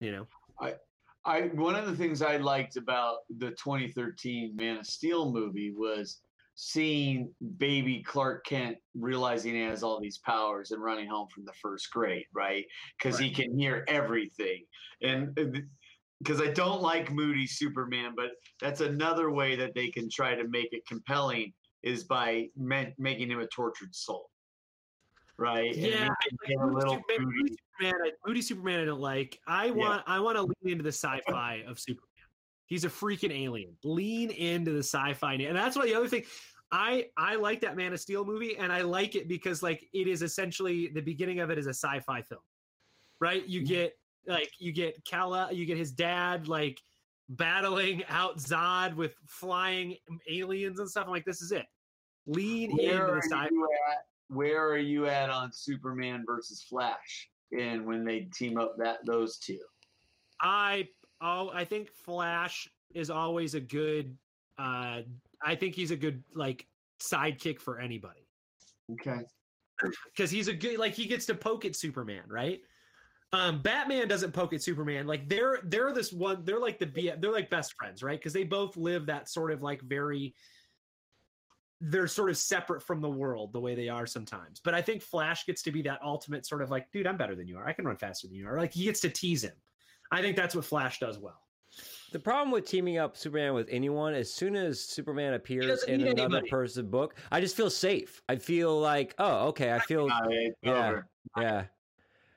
You 0.00 0.12
know. 0.12 0.26
I 0.60 0.74
one 1.24 1.74
of 1.74 1.86
the 1.86 1.96
things 1.96 2.22
I 2.22 2.36
liked 2.36 2.76
about 2.76 3.18
the 3.38 3.50
2013 3.50 4.56
Man 4.56 4.78
of 4.78 4.86
Steel 4.86 5.30
movie 5.30 5.72
was 5.76 6.20
seeing 6.54 7.32
baby 7.56 8.02
Clark 8.02 8.44
Kent 8.44 8.76
realizing 8.94 9.54
he 9.54 9.62
has 9.62 9.82
all 9.82 10.00
these 10.00 10.18
powers 10.18 10.70
and 10.70 10.82
running 10.82 11.08
home 11.08 11.28
from 11.34 11.44
the 11.44 11.52
first 11.62 11.90
grade, 11.90 12.24
right? 12.34 12.64
Because 12.98 13.18
he 13.18 13.30
can 13.30 13.58
hear 13.58 13.84
everything. 13.88 14.64
And 15.02 15.36
because 16.18 16.40
I 16.40 16.48
don't 16.48 16.82
like 16.82 17.10
moody 17.10 17.46
Superman, 17.46 18.12
but 18.16 18.32
that's 18.60 18.80
another 18.80 19.30
way 19.30 19.56
that 19.56 19.74
they 19.74 19.88
can 19.88 20.08
try 20.10 20.34
to 20.34 20.46
make 20.48 20.68
it 20.72 20.86
compelling 20.86 21.52
is 21.82 22.04
by 22.04 22.46
ma- 22.56 22.84
making 22.98 23.30
him 23.30 23.40
a 23.40 23.46
tortured 23.48 23.94
soul. 23.94 24.31
Right? 25.42 25.74
And 25.74 25.84
Yeah, 25.84 26.08
I, 26.08 26.54
like, 26.56 26.74
little 26.74 26.96
Superman, 27.08 27.32
moody. 27.34 27.56
Superman, 27.80 28.00
I, 28.06 28.10
Moody 28.26 28.42
Superman, 28.42 28.80
I 28.80 28.84
don't 28.84 29.00
like. 29.00 29.38
I 29.46 29.70
want, 29.70 30.02
I 30.06 30.20
want 30.20 30.36
to 30.36 30.42
lean 30.42 30.72
into 30.72 30.82
the 30.84 30.88
sci-fi 30.92 31.64
of 31.66 31.78
Superman. 31.78 32.08
He's 32.66 32.84
a 32.84 32.88
freaking 32.88 33.32
alien. 33.32 33.76
Lean 33.84 34.30
into 34.30 34.70
the 34.72 34.82
sci-fi, 34.82 35.34
and 35.34 35.56
that's 35.56 35.76
why 35.76 35.84
the 35.86 35.94
other 35.94 36.08
thing. 36.08 36.24
I 36.70 37.08
I 37.18 37.34
like 37.34 37.60
that 37.60 37.76
Man 37.76 37.92
of 37.92 38.00
Steel 38.00 38.24
movie, 38.24 38.56
and 38.56 38.72
I 38.72 38.80
like 38.80 39.14
it 39.14 39.28
because 39.28 39.62
like 39.62 39.86
it 39.92 40.08
is 40.08 40.22
essentially 40.22 40.88
the 40.88 41.02
beginning 41.02 41.40
of 41.40 41.50
it 41.50 41.58
is 41.58 41.66
a 41.66 41.74
sci-fi 41.74 42.22
film, 42.22 42.40
right? 43.20 43.46
You 43.46 43.62
get 43.62 43.92
like 44.26 44.50
you 44.58 44.72
get 44.72 45.04
Kala, 45.04 45.52
you 45.52 45.66
get 45.66 45.76
his 45.76 45.92
dad 45.92 46.48
like 46.48 46.80
battling 47.28 48.04
out 48.08 48.38
Zod 48.38 48.94
with 48.94 49.14
flying 49.26 49.96
aliens 50.30 50.78
and 50.78 50.88
stuff. 50.88 51.04
I'm 51.04 51.12
like, 51.12 51.26
this 51.26 51.42
is 51.42 51.52
it. 51.52 51.66
Lean 52.26 52.74
Where 52.76 53.02
into 53.02 53.14
the 53.16 53.22
sci-fi. 53.22 53.48
Where 54.28 54.66
are 54.66 54.78
you 54.78 55.06
at 55.06 55.30
on 55.30 55.52
Superman 55.52 56.24
versus 56.26 56.62
Flash? 56.62 57.28
And 57.58 57.84
when 57.84 58.04
they 58.04 58.28
team 58.34 58.58
up 58.58 58.76
that 58.78 59.04
those 59.04 59.38
two, 59.38 59.60
I 60.40 60.88
oh 61.20 61.50
I 61.52 61.64
think 61.64 61.90
Flash 61.90 62.68
is 62.94 63.10
always 63.10 63.54
a 63.54 63.60
good 63.60 64.16
uh 64.58 65.00
I 65.44 65.54
think 65.54 65.74
he's 65.74 65.90
a 65.90 65.96
good 65.96 66.22
like 66.34 66.66
sidekick 67.00 67.60
for 67.60 67.80
anybody 67.80 68.26
okay, 68.92 69.20
because 70.14 70.30
he's 70.30 70.48
a 70.48 70.52
good 70.52 70.78
like 70.78 70.94
he 70.94 71.06
gets 71.06 71.26
to 71.26 71.34
poke 71.34 71.64
at 71.64 71.76
Superman, 71.76 72.22
right? 72.28 72.60
Um 73.32 73.60
Batman 73.62 74.08
doesn't 74.08 74.32
poke 74.32 74.52
at 74.52 74.62
Superman. 74.62 75.06
Like 75.06 75.28
they're 75.28 75.60
they're 75.64 75.92
this 75.92 76.12
one 76.12 76.44
they're 76.44 76.60
like 76.60 76.78
the 76.78 76.86
B 76.86 77.12
they're 77.18 77.32
like 77.32 77.50
best 77.50 77.74
friends, 77.74 78.02
right? 78.02 78.18
Because 78.18 78.32
they 78.32 78.44
both 78.44 78.76
live 78.76 79.06
that 79.06 79.28
sort 79.28 79.52
of 79.52 79.62
like 79.62 79.82
very 79.82 80.34
they're 81.84 82.06
sort 82.06 82.30
of 82.30 82.36
separate 82.36 82.80
from 82.80 83.00
the 83.00 83.10
world 83.10 83.52
the 83.52 83.60
way 83.60 83.74
they 83.74 83.88
are 83.88 84.06
sometimes. 84.06 84.60
But 84.64 84.72
I 84.74 84.80
think 84.80 85.02
Flash 85.02 85.44
gets 85.46 85.62
to 85.62 85.72
be 85.72 85.82
that 85.82 85.98
ultimate 86.02 86.46
sort 86.46 86.62
of 86.62 86.70
like, 86.70 86.90
dude, 86.92 87.06
I'm 87.08 87.16
better 87.16 87.34
than 87.34 87.48
you 87.48 87.58
are. 87.58 87.66
I 87.66 87.72
can 87.72 87.84
run 87.84 87.96
faster 87.96 88.28
than 88.28 88.36
you 88.36 88.46
are. 88.46 88.56
Like 88.56 88.72
he 88.72 88.84
gets 88.84 89.00
to 89.00 89.08
tease 89.10 89.42
him. 89.42 89.54
I 90.12 90.22
think 90.22 90.36
that's 90.36 90.54
what 90.54 90.64
Flash 90.64 91.00
does 91.00 91.18
well. 91.18 91.40
The 92.12 92.18
problem 92.20 92.50
with 92.52 92.66
teaming 92.66 92.98
up 92.98 93.16
Superman 93.16 93.54
with 93.54 93.68
anyone, 93.70 94.14
as 94.14 94.30
soon 94.32 94.54
as 94.54 94.78
Superman 94.80 95.32
appears 95.34 95.82
in 95.84 96.02
another 96.02 96.22
anybody. 96.22 96.50
person's 96.50 96.86
book, 96.88 97.14
I 97.32 97.40
just 97.40 97.56
feel 97.56 97.70
safe. 97.70 98.22
I 98.28 98.36
feel 98.36 98.78
like, 98.78 99.14
oh, 99.18 99.48
okay, 99.48 99.72
I 99.72 99.78
feel, 99.80 100.02
All 100.02 100.08
right, 100.08 100.52
Yeah. 100.62 100.88
over. 100.88 101.08
yeah. 101.38 101.64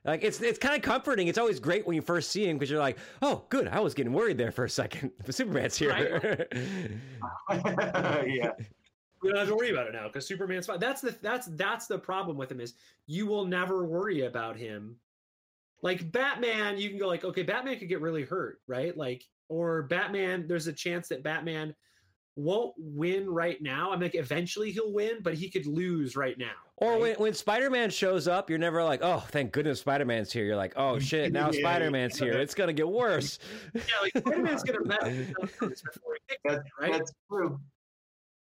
Like 0.05 0.23
it's 0.23 0.39
it's 0.39 0.59
kind 0.59 0.75
of 0.75 0.83
comforting. 0.83 1.27
It's 1.27 1.39
always 1.39 1.59
great 1.59 1.85
when 1.85 1.95
you 1.95 2.01
first 2.01 2.29
see 2.31 2.47
him 2.47 2.57
because 2.57 2.69
you're 2.69 2.79
like, 2.79 2.97
oh, 3.23 3.43
good. 3.49 3.67
I 3.67 3.79
was 3.79 3.93
getting 3.95 4.13
worried 4.13 4.37
there 4.37 4.51
for 4.51 4.63
a 4.63 4.69
second. 4.69 5.11
But 5.25 5.33
Superman's 5.35 5.75
here. 5.75 6.47
yeah, 7.51 8.51
We 9.25 9.31
don't 9.31 9.39
have 9.39 9.47
to 9.47 9.55
worry 9.55 9.71
about 9.71 9.87
it 9.87 9.93
now 9.93 10.07
because 10.07 10.27
Superman's 10.27 10.67
fine. 10.67 10.79
That's 10.79 11.01
the 11.01 11.15
that's 11.21 11.47
that's 11.47 11.87
the 11.87 11.97
problem 11.97 12.37
with 12.37 12.51
him 12.51 12.59
is 12.59 12.75
you 13.07 13.25
will 13.25 13.45
never 13.45 13.85
worry 13.85 14.25
about 14.25 14.55
him. 14.55 14.97
Like 15.81 16.11
Batman, 16.11 16.77
you 16.77 16.89
can 16.89 16.99
go 16.99 17.07
like, 17.07 17.25
okay, 17.25 17.41
Batman 17.41 17.79
could 17.79 17.89
get 17.89 18.01
really 18.01 18.23
hurt, 18.23 18.61
right? 18.67 18.95
Like, 18.95 19.23
or 19.49 19.83
Batman, 19.83 20.47
there's 20.47 20.67
a 20.67 20.73
chance 20.73 21.07
that 21.07 21.23
Batman 21.23 21.73
won't 22.35 22.73
win 22.77 23.27
right 23.27 23.61
now. 23.61 23.91
I'm 23.91 23.99
like, 23.99 24.15
eventually 24.15 24.71
he'll 24.71 24.93
win, 24.93 25.17
but 25.21 25.33
he 25.33 25.49
could 25.49 25.65
lose 25.65 26.15
right 26.15 26.37
now. 26.37 26.51
or 26.77 26.91
right? 26.91 27.01
when 27.01 27.15
when 27.15 27.33
Spider 27.33 27.71
Man 27.71 27.89
shows 27.89 28.27
up, 28.27 28.49
you're 28.49 28.59
never 28.59 28.83
like, 28.83 28.99
oh, 29.01 29.23
thank 29.29 29.51
goodness 29.53 29.79
Spider 29.79 30.05
Man's 30.05 30.31
here. 30.31 30.45
You're 30.45 30.55
like, 30.55 30.73
oh 30.75 30.99
shit, 30.99 31.33
now 31.33 31.49
Yeah, 31.49 31.61
Spider 31.61 31.89
Man's 31.89 32.19
yeah. 32.19 32.27
here. 32.27 32.37
It's 32.39 32.53
gonna 32.53 32.73
get 32.73 32.87
worse. 32.87 33.39
yeah, 33.73 33.81
like 34.03 34.17
Spider-Man's 34.17 34.63
gonna 34.63 34.85
mess 34.85 35.33
with 35.61 35.77
stuff 35.77 35.93
before 35.93 36.13
he 36.13 36.35
fixes 36.35 36.41
that's, 36.45 36.57
it, 36.57 36.71
right? 36.79 36.91
that's 36.91 37.11
true. 37.31 37.59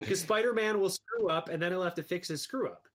Because 0.03 0.21
Spider-Man 0.21 0.81
will 0.81 0.91
screw 0.91 1.29
up 1.29 1.49
and 1.49 1.63
then 1.63 1.73
he'll 1.73 1.83
have 1.83 1.95
to 1.95 2.03
fix 2.03 2.29
his 2.29 2.43
screw 2.43 2.69
up. 2.69 2.87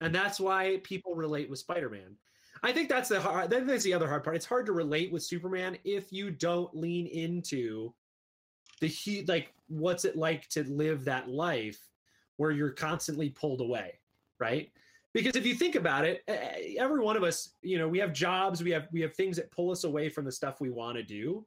And 0.00 0.14
that's 0.14 0.40
why 0.40 0.80
people 0.82 1.14
relate 1.14 1.48
with 1.48 1.58
Spider-Man. 1.58 2.16
I 2.62 2.72
think 2.72 2.88
that's 2.88 3.10
the 3.10 3.20
hard 3.20 3.50
that's 3.50 3.84
the 3.84 3.92
other 3.92 4.08
hard 4.08 4.24
part. 4.24 4.36
It's 4.36 4.46
hard 4.46 4.64
to 4.66 4.72
relate 4.72 5.12
with 5.12 5.22
Superman 5.22 5.76
if 5.84 6.12
you 6.12 6.30
don't 6.30 6.74
lean 6.74 7.06
into 7.06 7.92
the 8.80 8.86
he 8.86 9.24
like 9.26 9.52
what's 9.68 10.04
it 10.04 10.16
like 10.16 10.48
to 10.48 10.64
live 10.64 11.04
that 11.04 11.28
life 11.28 11.78
where 12.36 12.50
you're 12.50 12.70
constantly 12.70 13.28
pulled 13.30 13.60
away, 13.60 13.98
right? 14.38 14.70
Because 15.12 15.36
if 15.36 15.46
you 15.46 15.54
think 15.54 15.74
about 15.74 16.04
it, 16.04 16.24
every 16.78 17.00
one 17.00 17.16
of 17.16 17.22
us, 17.22 17.50
you 17.62 17.78
know, 17.78 17.86
we 17.86 17.98
have 17.98 18.12
jobs, 18.12 18.64
we 18.64 18.70
have 18.70 18.88
we 18.92 19.00
have 19.00 19.14
things 19.14 19.36
that 19.36 19.50
pull 19.50 19.70
us 19.70 19.84
away 19.84 20.08
from 20.08 20.24
the 20.24 20.32
stuff 20.32 20.60
we 20.60 20.70
want 20.70 20.96
to 20.96 21.02
do. 21.02 21.44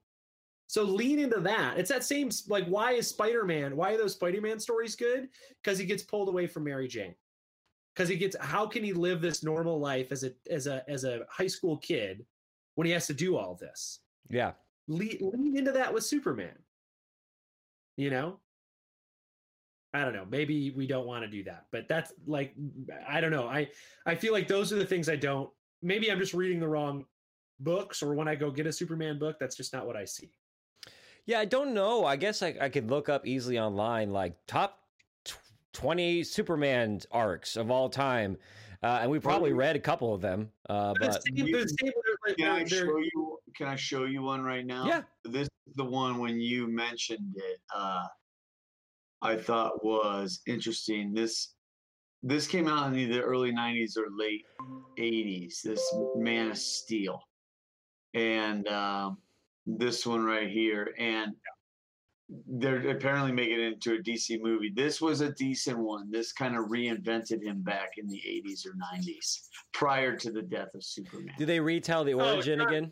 So 0.67 0.83
lean 0.83 1.19
into 1.19 1.39
that. 1.39 1.77
It's 1.77 1.89
that 1.89 2.03
same 2.03 2.29
like 2.47 2.65
why 2.67 2.91
is 2.93 3.07
Spider-Man, 3.07 3.75
why 3.75 3.93
are 3.93 3.97
those 3.97 4.13
Spider-Man 4.13 4.59
stories 4.59 4.95
good? 4.95 5.29
Because 5.63 5.79
he 5.79 5.85
gets 5.85 6.03
pulled 6.03 6.27
away 6.27 6.45
from 6.45 6.65
Mary 6.65 6.87
Jane. 6.89 7.15
Because 7.95 8.09
he 8.09 8.17
gets 8.17 8.35
how 8.39 8.67
can 8.67 8.83
he 8.83 8.93
live 8.93 9.21
this 9.21 9.43
normal 9.43 9.79
life 9.79 10.11
as 10.11 10.23
a 10.23 10.31
as 10.51 10.67
a 10.67 10.83
as 10.89 11.05
a 11.05 11.21
high 11.29 11.47
school 11.47 11.77
kid 11.77 12.25
when 12.75 12.85
he 12.85 12.93
has 12.93 13.07
to 13.07 13.13
do 13.13 13.37
all 13.37 13.55
this? 13.55 13.99
Yeah. 14.29 14.51
Lean, 14.89 15.17
lean 15.33 15.57
into 15.57 15.71
that 15.71 15.93
with 15.93 16.03
Superman. 16.03 16.55
You 17.95 18.09
know? 18.09 18.39
I 19.93 20.03
don't 20.03 20.13
know. 20.13 20.27
Maybe 20.29 20.71
we 20.71 20.85
don't 20.85 21.07
want 21.07 21.23
to 21.23 21.29
do 21.29 21.43
that, 21.45 21.65
but 21.71 21.87
that's 21.87 22.13
like 22.27 22.53
I 23.07 23.21
don't 23.21 23.31
know. 23.31 23.47
I 23.47 23.69
I 24.05 24.15
feel 24.15 24.33
like 24.33 24.47
those 24.47 24.73
are 24.73 24.75
the 24.75 24.85
things 24.85 25.07
I 25.07 25.15
don't. 25.15 25.49
Maybe 25.81 26.11
I'm 26.11 26.19
just 26.19 26.33
reading 26.33 26.59
the 26.59 26.67
wrong 26.67 27.05
books, 27.61 28.03
or 28.03 28.13
when 28.13 28.27
I 28.27 28.35
go 28.35 28.51
get 28.51 28.67
a 28.67 28.71
Superman 28.71 29.17
book, 29.17 29.37
that's 29.39 29.55
just 29.55 29.73
not 29.73 29.87
what 29.87 29.95
I 29.95 30.03
see. 30.05 30.29
Yeah, 31.27 31.39
I 31.39 31.45
don't 31.45 31.73
know. 31.73 32.05
I 32.05 32.15
guess 32.15 32.41
I, 32.41 32.55
I 32.59 32.69
could 32.69 32.89
look 32.89 33.09
up 33.09 33.27
easily 33.27 33.59
online, 33.59 34.11
like 34.11 34.33
top 34.47 34.79
tw- 35.25 35.37
20 35.73 36.23
Superman 36.23 37.01
arcs 37.11 37.55
of 37.57 37.69
all 37.69 37.89
time. 37.89 38.37
Uh, 38.81 38.99
and 39.01 39.11
we 39.11 39.19
probably 39.19 39.53
read 39.53 39.75
a 39.75 39.79
couple 39.79 40.13
of 40.13 40.21
them. 40.21 40.49
Uh, 40.69 40.93
But 40.99 40.99
but 40.99 41.23
the 41.25 41.37
same, 41.37 41.51
the 41.51 41.67
same, 41.67 41.91
they're- 42.25 42.35
Can 42.35 42.47
I 42.49 42.57
they're- 42.59 42.65
they're- 42.65 42.85
show 42.87 42.97
you? 42.97 43.39
Can 43.55 43.67
I 43.67 43.75
show 43.75 44.05
you 44.05 44.21
one 44.21 44.41
right 44.43 44.65
now? 44.65 44.85
Yeah. 44.87 45.01
This 45.25 45.47
is 45.67 45.73
the 45.75 45.83
one 45.83 46.19
when 46.19 46.39
you 46.39 46.67
mentioned 46.67 47.33
it. 47.35 47.59
Uh, 47.75 48.05
I 49.21 49.35
thought 49.35 49.83
was 49.83 50.41
interesting. 50.47 51.13
This 51.13 51.53
this 52.23 52.47
came 52.47 52.67
out 52.67 52.87
in 52.93 52.99
either 52.99 53.15
the 53.15 53.21
early 53.21 53.51
'90s 53.51 53.97
or 53.97 54.05
late 54.15 54.45
'80s. 54.97 55.61
This 55.63 55.81
Man 56.15 56.51
of 56.51 56.57
Steel, 56.57 57.19
and 58.13 58.67
um, 58.67 59.17
this 59.67 60.05
one 60.07 60.23
right 60.23 60.49
here, 60.49 60.93
and 60.97 61.33
they're 62.47 62.89
apparently 62.89 63.31
making 63.31 63.59
it 63.59 63.73
into 63.73 63.93
a 63.95 63.97
DC 63.99 64.41
movie. 64.41 64.71
This 64.75 64.99
was 64.99 65.21
a 65.21 65.31
decent 65.33 65.77
one. 65.77 66.09
This 66.11 66.33
kind 66.33 66.57
of 66.57 66.65
reinvented 66.65 67.41
him 67.43 67.61
back 67.61 67.91
in 67.97 68.07
the 68.07 68.21
'80s 68.27 68.65
or 68.65 68.71
'90s, 68.95 69.47
prior 69.73 70.15
to 70.17 70.31
the 70.31 70.41
death 70.41 70.73
of 70.73 70.83
Superman. 70.83 71.33
do 71.37 71.45
they 71.45 71.59
retell 71.59 72.03
the 72.03 72.13
Oh, 72.13 72.33
origin 72.35 72.59
John- 72.59 72.67
again? 72.67 72.91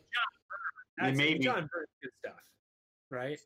That's 0.97 1.17
Maybe. 1.17 1.39
John 1.39 1.67
Byrne's 1.73 1.87
good 2.01 2.11
stuff, 2.19 2.39
right? 3.09 3.37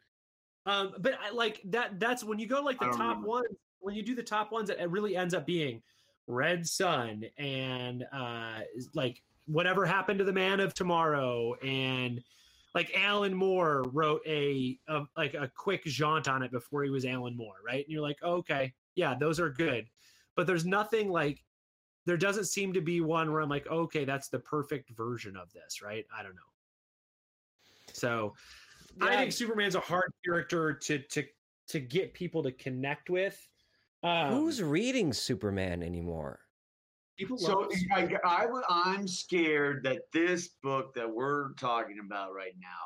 Um, 0.68 0.94
but 1.00 1.14
I 1.24 1.32
like 1.32 1.62
that. 1.66 2.00
That's 2.00 2.24
when 2.24 2.38
you 2.38 2.46
go 2.46 2.62
like 2.62 2.78
the 2.80 2.86
top 2.88 3.00
remember. 3.00 3.28
ones. 3.28 3.48
When 3.80 3.96
you 3.96 4.04
do 4.04 4.14
the 4.14 4.22
top 4.24 4.52
ones, 4.52 4.70
it 4.70 4.90
really 4.90 5.16
ends 5.16 5.34
up 5.34 5.46
being 5.48 5.82
Red 6.28 6.68
Son 6.68 7.24
and 7.38 8.06
uh, 8.14 8.60
like 8.94 9.24
whatever 9.48 9.86
happened 9.86 10.20
to 10.20 10.26
the 10.26 10.34
Man 10.34 10.60
of 10.60 10.76
Tomorrow, 10.76 11.56
and 11.64 12.22
like 12.76 12.92
Alan 12.96 13.34
Moore 13.34 13.84
wrote 13.92 14.22
a, 14.28 14.78
a 14.88 15.04
like 15.18 15.34
a 15.34 15.52
quick 15.56 15.84
jaunt 15.86 16.28
on 16.28 16.44
it 16.44 16.52
before 16.52 16.84
he 16.84 16.90
was 16.90 17.06
Alan 17.06 17.36
Moore, 17.36 17.56
right? 17.66 17.84
And 17.84 17.92
you're 17.92 18.02
like, 18.02 18.22
okay, 18.24 18.74
yeah, 18.96 19.16
those 19.20 19.40
are 19.40 19.50
good, 19.50 19.88
but 20.36 20.46
there's 20.48 20.66
nothing 20.66 21.10
like 21.10 21.44
there 22.06 22.18
doesn't 22.18 22.46
seem 22.46 22.74
to 22.74 22.82
be 22.82 23.02
one 23.02 23.32
where 23.32 23.42
I'm 23.42 23.50
like, 23.50 23.68
okay, 23.68 24.06
that's 24.06 24.30
the 24.30 24.40
perfect 24.40 24.90
version 24.92 25.36
of 25.36 25.52
this, 25.52 25.82
right? 25.82 26.06
I 26.18 26.24
don't 26.24 26.36
know. 26.36 26.42
So 27.94 28.34
I 29.02 29.16
think 29.16 29.32
Superman's 29.32 29.76
a 29.76 29.80
hard 29.80 30.12
character 30.24 30.74
to 30.74 31.00
to 31.00 31.24
to 31.70 31.80
get 31.80 32.14
people 32.14 32.44
to 32.44 32.52
connect 32.52 33.10
with. 33.10 33.48
Um, 34.04 34.34
Who's 34.34 34.62
reading 34.62 35.14
Superman 35.14 35.84
anymore? 35.84 36.40
People 37.20 37.38
So 37.38 37.60
love 37.60 37.72
I, 37.92 38.10
I, 38.24 38.42
w- 38.44 38.64
I'm 38.70 39.06
scared 39.06 39.84
that 39.84 40.04
this 40.14 40.52
book 40.64 40.94
that 40.96 41.10
we're 41.10 41.52
talking 41.56 41.98
about 42.04 42.34
right 42.34 42.56
now, 42.62 42.80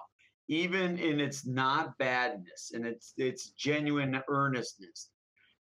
even 0.47 0.97
in 0.97 1.19
its 1.19 1.45
not 1.45 1.95
badness 1.99 2.71
and 2.73 2.83
its 2.83 3.13
its 3.17 3.51
genuine 3.51 4.19
earnestness, 4.27 5.11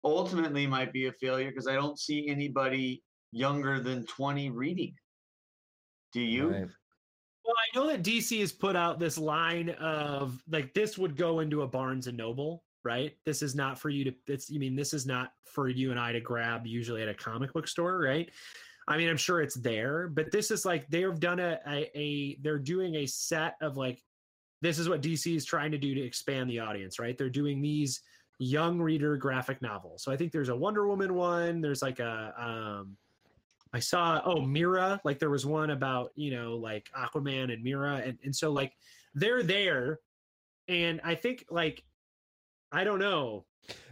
ultimately 0.05 0.67
might 0.67 0.93
be 0.93 1.07
a 1.07 1.13
failure 1.13 1.49
because 1.49 1.67
I 1.67 1.75
don't 1.75 1.99
see 1.99 2.29
anybody 2.29 3.03
younger 3.33 3.81
than 3.81 4.05
20 4.05 4.51
reading. 4.51 4.95
Do 6.13 6.21
you? 6.21 6.51
Right. 6.51 6.67
Well, 7.47 7.55
I 7.57 7.79
know 7.79 7.87
that 7.87 8.03
DC 8.03 8.41
has 8.41 8.53
put 8.53 8.77
out 8.77 8.99
this 8.99 9.17
line 9.17 9.71
of 9.71 10.39
like 10.51 10.75
this 10.75 10.99
would 10.99 11.17
go 11.17 11.41
into 11.41 11.63
a 11.63 11.67
Barnes 11.67 12.09
and 12.09 12.19
Noble, 12.19 12.63
right? 12.85 13.17
This 13.25 13.43
is 13.43 13.55
not 13.55 13.79
for 13.79 13.91
you 13.91 14.05
to. 14.05 14.13
It's. 14.27 14.51
You 14.51 14.61
mean 14.61 14.77
this 14.77 14.95
is 14.95 15.07
not 15.07 15.33
for 15.45 15.69
you 15.69 15.91
and 15.91 16.01
I 16.01 16.13
to 16.13 16.21
grab 16.21 16.67
usually 16.67 17.03
at 17.03 17.09
a 17.09 17.15
comic 17.15 17.53
book 17.53 17.69
store, 17.69 17.99
right? 17.99 18.31
I 18.89 18.97
mean, 18.97 19.09
I'm 19.09 19.17
sure 19.17 19.41
it's 19.41 19.55
there, 19.55 20.09
but 20.09 20.33
this 20.33 20.51
is 20.51 20.65
like 20.65 20.89
they've 20.89 21.19
done 21.19 21.39
a, 21.39 21.59
a, 21.67 21.99
a 21.99 22.37
they're 22.41 22.59
doing 22.59 22.97
a 22.97 23.07
set 23.07 23.55
of 23.61 23.77
like 23.77 24.03
this 24.63 24.79
is 24.79 24.89
what 24.89 25.03
DC 25.03 25.35
is 25.35 25.45
trying 25.45 25.71
to 25.73 25.79
do 25.79 25.95
to 25.95 26.01
expand 26.01 26.51
the 26.51 26.59
audience, 26.59 26.99
right? 26.99 27.17
They're 27.17 27.31
doing 27.31 27.63
these 27.63 28.01
young 28.39 28.81
reader 28.81 29.17
graphic 29.17 29.63
novels. 29.63 30.03
So 30.03 30.11
I 30.11 30.17
think 30.17 30.33
there's 30.33 30.49
a 30.49 30.57
Wonder 30.57 30.87
Woman 30.87 31.15
one. 31.15 31.61
There's 31.61 31.83
like 31.83 32.01
a 32.01 32.35
um, 32.37 32.97
I 33.73 33.79
saw 33.79 34.21
oh 34.25 34.41
Mera, 34.41 35.01
like 35.05 35.19
there 35.19 35.31
was 35.31 35.47
one 35.47 35.71
about 35.71 36.11
you 36.17 36.31
know 36.31 36.57
like 36.57 36.89
Aquaman 36.97 37.53
and 37.53 37.63
Mera, 37.63 38.03
and 38.05 38.19
and 38.25 38.35
so 38.35 38.51
like 38.51 38.73
they're 39.15 39.43
there, 39.43 40.01
and 40.69 41.01
I 41.05 41.15
think 41.15 41.45
like 41.51 41.85
I 42.73 42.85
don't 42.85 42.99
know. 42.99 43.45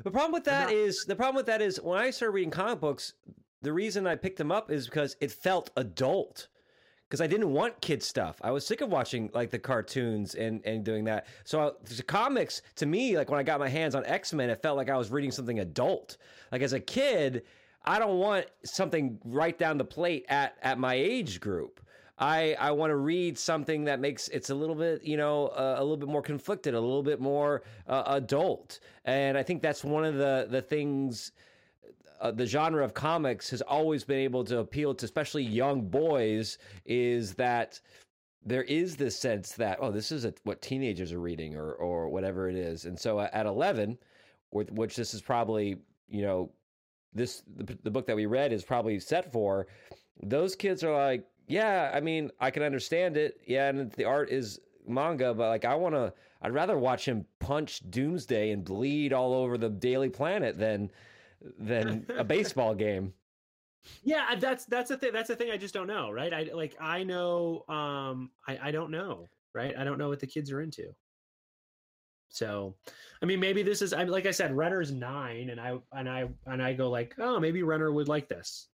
The 0.02 0.10
problem 0.10 0.32
with 0.32 0.44
that 0.44 0.70
is 0.70 1.04
the 1.04 1.16
problem 1.16 1.36
with 1.36 1.46
that 1.46 1.62
is 1.62 1.80
when 1.80 2.00
I 2.00 2.10
started 2.10 2.32
reading 2.32 2.50
comic 2.50 2.80
books, 2.80 3.14
the 3.62 3.72
reason 3.72 4.06
I 4.06 4.16
picked 4.16 4.38
them 4.38 4.52
up 4.52 4.70
is 4.70 4.86
because 4.86 5.16
it 5.20 5.30
felt 5.30 5.70
adult. 5.76 6.48
Because 7.08 7.22
I 7.22 7.26
didn't 7.26 7.50
want 7.54 7.80
kid 7.80 8.02
stuff. 8.02 8.36
I 8.42 8.50
was 8.50 8.66
sick 8.66 8.82
of 8.82 8.90
watching 8.90 9.30
like 9.32 9.50
the 9.50 9.58
cartoons 9.58 10.34
and 10.34 10.60
and 10.66 10.84
doing 10.84 11.04
that. 11.04 11.26
So 11.44 11.60
I, 11.60 11.70
the 11.84 12.02
comics 12.02 12.60
to 12.76 12.86
me, 12.86 13.16
like 13.16 13.30
when 13.30 13.40
I 13.40 13.42
got 13.42 13.60
my 13.60 13.68
hands 13.68 13.94
on 13.94 14.04
X 14.04 14.34
Men, 14.34 14.50
it 14.50 14.60
felt 14.62 14.76
like 14.76 14.90
I 14.90 14.96
was 14.96 15.10
reading 15.10 15.30
something 15.30 15.58
adult. 15.60 16.18
Like 16.52 16.60
as 16.60 16.74
a 16.74 16.80
kid, 16.80 17.44
I 17.84 17.98
don't 17.98 18.18
want 18.18 18.46
something 18.62 19.18
right 19.24 19.56
down 19.58 19.78
the 19.78 19.86
plate 19.86 20.26
at 20.28 20.56
at 20.62 20.78
my 20.78 20.94
age 20.94 21.40
group. 21.40 21.80
I 22.18 22.56
I 22.58 22.72
want 22.72 22.90
to 22.90 22.96
read 22.96 23.38
something 23.38 23.84
that 23.84 24.00
makes 24.00 24.28
it's 24.28 24.50
a 24.50 24.54
little 24.54 24.74
bit 24.74 25.04
you 25.04 25.16
know 25.16 25.48
uh, 25.48 25.76
a 25.78 25.82
little 25.82 25.96
bit 25.96 26.08
more 26.08 26.22
conflicted, 26.22 26.74
a 26.74 26.80
little 26.80 27.02
bit 27.02 27.20
more 27.20 27.62
uh, 27.86 28.02
adult, 28.06 28.80
and 29.04 29.38
I 29.38 29.42
think 29.42 29.62
that's 29.62 29.84
one 29.84 30.04
of 30.04 30.14
the 30.14 30.46
the 30.50 30.62
things. 30.62 31.32
Uh, 32.20 32.32
the 32.32 32.44
genre 32.44 32.84
of 32.84 32.94
comics 32.94 33.48
has 33.48 33.62
always 33.62 34.02
been 34.02 34.18
able 34.18 34.42
to 34.42 34.58
appeal 34.58 34.92
to 34.92 35.04
especially 35.04 35.44
young 35.44 35.82
boys 35.82 36.58
is 36.84 37.34
that 37.34 37.78
there 38.44 38.64
is 38.64 38.96
this 38.96 39.16
sense 39.16 39.52
that 39.52 39.78
oh 39.80 39.92
this 39.92 40.10
is 40.10 40.24
a, 40.24 40.34
what 40.42 40.60
teenagers 40.60 41.12
are 41.12 41.20
reading 41.20 41.54
or 41.54 41.74
or 41.74 42.08
whatever 42.08 42.48
it 42.48 42.56
is 42.56 42.86
and 42.86 42.98
so 42.98 43.20
at 43.20 43.46
11 43.46 43.96
with 44.50 44.68
which 44.72 44.96
this 44.96 45.14
is 45.14 45.22
probably 45.22 45.76
you 46.08 46.22
know 46.22 46.50
this 47.14 47.44
the, 47.56 47.78
the 47.84 47.90
book 47.90 48.06
that 48.06 48.16
we 48.16 48.26
read 48.26 48.52
is 48.52 48.64
probably 48.64 48.98
set 48.98 49.30
for 49.30 49.68
those 50.22 50.56
kids 50.56 50.82
are 50.82 50.96
like 50.96 51.24
yeah 51.48 51.90
i 51.94 52.00
mean 52.00 52.30
i 52.40 52.50
can 52.50 52.62
understand 52.62 53.16
it 53.16 53.40
yeah 53.46 53.68
and 53.68 53.90
the 53.92 54.04
art 54.04 54.30
is 54.30 54.60
manga 54.86 55.34
but 55.34 55.48
like 55.48 55.64
i 55.64 55.74
want 55.74 55.94
to 55.94 56.12
i'd 56.42 56.52
rather 56.52 56.78
watch 56.78 57.06
him 57.06 57.26
punch 57.40 57.82
doomsday 57.90 58.50
and 58.50 58.64
bleed 58.64 59.12
all 59.12 59.34
over 59.34 59.58
the 59.58 59.68
daily 59.68 60.08
planet 60.08 60.58
than 60.58 60.90
than 61.58 62.06
a 62.16 62.24
baseball 62.36 62.74
game 62.74 63.12
Yeah, 64.02 64.34
that's 64.36 64.64
that's 64.66 64.88
the 64.90 64.96
thing. 64.98 65.12
That's 65.12 65.28
the 65.28 65.36
thing. 65.36 65.50
I 65.50 65.56
just 65.56 65.74
don't 65.74 65.86
know, 65.86 66.10
right? 66.10 66.32
I 66.34 66.50
like 66.54 66.76
I 66.80 67.04
know. 67.04 67.64
Um, 67.68 68.30
I 68.46 68.58
I 68.64 68.70
don't 68.70 68.90
know, 68.90 69.30
right? 69.54 69.74
I 69.76 69.84
don't 69.84 69.98
know 69.98 70.08
what 70.08 70.20
the 70.20 70.26
kids 70.26 70.50
are 70.52 70.60
into. 70.60 70.94
So, 72.30 72.76
I 73.22 73.26
mean, 73.26 73.40
maybe 73.40 73.62
this 73.62 73.80
is. 73.82 73.92
I 73.92 74.04
like 74.04 74.26
I 74.26 74.30
said, 74.32 74.54
Renner's 74.56 74.92
nine, 74.92 75.50
and 75.50 75.60
I 75.60 75.78
and 75.92 76.08
I 76.08 76.28
and 76.46 76.62
I 76.62 76.74
go 76.74 76.90
like, 76.90 77.14
oh, 77.18 77.40
maybe 77.40 77.62
Renner 77.62 77.92
would 77.92 78.08
like 78.08 78.28
this. 78.28 78.68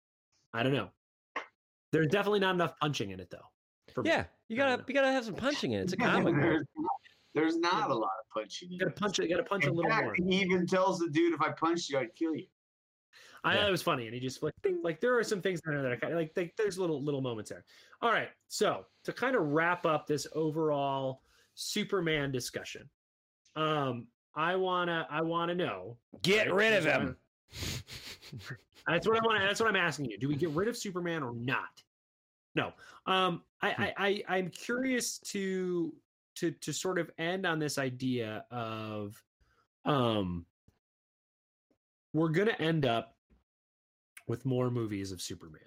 I 0.52 0.62
don't 0.62 0.72
know. 0.74 0.90
There's 1.92 2.08
definitely 2.08 2.40
not 2.40 2.54
enough 2.54 2.78
punching 2.78 3.10
in 3.10 3.20
it, 3.20 3.30
though. 3.30 3.46
for 3.94 4.02
me. 4.02 4.10
yeah 4.10 4.24
you 4.48 4.56
gotta 4.56 4.84
you 4.86 4.94
gotta 4.94 5.12
have 5.12 5.24
some 5.24 5.34
punching 5.34 5.72
in 5.72 5.80
it 5.80 5.82
it's 5.84 5.92
a 5.92 5.96
comic 5.96 6.34
book 6.34 6.42
there's, 6.42 6.66
not, 6.76 6.90
there's 7.34 7.56
not 7.58 7.90
a 7.90 7.94
lot 7.94 8.10
of 8.20 8.28
punching. 8.32 8.70
You 8.70 8.78
gotta 8.78 8.90
punch 8.92 9.18
it. 9.18 9.24
You 9.24 9.30
gotta 9.36 9.48
punch 9.48 9.66
a 9.66 9.72
little 9.72 9.90
fact, 9.90 10.04
more. 10.04 10.14
He 10.16 10.40
even 10.40 10.66
tells 10.66 10.98
the 10.98 11.08
dude, 11.08 11.32
"If 11.34 11.40
I 11.40 11.52
punched 11.52 11.90
you, 11.90 11.98
I'd 11.98 12.14
kill 12.14 12.34
you." 12.34 12.46
I 13.44 13.54
Yeah. 13.54 13.60
thought 13.60 13.68
it 13.68 13.72
was 13.72 13.82
funny, 13.82 14.06
and 14.06 14.14
he 14.14 14.20
just 14.20 14.40
flicked. 14.40 14.60
Ding. 14.62 14.80
Like 14.82 15.00
there 15.00 15.16
are 15.16 15.24
some 15.24 15.40
things 15.40 15.60
there 15.64 15.80
that 15.82 15.92
I 15.92 15.96
kind 15.96 16.12
of 16.12 16.18
like. 16.18 16.32
Like, 16.36 16.54
there's 16.56 16.78
little 16.78 17.02
little 17.02 17.20
moments 17.20 17.50
there. 17.50 17.64
All 18.02 18.10
right, 18.10 18.28
so 18.48 18.86
to 19.04 19.12
kind 19.12 19.36
of 19.36 19.42
wrap 19.42 19.86
up 19.86 20.06
this 20.06 20.26
overall 20.34 21.22
Superman 21.54 22.32
discussion, 22.32 22.90
um, 23.56 24.08
I 24.34 24.56
wanna 24.56 25.06
I 25.08 25.22
wanna 25.22 25.54
know. 25.54 25.98
get 26.22 26.48
right, 26.48 26.54
rid 26.54 26.72
of 26.74 26.84
here's 26.84 26.94
what 26.98 27.02
him 27.02 27.16
That's 28.86 29.06
what 29.06 29.16
I 29.16 29.20
want. 29.24 29.40
That's 29.40 29.60
what 29.60 29.68
I'm 29.68 29.76
asking 29.76 30.06
you. 30.06 30.18
Do 30.18 30.28
we 30.28 30.36
get 30.36 30.50
rid 30.50 30.68
of 30.68 30.76
Superman 30.76 31.22
or 31.22 31.34
not? 31.34 31.82
No. 32.54 32.72
Um, 33.06 33.42
I, 33.62 33.70
I, 33.70 33.94
I 34.28 34.36
I'm 34.36 34.50
curious 34.50 35.18
to 35.18 35.92
to 36.36 36.50
to 36.50 36.72
sort 36.72 36.98
of 36.98 37.10
end 37.18 37.46
on 37.46 37.58
this 37.58 37.78
idea 37.78 38.44
of, 38.50 39.22
um, 39.84 40.46
we're 42.12 42.28
gonna 42.28 42.56
end 42.58 42.86
up 42.86 43.14
with 44.26 44.44
more 44.44 44.70
movies 44.70 45.12
of 45.12 45.20
Superman. 45.20 45.60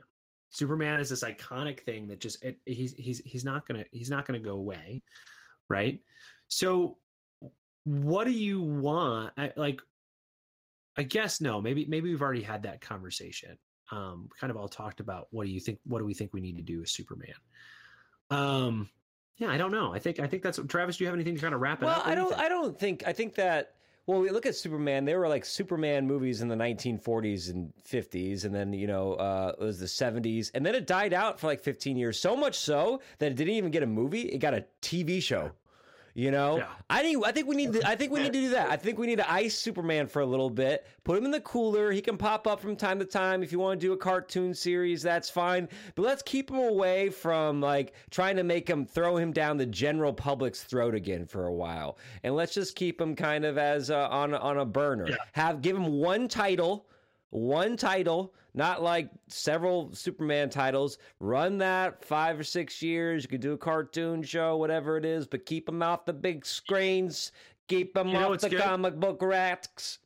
Superman 0.50 1.00
is 1.00 1.10
this 1.10 1.24
iconic 1.24 1.82
thing 1.82 2.08
that 2.08 2.20
just 2.20 2.44
it, 2.44 2.60
he's 2.66 2.94
he's 2.94 3.20
he's 3.26 3.46
not 3.46 3.68
gonna 3.68 3.86
he's 3.92 4.10
not 4.10 4.26
gonna 4.26 4.40
go 4.40 4.54
away, 4.54 5.02
right? 5.70 6.00
So, 6.48 6.98
what 7.86 8.26
do 8.26 8.32
you 8.32 8.62
want? 8.62 9.34
I, 9.38 9.52
like, 9.56 9.82
I 10.98 11.04
guess 11.04 11.42
no. 11.42 11.62
Maybe 11.62 11.86
maybe 11.86 12.10
we've 12.10 12.22
already 12.22 12.44
had 12.44 12.64
that 12.64 12.82
conversation. 12.82 13.58
Um, 13.92 14.30
kind 14.40 14.52
of 14.52 14.58
all 14.58 14.68
talked 14.68 15.00
about 15.00 15.28
what 15.32 15.46
do 15.46 15.52
you 15.52 15.60
think? 15.60 15.80
What 15.86 16.00
do 16.00 16.06
we 16.06 16.14
think 16.14 16.34
we 16.34 16.42
need 16.42 16.58
to 16.58 16.64
do 16.64 16.80
with 16.80 16.90
Superman? 16.90 17.34
Um, 18.30 18.90
yeah, 19.38 19.50
I 19.50 19.58
don't 19.58 19.72
know. 19.72 19.94
I 19.94 20.00
think 20.00 20.20
I 20.20 20.28
think 20.28 20.44
that's 20.44 20.60
Travis. 20.68 20.98
Do 20.98 21.04
you 21.04 21.08
have 21.08 21.16
anything 21.16 21.36
to 21.36 21.42
kind 21.42 21.54
of 21.54 21.62
wrap 21.62 21.82
it 21.82 21.86
well 21.86 21.96
up? 21.96 22.06
What 22.06 22.12
i 22.12 22.16
do 22.16 22.22
don't 22.22 22.34
i 22.40 22.50
don't 22.50 22.80
think 22.80 23.04
i 23.08 23.14
think 23.14 23.36
that 23.36 23.76
well 24.06 24.20
we 24.20 24.30
look 24.30 24.46
at 24.46 24.56
superman 24.56 25.06
there 25.06 25.20
were 25.20 25.28
like 25.28 25.46
superman 25.46 26.06
movies 26.06 26.42
in 26.42 26.48
the 26.48 26.56
1940s 26.56 27.50
and 27.50 27.74
50s 27.90 28.46
and 28.46 28.54
then 28.54 28.74
you 28.74 28.88
know 28.88 29.14
uh, 29.14 29.54
it 29.60 29.64
was 29.64 29.80
the 29.80 29.86
70s 29.86 30.52
and 30.54 30.66
then 30.66 30.76
it 30.76 30.86
died 30.86 31.14
out 31.14 31.40
for 31.40 31.48
like 31.48 31.62
15 31.62 31.98
years 31.98 32.20
so 32.20 32.36
much 32.36 32.58
so 32.58 33.02
that 33.20 33.32
it 33.32 33.36
didn't 33.36 33.54
even 33.54 33.72
get 33.72 33.82
a 33.84 33.88
movie 33.88 34.22
it 34.22 34.40
got 34.40 34.54
a 34.54 34.66
tv 34.82 35.22
show 35.22 35.52
you 36.14 36.32
know? 36.32 36.58
Yeah. 36.58 36.68
i 36.90 37.02
think 37.02 37.26
i 37.26 37.32
think 37.32 37.48
we 37.48 37.56
need 37.56 37.74
to, 37.74 37.88
i 37.88 37.96
think 37.96 38.12
we 38.12 38.22
need 38.22 38.34
to 38.34 38.42
do 38.42 38.50
that. 38.50 38.70
I 38.70 38.78
think 38.78 38.98
we 38.98 39.08
need 39.08 39.18
to 39.18 39.32
ice 39.32 39.58
superman 39.58 40.08
for 40.08 40.22
a 40.22 40.26
little 40.26 40.50
bit. 40.50 40.86
Put 41.04 41.18
him 41.18 41.26
in 41.26 41.32
the 41.32 41.42
cooler. 41.42 41.92
He 41.92 42.02
can 42.02 42.18
pop 42.18 42.48
up 42.48 42.60
from 42.60 42.76
time 42.76 43.00
to 43.00 43.06
time. 43.06 43.44
If 43.44 43.52
you 43.52 43.60
want 43.60 43.80
to 43.80 43.88
do 43.88 43.94
a 43.94 43.98
cartoon 43.98 44.54
series 44.54 45.02
that's 45.02 45.30
fine. 45.30 45.68
But 45.96 46.04
let's 46.04 46.22
keep 46.22 46.50
him 46.50 46.58
away 46.58 47.10
from 47.10 47.62
like 47.62 47.94
trying 48.10 48.36
to 48.38 48.44
make 48.44 48.70
him 48.70 48.86
throw 48.86 49.18
him 49.18 49.32
down 49.32 49.58
the 49.58 49.66
general 49.66 50.14
public's 50.14 50.64
throat 50.64 50.96
again 50.96 51.26
for 51.26 51.48
a 51.48 51.54
while. 51.54 51.98
And 52.24 52.36
let's 52.36 52.54
just 52.54 52.76
keep 52.76 53.00
him 53.00 53.16
kind 53.16 53.46
of 53.46 53.58
as 53.58 53.90
uh, 53.90 54.08
on 54.10 54.34
on 54.34 54.58
a 54.60 54.66
burner. 54.66 55.08
Yeah. 55.10 55.16
have 55.34 55.62
give 55.62 55.76
him 55.76 55.94
one 56.00 56.28
title 56.28 56.88
one 57.34 57.76
title, 57.76 58.36
not 58.54 58.84
like 58.84 59.10
several 59.28 59.92
Superman 59.96 60.52
titles. 60.52 61.00
Run 61.20 61.58
that 61.58 62.06
five 62.06 62.40
or 62.40 62.44
six 62.44 62.80
years. 62.82 63.24
You 63.24 63.30
could 63.30 63.42
do 63.42 63.54
a 63.54 63.58
cartoon 63.58 64.22
show, 64.22 64.58
whatever 64.58 64.98
it 64.98 65.06
is, 65.06 65.26
but 65.26 65.46
keep 65.48 65.66
them 65.66 65.82
off 65.82 66.06
the 66.06 66.14
big 66.14 66.46
screens. 66.46 67.32
Keep 67.68 67.96
them 67.96 68.10
You 68.10 68.14
know 68.14 68.34
off 68.34 68.42
the 68.42 68.50
good? 68.50 68.62
comic 68.62 68.96
book 69.00 69.20
racks. 69.22 69.98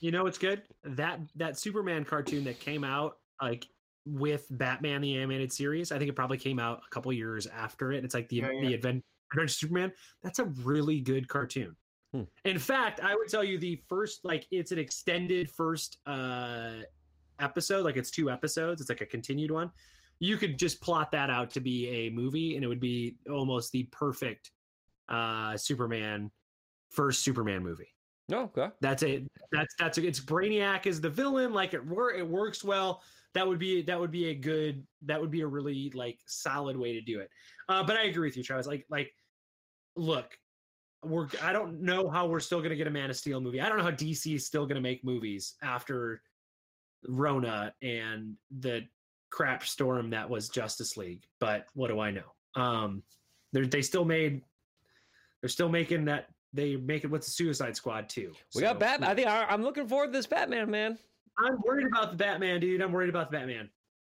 You 0.00 0.10
know 0.10 0.24
what's 0.24 0.38
good? 0.38 0.62
That 0.82 1.20
that 1.36 1.58
Superman 1.58 2.04
cartoon 2.04 2.42
that 2.44 2.58
came 2.58 2.82
out 2.82 3.18
like 3.40 3.66
with 4.04 4.46
Batman 4.50 5.00
the 5.00 5.16
animated 5.16 5.52
series. 5.52 5.92
I 5.92 5.98
think 5.98 6.10
it 6.10 6.16
probably 6.16 6.38
came 6.38 6.58
out 6.58 6.82
a 6.84 6.90
couple 6.90 7.12
years 7.12 7.46
after 7.46 7.92
it. 7.92 8.04
It's 8.04 8.14
like 8.14 8.28
the 8.28 8.36
Yeah, 8.36 8.48
the 8.48 8.66
yeah. 8.68 8.76
Advent 8.76 9.04
Adventure 9.32 9.52
Superman. 9.54 9.92
That's 10.24 10.40
a 10.40 10.44
really 10.46 11.00
good 11.00 11.28
cartoon. 11.28 11.76
Hmm. 12.14 12.22
In 12.44 12.60
fact, 12.60 13.00
I 13.00 13.16
would 13.16 13.28
tell 13.28 13.42
you 13.42 13.58
the 13.58 13.82
first 13.88 14.24
like 14.24 14.46
it's 14.52 14.70
an 14.70 14.78
extended 14.78 15.50
first 15.50 15.98
uh 16.06 16.82
episode, 17.40 17.84
like 17.84 17.96
it's 17.96 18.12
two 18.12 18.30
episodes. 18.30 18.80
It's 18.80 18.88
like 18.88 19.00
a 19.00 19.06
continued 19.06 19.50
one. 19.50 19.72
You 20.20 20.36
could 20.36 20.56
just 20.56 20.80
plot 20.80 21.10
that 21.10 21.28
out 21.28 21.50
to 21.50 21.60
be 21.60 21.88
a 21.88 22.10
movie, 22.10 22.54
and 22.54 22.64
it 22.64 22.68
would 22.68 22.78
be 22.78 23.16
almost 23.28 23.72
the 23.72 23.82
perfect 23.90 24.52
uh 25.08 25.56
Superman 25.56 26.30
first 26.90 27.24
Superman 27.24 27.64
movie. 27.64 27.88
No, 28.28 28.42
okay. 28.56 28.68
That's 28.80 29.02
it. 29.02 29.24
That's 29.50 29.74
that's 29.76 29.98
it's 29.98 30.20
Brainiac 30.20 30.86
is 30.86 31.00
the 31.00 31.10
villain. 31.10 31.52
Like 31.52 31.74
it 31.74 31.84
work 31.84 32.16
it 32.16 32.26
works 32.26 32.62
well. 32.62 33.02
That 33.34 33.44
would 33.44 33.58
be 33.58 33.82
that 33.82 33.98
would 33.98 34.12
be 34.12 34.28
a 34.28 34.34
good 34.36 34.86
that 35.02 35.20
would 35.20 35.32
be 35.32 35.40
a 35.40 35.46
really 35.48 35.90
like 35.96 36.20
solid 36.26 36.76
way 36.76 36.92
to 36.92 37.00
do 37.00 37.18
it. 37.18 37.28
Uh, 37.68 37.82
but 37.82 37.96
I 37.96 38.04
agree 38.04 38.28
with 38.28 38.36
you, 38.36 38.44
Travis. 38.44 38.68
Like 38.68 38.86
like 38.88 39.12
look, 39.96 40.38
we're 41.06 41.28
I 41.42 41.52
don't 41.52 41.80
know 41.80 42.08
how 42.08 42.26
we're 42.26 42.40
still 42.40 42.60
gonna 42.60 42.76
get 42.76 42.86
a 42.86 42.90
Man 42.90 43.10
of 43.10 43.16
Steel 43.16 43.40
movie. 43.40 43.60
I 43.60 43.68
don't 43.68 43.78
know 43.78 43.84
how 43.84 43.90
DC 43.90 44.34
is 44.34 44.46
still 44.46 44.66
gonna 44.66 44.80
make 44.80 45.04
movies 45.04 45.54
after 45.62 46.22
Rona 47.06 47.74
and 47.82 48.36
the 48.60 48.86
crap 49.30 49.64
storm 49.64 50.10
that 50.10 50.28
was 50.28 50.48
Justice 50.48 50.96
League. 50.96 51.24
But 51.40 51.66
what 51.74 51.88
do 51.88 52.00
I 52.00 52.10
know? 52.10 52.34
Um, 52.56 53.02
they 53.52 53.62
they 53.62 53.82
still 53.82 54.04
made 54.04 54.42
they're 55.40 55.48
still 55.48 55.68
making 55.68 56.06
that 56.06 56.28
they 56.52 56.76
make 56.76 57.04
it 57.04 57.10
with 57.10 57.24
the 57.24 57.30
Suicide 57.30 57.76
Squad 57.76 58.08
too. 58.08 58.32
We 58.54 58.62
got 58.62 58.78
Batman. 58.78 59.10
I 59.10 59.14
think 59.14 59.28
I, 59.28 59.44
I'm 59.44 59.62
looking 59.62 59.88
forward 59.88 60.06
to 60.06 60.12
this 60.12 60.26
Batman, 60.26 60.70
man. 60.70 60.98
I'm 61.38 61.58
worried 61.66 61.86
about 61.86 62.12
the 62.12 62.16
Batman, 62.16 62.60
dude. 62.60 62.80
I'm 62.80 62.92
worried 62.92 63.10
about 63.10 63.30
the 63.30 63.36
Batman. 63.36 63.68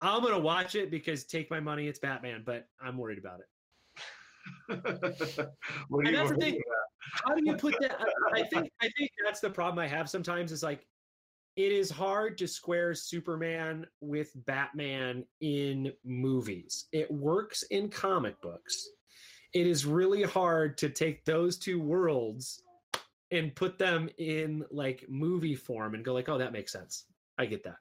I'm 0.01 0.21
gonna 0.21 0.39
watch 0.39 0.75
it 0.75 0.91
because 0.91 1.23
take 1.23 1.49
my 1.49 1.59
money, 1.59 1.87
it's 1.87 1.99
Batman, 1.99 2.43
but 2.45 2.67
I'm 2.79 2.97
worried 2.97 3.17
about 3.17 3.39
it. 3.39 3.47
And 4.69 6.15
that's 6.15 6.31
the 6.31 6.37
thing. 6.39 6.59
How 7.25 7.35
do 7.35 7.41
you 7.45 7.55
put 7.55 7.75
that? 7.79 7.97
I, 7.99 8.41
I 8.41 8.43
think 8.43 8.71
I 8.81 8.89
think 8.97 9.11
that's 9.23 9.39
the 9.39 9.49
problem 9.49 9.79
I 9.79 9.87
have 9.87 10.09
sometimes. 10.09 10.51
Is 10.51 10.63
like 10.63 10.85
it 11.55 11.71
is 11.71 11.89
hard 11.89 12.37
to 12.37 12.47
square 12.47 12.93
Superman 12.93 13.87
with 14.01 14.31
Batman 14.45 15.25
in 15.41 15.91
movies. 16.05 16.85
It 16.91 17.09
works 17.09 17.63
in 17.63 17.89
comic 17.89 18.39
books. 18.41 18.89
It 19.53 19.65
is 19.65 19.85
really 19.85 20.23
hard 20.23 20.77
to 20.79 20.89
take 20.89 21.25
those 21.25 21.57
two 21.57 21.81
worlds 21.81 22.61
and 23.31 23.55
put 23.55 23.79
them 23.79 24.09
in 24.19 24.63
like 24.69 25.05
movie 25.09 25.55
form 25.55 25.95
and 25.95 26.05
go 26.05 26.13
like, 26.13 26.29
oh, 26.29 26.37
that 26.37 26.53
makes 26.53 26.71
sense. 26.71 27.05
I 27.37 27.45
get 27.47 27.63
that. 27.63 27.77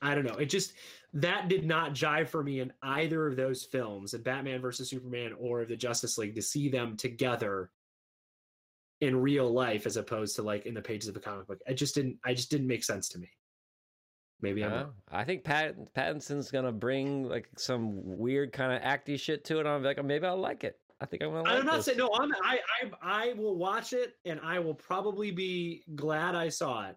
I 0.00 0.14
don't 0.14 0.24
know. 0.24 0.34
It 0.34 0.46
just 0.46 0.72
that 1.14 1.48
did 1.48 1.64
not 1.64 1.92
jive 1.92 2.28
for 2.28 2.42
me 2.42 2.60
in 2.60 2.72
either 2.82 3.26
of 3.26 3.36
those 3.36 3.64
films, 3.64 4.14
in 4.14 4.22
Batman 4.22 4.60
versus 4.60 4.90
Superman 4.90 5.32
or 5.38 5.64
the 5.64 5.76
Justice 5.76 6.18
League, 6.18 6.34
to 6.34 6.42
see 6.42 6.68
them 6.68 6.96
together 6.96 7.70
in 9.00 9.20
real 9.20 9.50
life 9.50 9.86
as 9.86 9.96
opposed 9.96 10.36
to 10.36 10.42
like 10.42 10.66
in 10.66 10.74
the 10.74 10.82
pages 10.82 11.08
of 11.08 11.16
a 11.16 11.20
comic 11.20 11.46
book. 11.46 11.60
It 11.66 11.74
just 11.74 11.94
didn't. 11.94 12.18
I 12.24 12.34
just 12.34 12.50
didn't 12.50 12.66
make 12.66 12.84
sense 12.84 13.08
to 13.10 13.18
me. 13.18 13.30
Maybe 14.40 14.64
I'm 14.64 14.72
Uh. 14.72 14.86
I 15.10 15.24
think 15.24 15.44
Pat 15.44 15.76
Pattinson's 15.94 16.50
gonna 16.50 16.72
bring 16.72 17.28
like 17.28 17.48
some 17.56 17.92
weird 17.94 18.52
kind 18.52 18.72
of 18.72 18.82
acty 18.82 19.18
shit 19.18 19.44
to 19.46 19.60
it. 19.60 19.66
I'm 19.66 19.82
like, 19.82 20.02
maybe 20.04 20.26
I'll 20.26 20.36
like 20.36 20.64
it. 20.64 20.78
I 21.00 21.06
think 21.06 21.22
I'm 21.22 21.30
gonna. 21.30 21.42
Like 21.42 21.58
I'm 21.60 21.66
not 21.66 21.76
this. 21.76 21.86
saying 21.86 21.98
no. 21.98 22.10
I'm. 22.14 22.32
I, 22.42 22.58
I 22.82 23.30
I 23.30 23.32
will 23.34 23.56
watch 23.56 23.92
it 23.92 24.16
and 24.24 24.40
I 24.42 24.58
will 24.58 24.74
probably 24.74 25.30
be 25.30 25.84
glad 25.94 26.34
I 26.34 26.48
saw 26.48 26.88
it, 26.88 26.96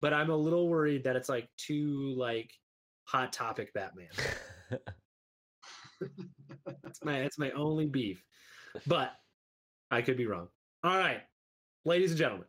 but 0.00 0.12
I'm 0.12 0.30
a 0.30 0.36
little 0.36 0.68
worried 0.68 1.04
that 1.04 1.16
it's 1.16 1.28
like 1.28 1.48
too 1.56 2.14
like 2.16 2.50
hot 3.04 3.32
topic 3.32 3.72
Batman. 3.74 4.08
That's 6.82 7.04
my 7.04 7.20
that's 7.20 7.38
my 7.38 7.50
only 7.50 7.86
beef. 7.86 8.24
But 8.86 9.12
I 9.90 10.02
could 10.02 10.16
be 10.16 10.26
wrong. 10.26 10.48
All 10.84 10.96
right. 10.96 11.20
Ladies 11.84 12.10
and 12.10 12.18
gentlemen. 12.18 12.46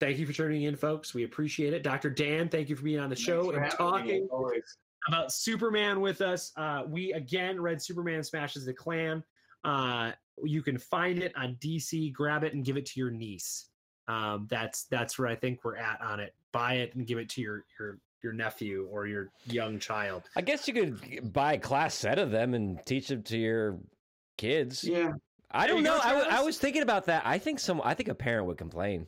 Thank 0.00 0.18
you 0.18 0.26
for 0.26 0.32
tuning 0.32 0.62
in, 0.62 0.76
folks. 0.76 1.12
We 1.12 1.24
appreciate 1.24 1.74
it. 1.74 1.82
Dr. 1.82 2.08
Dan, 2.08 2.48
thank 2.48 2.70
you 2.70 2.76
for 2.76 2.82
being 2.82 3.00
on 3.00 3.10
the 3.10 3.16
show 3.16 3.50
and 3.50 3.60
me, 3.60 3.68
talking 3.68 4.28
about 5.08 5.30
Superman 5.32 6.00
with 6.00 6.22
us. 6.22 6.52
Uh, 6.56 6.84
we 6.86 7.12
again 7.12 7.60
read 7.60 7.82
Superman 7.82 8.22
Smashes 8.22 8.64
the 8.64 8.72
Klan. 8.72 9.22
Uh, 9.64 10.12
you 10.42 10.62
can 10.62 10.78
find 10.78 11.22
it 11.22 11.32
on 11.36 11.56
DC. 11.60 12.12
Grab 12.12 12.44
it 12.44 12.54
and 12.54 12.64
give 12.64 12.76
it 12.76 12.86
to 12.86 13.00
your 13.00 13.10
niece. 13.10 13.69
Um, 14.10 14.46
that's 14.50 14.84
that's 14.84 15.18
where 15.18 15.28
I 15.28 15.36
think 15.36 15.60
we're 15.64 15.76
at 15.76 16.00
on 16.00 16.18
it. 16.20 16.34
Buy 16.52 16.74
it 16.74 16.94
and 16.94 17.06
give 17.06 17.18
it 17.18 17.28
to 17.30 17.40
your 17.40 17.64
your 17.78 17.98
your 18.22 18.32
nephew 18.32 18.88
or 18.90 19.06
your 19.06 19.30
young 19.46 19.78
child. 19.78 20.24
I 20.36 20.40
guess 20.40 20.66
you 20.66 20.74
could 20.74 21.32
buy 21.32 21.54
a 21.54 21.58
class 21.58 21.94
set 21.94 22.18
of 22.18 22.30
them 22.30 22.54
and 22.54 22.84
teach 22.84 23.08
them 23.08 23.22
to 23.24 23.38
your 23.38 23.78
kids. 24.36 24.82
Yeah, 24.84 25.12
I 25.50 25.66
don't 25.66 25.82
know. 25.82 25.98
I, 26.02 26.08
w- 26.08 26.24
I 26.26 26.28
Travis. 26.30 26.46
was 26.46 26.58
thinking 26.58 26.82
about 26.82 27.06
that. 27.06 27.22
I 27.24 27.38
think 27.38 27.60
some. 27.60 27.80
I 27.84 27.94
think 27.94 28.08
a 28.08 28.14
parent 28.14 28.46
would 28.46 28.58
complain. 28.58 29.06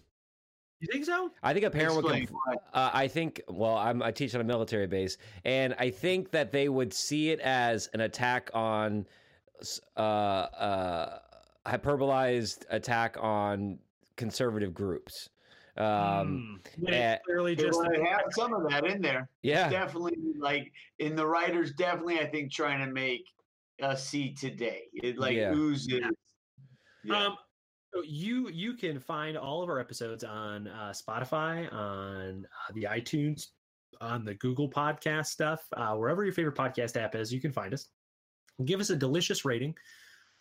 You 0.81 0.89
think 0.91 1.05
so? 1.05 1.31
I 1.43 1.53
think 1.53 1.65
a 1.65 1.71
parent 1.71 1.97
would. 1.97 2.05
Compl- 2.05 2.37
uh, 2.73 2.91
I 2.93 3.09
think. 3.09 3.43
Well, 3.49 3.77
I'm, 3.77 4.03
I 4.03 4.13
teach 4.13 4.35
on 4.35 4.41
a 4.41 4.45
military 4.45 4.87
base, 4.87 5.17
and 5.45 5.75
I 5.79 5.91
think 5.91 6.31
that 6.31 6.53
they 6.53 6.69
would 6.69 6.93
see 6.95 7.31
it 7.31 7.41
as 7.41 7.89
an 7.95 8.01
attack 8.01 8.51
on, 8.55 9.07
s- 9.61 9.81
uh, 9.97 10.01
uh, 10.01 11.19
hyperbolized 11.67 12.65
attack 12.71 13.17
on 13.21 13.79
conservative 14.23 14.73
groups. 14.73 15.29
Um. 15.77 16.61
When 16.79 16.93
it's 16.95 17.03
eh, 17.03 17.19
clearly 17.25 17.57
just 17.57 17.79
want 17.79 17.97
have 18.07 18.25
some 18.31 18.53
of 18.55 18.69
that 18.71 18.85
in 18.87 19.01
there. 19.03 19.29
yeah, 19.43 19.69
Definitely, 19.69 20.17
like 20.39 20.71
in 20.99 21.17
the 21.17 21.27
writers, 21.27 21.73
definitely, 21.73 22.21
I 22.21 22.27
think 22.27 22.53
trying 22.53 22.87
to 22.87 22.93
make 22.93 23.25
us 23.83 24.07
see 24.07 24.33
today. 24.35 24.83
It 24.93 25.19
like 25.19 25.35
Yeah. 25.35 25.55
oozes. 25.55 25.89
Yeah. 27.03 27.27
Um, 27.27 27.37
so 27.93 28.03
you 28.05 28.49
you 28.51 28.75
can 28.75 29.01
find 29.01 29.37
all 29.37 29.63
of 29.63 29.69
our 29.69 29.81
episodes 29.81 30.23
on 30.25 30.69
uh, 30.69 30.93
Spotify, 30.95 31.73
on 31.73 32.47
uh, 32.47 32.73
the 32.75 32.85
iTunes, 32.85 33.49
on 34.01 34.25
the 34.25 34.35
Google 34.35 34.69
Podcast 34.71 35.27
stuff, 35.27 35.67
uh, 35.77 35.95
wherever 35.97 36.23
your 36.23 36.33
favorite 36.35 36.55
podcast 36.55 36.97
app 36.97 37.15
is. 37.15 37.33
You 37.33 37.41
can 37.41 37.53
find 37.53 37.73
us. 37.75 37.89
Give 38.67 38.79
us 38.79 38.91
a 38.91 38.97
delicious 38.97 39.45
rating. 39.45 39.75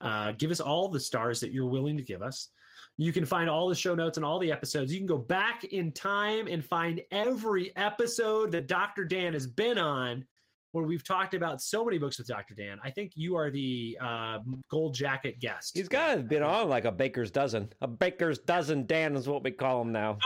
Uh, 0.01 0.33
give 0.33 0.51
us 0.51 0.59
all 0.59 0.89
the 0.89 0.99
stars 0.99 1.39
that 1.39 1.51
you're 1.53 1.69
willing 1.69 1.95
to 1.97 2.03
give 2.03 2.21
us. 2.21 2.49
You 2.97 3.11
can 3.11 3.25
find 3.25 3.49
all 3.49 3.67
the 3.67 3.75
show 3.75 3.95
notes 3.95 4.17
and 4.17 4.25
all 4.25 4.37
the 4.39 4.51
episodes. 4.51 4.91
You 4.93 4.99
can 4.99 5.07
go 5.07 5.17
back 5.17 5.63
in 5.63 5.91
time 5.91 6.47
and 6.47 6.63
find 6.63 7.01
every 7.11 7.75
episode 7.75 8.51
that 8.51 8.67
Dr. 8.67 9.05
Dan 9.05 9.33
has 9.33 9.47
been 9.47 9.77
on 9.77 10.25
where 10.73 10.85
we've 10.85 11.03
talked 11.03 11.33
about 11.33 11.61
so 11.61 11.83
many 11.83 11.97
books 11.97 12.17
with 12.17 12.27
Dr. 12.27 12.53
Dan. 12.53 12.79
I 12.83 12.91
think 12.91 13.11
you 13.15 13.35
are 13.35 13.49
the 13.49 13.97
uh, 13.99 14.39
gold 14.69 14.93
jacket 14.93 15.39
guest. 15.39 15.75
he's 15.75 15.89
got 15.89 16.15
to 16.15 16.21
been 16.21 16.43
on 16.43 16.69
like 16.69 16.85
a 16.85 16.91
baker's 16.91 17.31
dozen. 17.31 17.73
A 17.81 17.87
baker's 17.87 18.37
dozen. 18.39 18.85
Dan 18.85 19.15
is 19.15 19.27
what 19.27 19.43
we 19.43 19.51
call 19.51 19.81
him 19.81 19.91
now. 19.91 20.17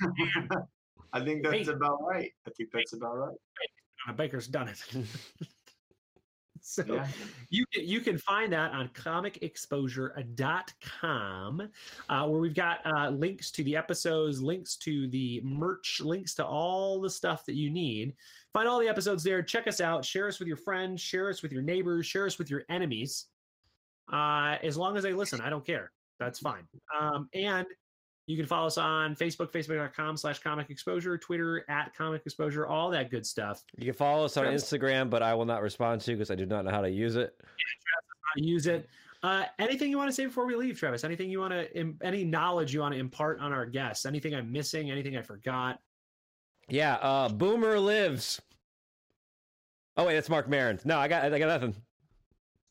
I 1.12 1.20
think 1.24 1.42
that's 1.44 1.66
Hey. 1.68 1.72
about 1.72 1.98
right. 2.02 2.30
I 2.46 2.50
think 2.56 2.70
that's 2.72 2.92
about 2.92 3.16
right. 3.16 3.36
A 4.08 4.12
Baker's 4.12 4.46
done 4.48 4.68
it. 4.68 4.82
so 6.66 6.82
Yeah. 6.88 7.06
you 7.50 7.66
can 7.66 7.86
you 7.86 8.00
can 8.00 8.16
find 8.16 8.50
that 8.54 8.72
on 8.72 8.88
comicexposure.com 8.88 11.68
uh, 12.08 12.26
where 12.26 12.40
we've 12.40 12.54
got 12.54 12.78
uh, 12.86 13.10
links 13.10 13.50
to 13.50 13.62
the 13.64 13.76
episodes 13.76 14.40
links 14.40 14.76
to 14.76 15.06
the 15.08 15.42
merch 15.44 16.00
links 16.02 16.32
to 16.34 16.44
all 16.44 17.02
the 17.02 17.10
stuff 17.10 17.44
that 17.44 17.54
you 17.54 17.68
need. 17.70 18.14
Find 18.54 18.66
all 18.66 18.80
the 18.80 18.88
episodes 18.88 19.22
there. 19.22 19.42
Check 19.42 19.66
us 19.66 19.82
out. 19.82 20.06
Share 20.06 20.26
us 20.26 20.38
with 20.38 20.48
your 20.48 20.56
friends. 20.56 21.02
Share 21.02 21.28
us 21.28 21.42
with 21.42 21.52
your 21.52 21.62
neighbors. 21.62 22.06
Share 22.06 22.24
us 22.24 22.38
with 22.38 22.48
your 22.48 22.62
enemies. 22.70 23.26
Uh, 24.10 24.56
as 24.62 24.76
long 24.76 24.96
as 24.96 25.02
they 25.02 25.12
listen 25.12 25.42
i 25.42 25.50
don't 25.50 25.66
care. 25.66 25.92
That's 26.18 26.38
fine. 26.38 26.66
Um, 26.98 27.28
and 27.34 27.66
you 28.26 28.36
can 28.36 28.46
follow 28.46 28.66
us 28.66 28.78
on 28.78 29.14
facebook 29.14 29.52
facebook.com 29.52 30.16
slash 30.16 30.38
comic 30.40 30.70
exposure 30.70 31.18
twitter 31.18 31.64
at 31.68 31.94
comic 31.94 32.22
exposure 32.24 32.66
all 32.66 32.90
that 32.90 33.10
good 33.10 33.26
stuff 33.26 33.62
You 33.76 33.86
can 33.86 33.94
follow 33.94 34.24
us 34.24 34.36
on 34.36 34.46
Instagram, 34.46 35.10
but 35.10 35.22
I 35.22 35.34
will 35.34 35.44
not 35.44 35.62
respond 35.62 36.00
to 36.02 36.12
because 36.12 36.30
I 36.30 36.34
do 36.34 36.46
not 36.46 36.64
know 36.64 36.70
how 36.70 36.80
to 36.80 36.90
use 36.90 37.16
it. 37.16 37.34
how 37.40 38.40
to 38.40 38.44
use 38.46 38.66
it. 38.66 38.88
Uh, 39.22 39.44
anything 39.58 39.90
you 39.90 39.96
want 39.96 40.08
to 40.08 40.14
say 40.14 40.26
before 40.26 40.44
we 40.46 40.54
leave, 40.54 40.78
Travis? 40.78 41.02
Anything 41.02 41.30
you 41.30 41.40
want 41.40 41.52
to, 41.52 41.94
any 42.02 42.24
knowledge 42.24 42.74
you 42.74 42.80
want 42.80 42.92
to 42.92 43.00
impart 43.00 43.40
on 43.40 43.52
our 43.54 43.64
guests? 43.64 44.04
Anything 44.04 44.34
I'm 44.34 44.52
missing? 44.52 44.90
Anything 44.90 45.16
I 45.16 45.22
forgot? 45.22 45.78
Yeah, 46.68 46.94
uh, 46.96 47.28
Boomer 47.30 47.78
lives. 47.78 48.40
Oh 49.96 50.04
wait, 50.06 50.14
that's 50.14 50.28
Marc 50.28 50.48
Maron. 50.48 50.78
No, 50.84 50.98
I 50.98 51.08
got 51.08 51.32
I 51.32 51.38
got 51.38 51.48
nothing. 51.48 51.74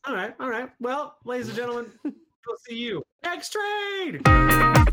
All 0.06 0.14
right, 0.14 0.34
all 0.38 0.48
right. 0.48 0.70
Well, 0.80 1.16
ladies 1.24 1.48
and 1.48 1.56
gentlemen, 1.56 1.90
we'll 2.04 2.56
see 2.68 2.76
you 2.76 3.02
next 3.24 3.52
trade. 3.52 4.83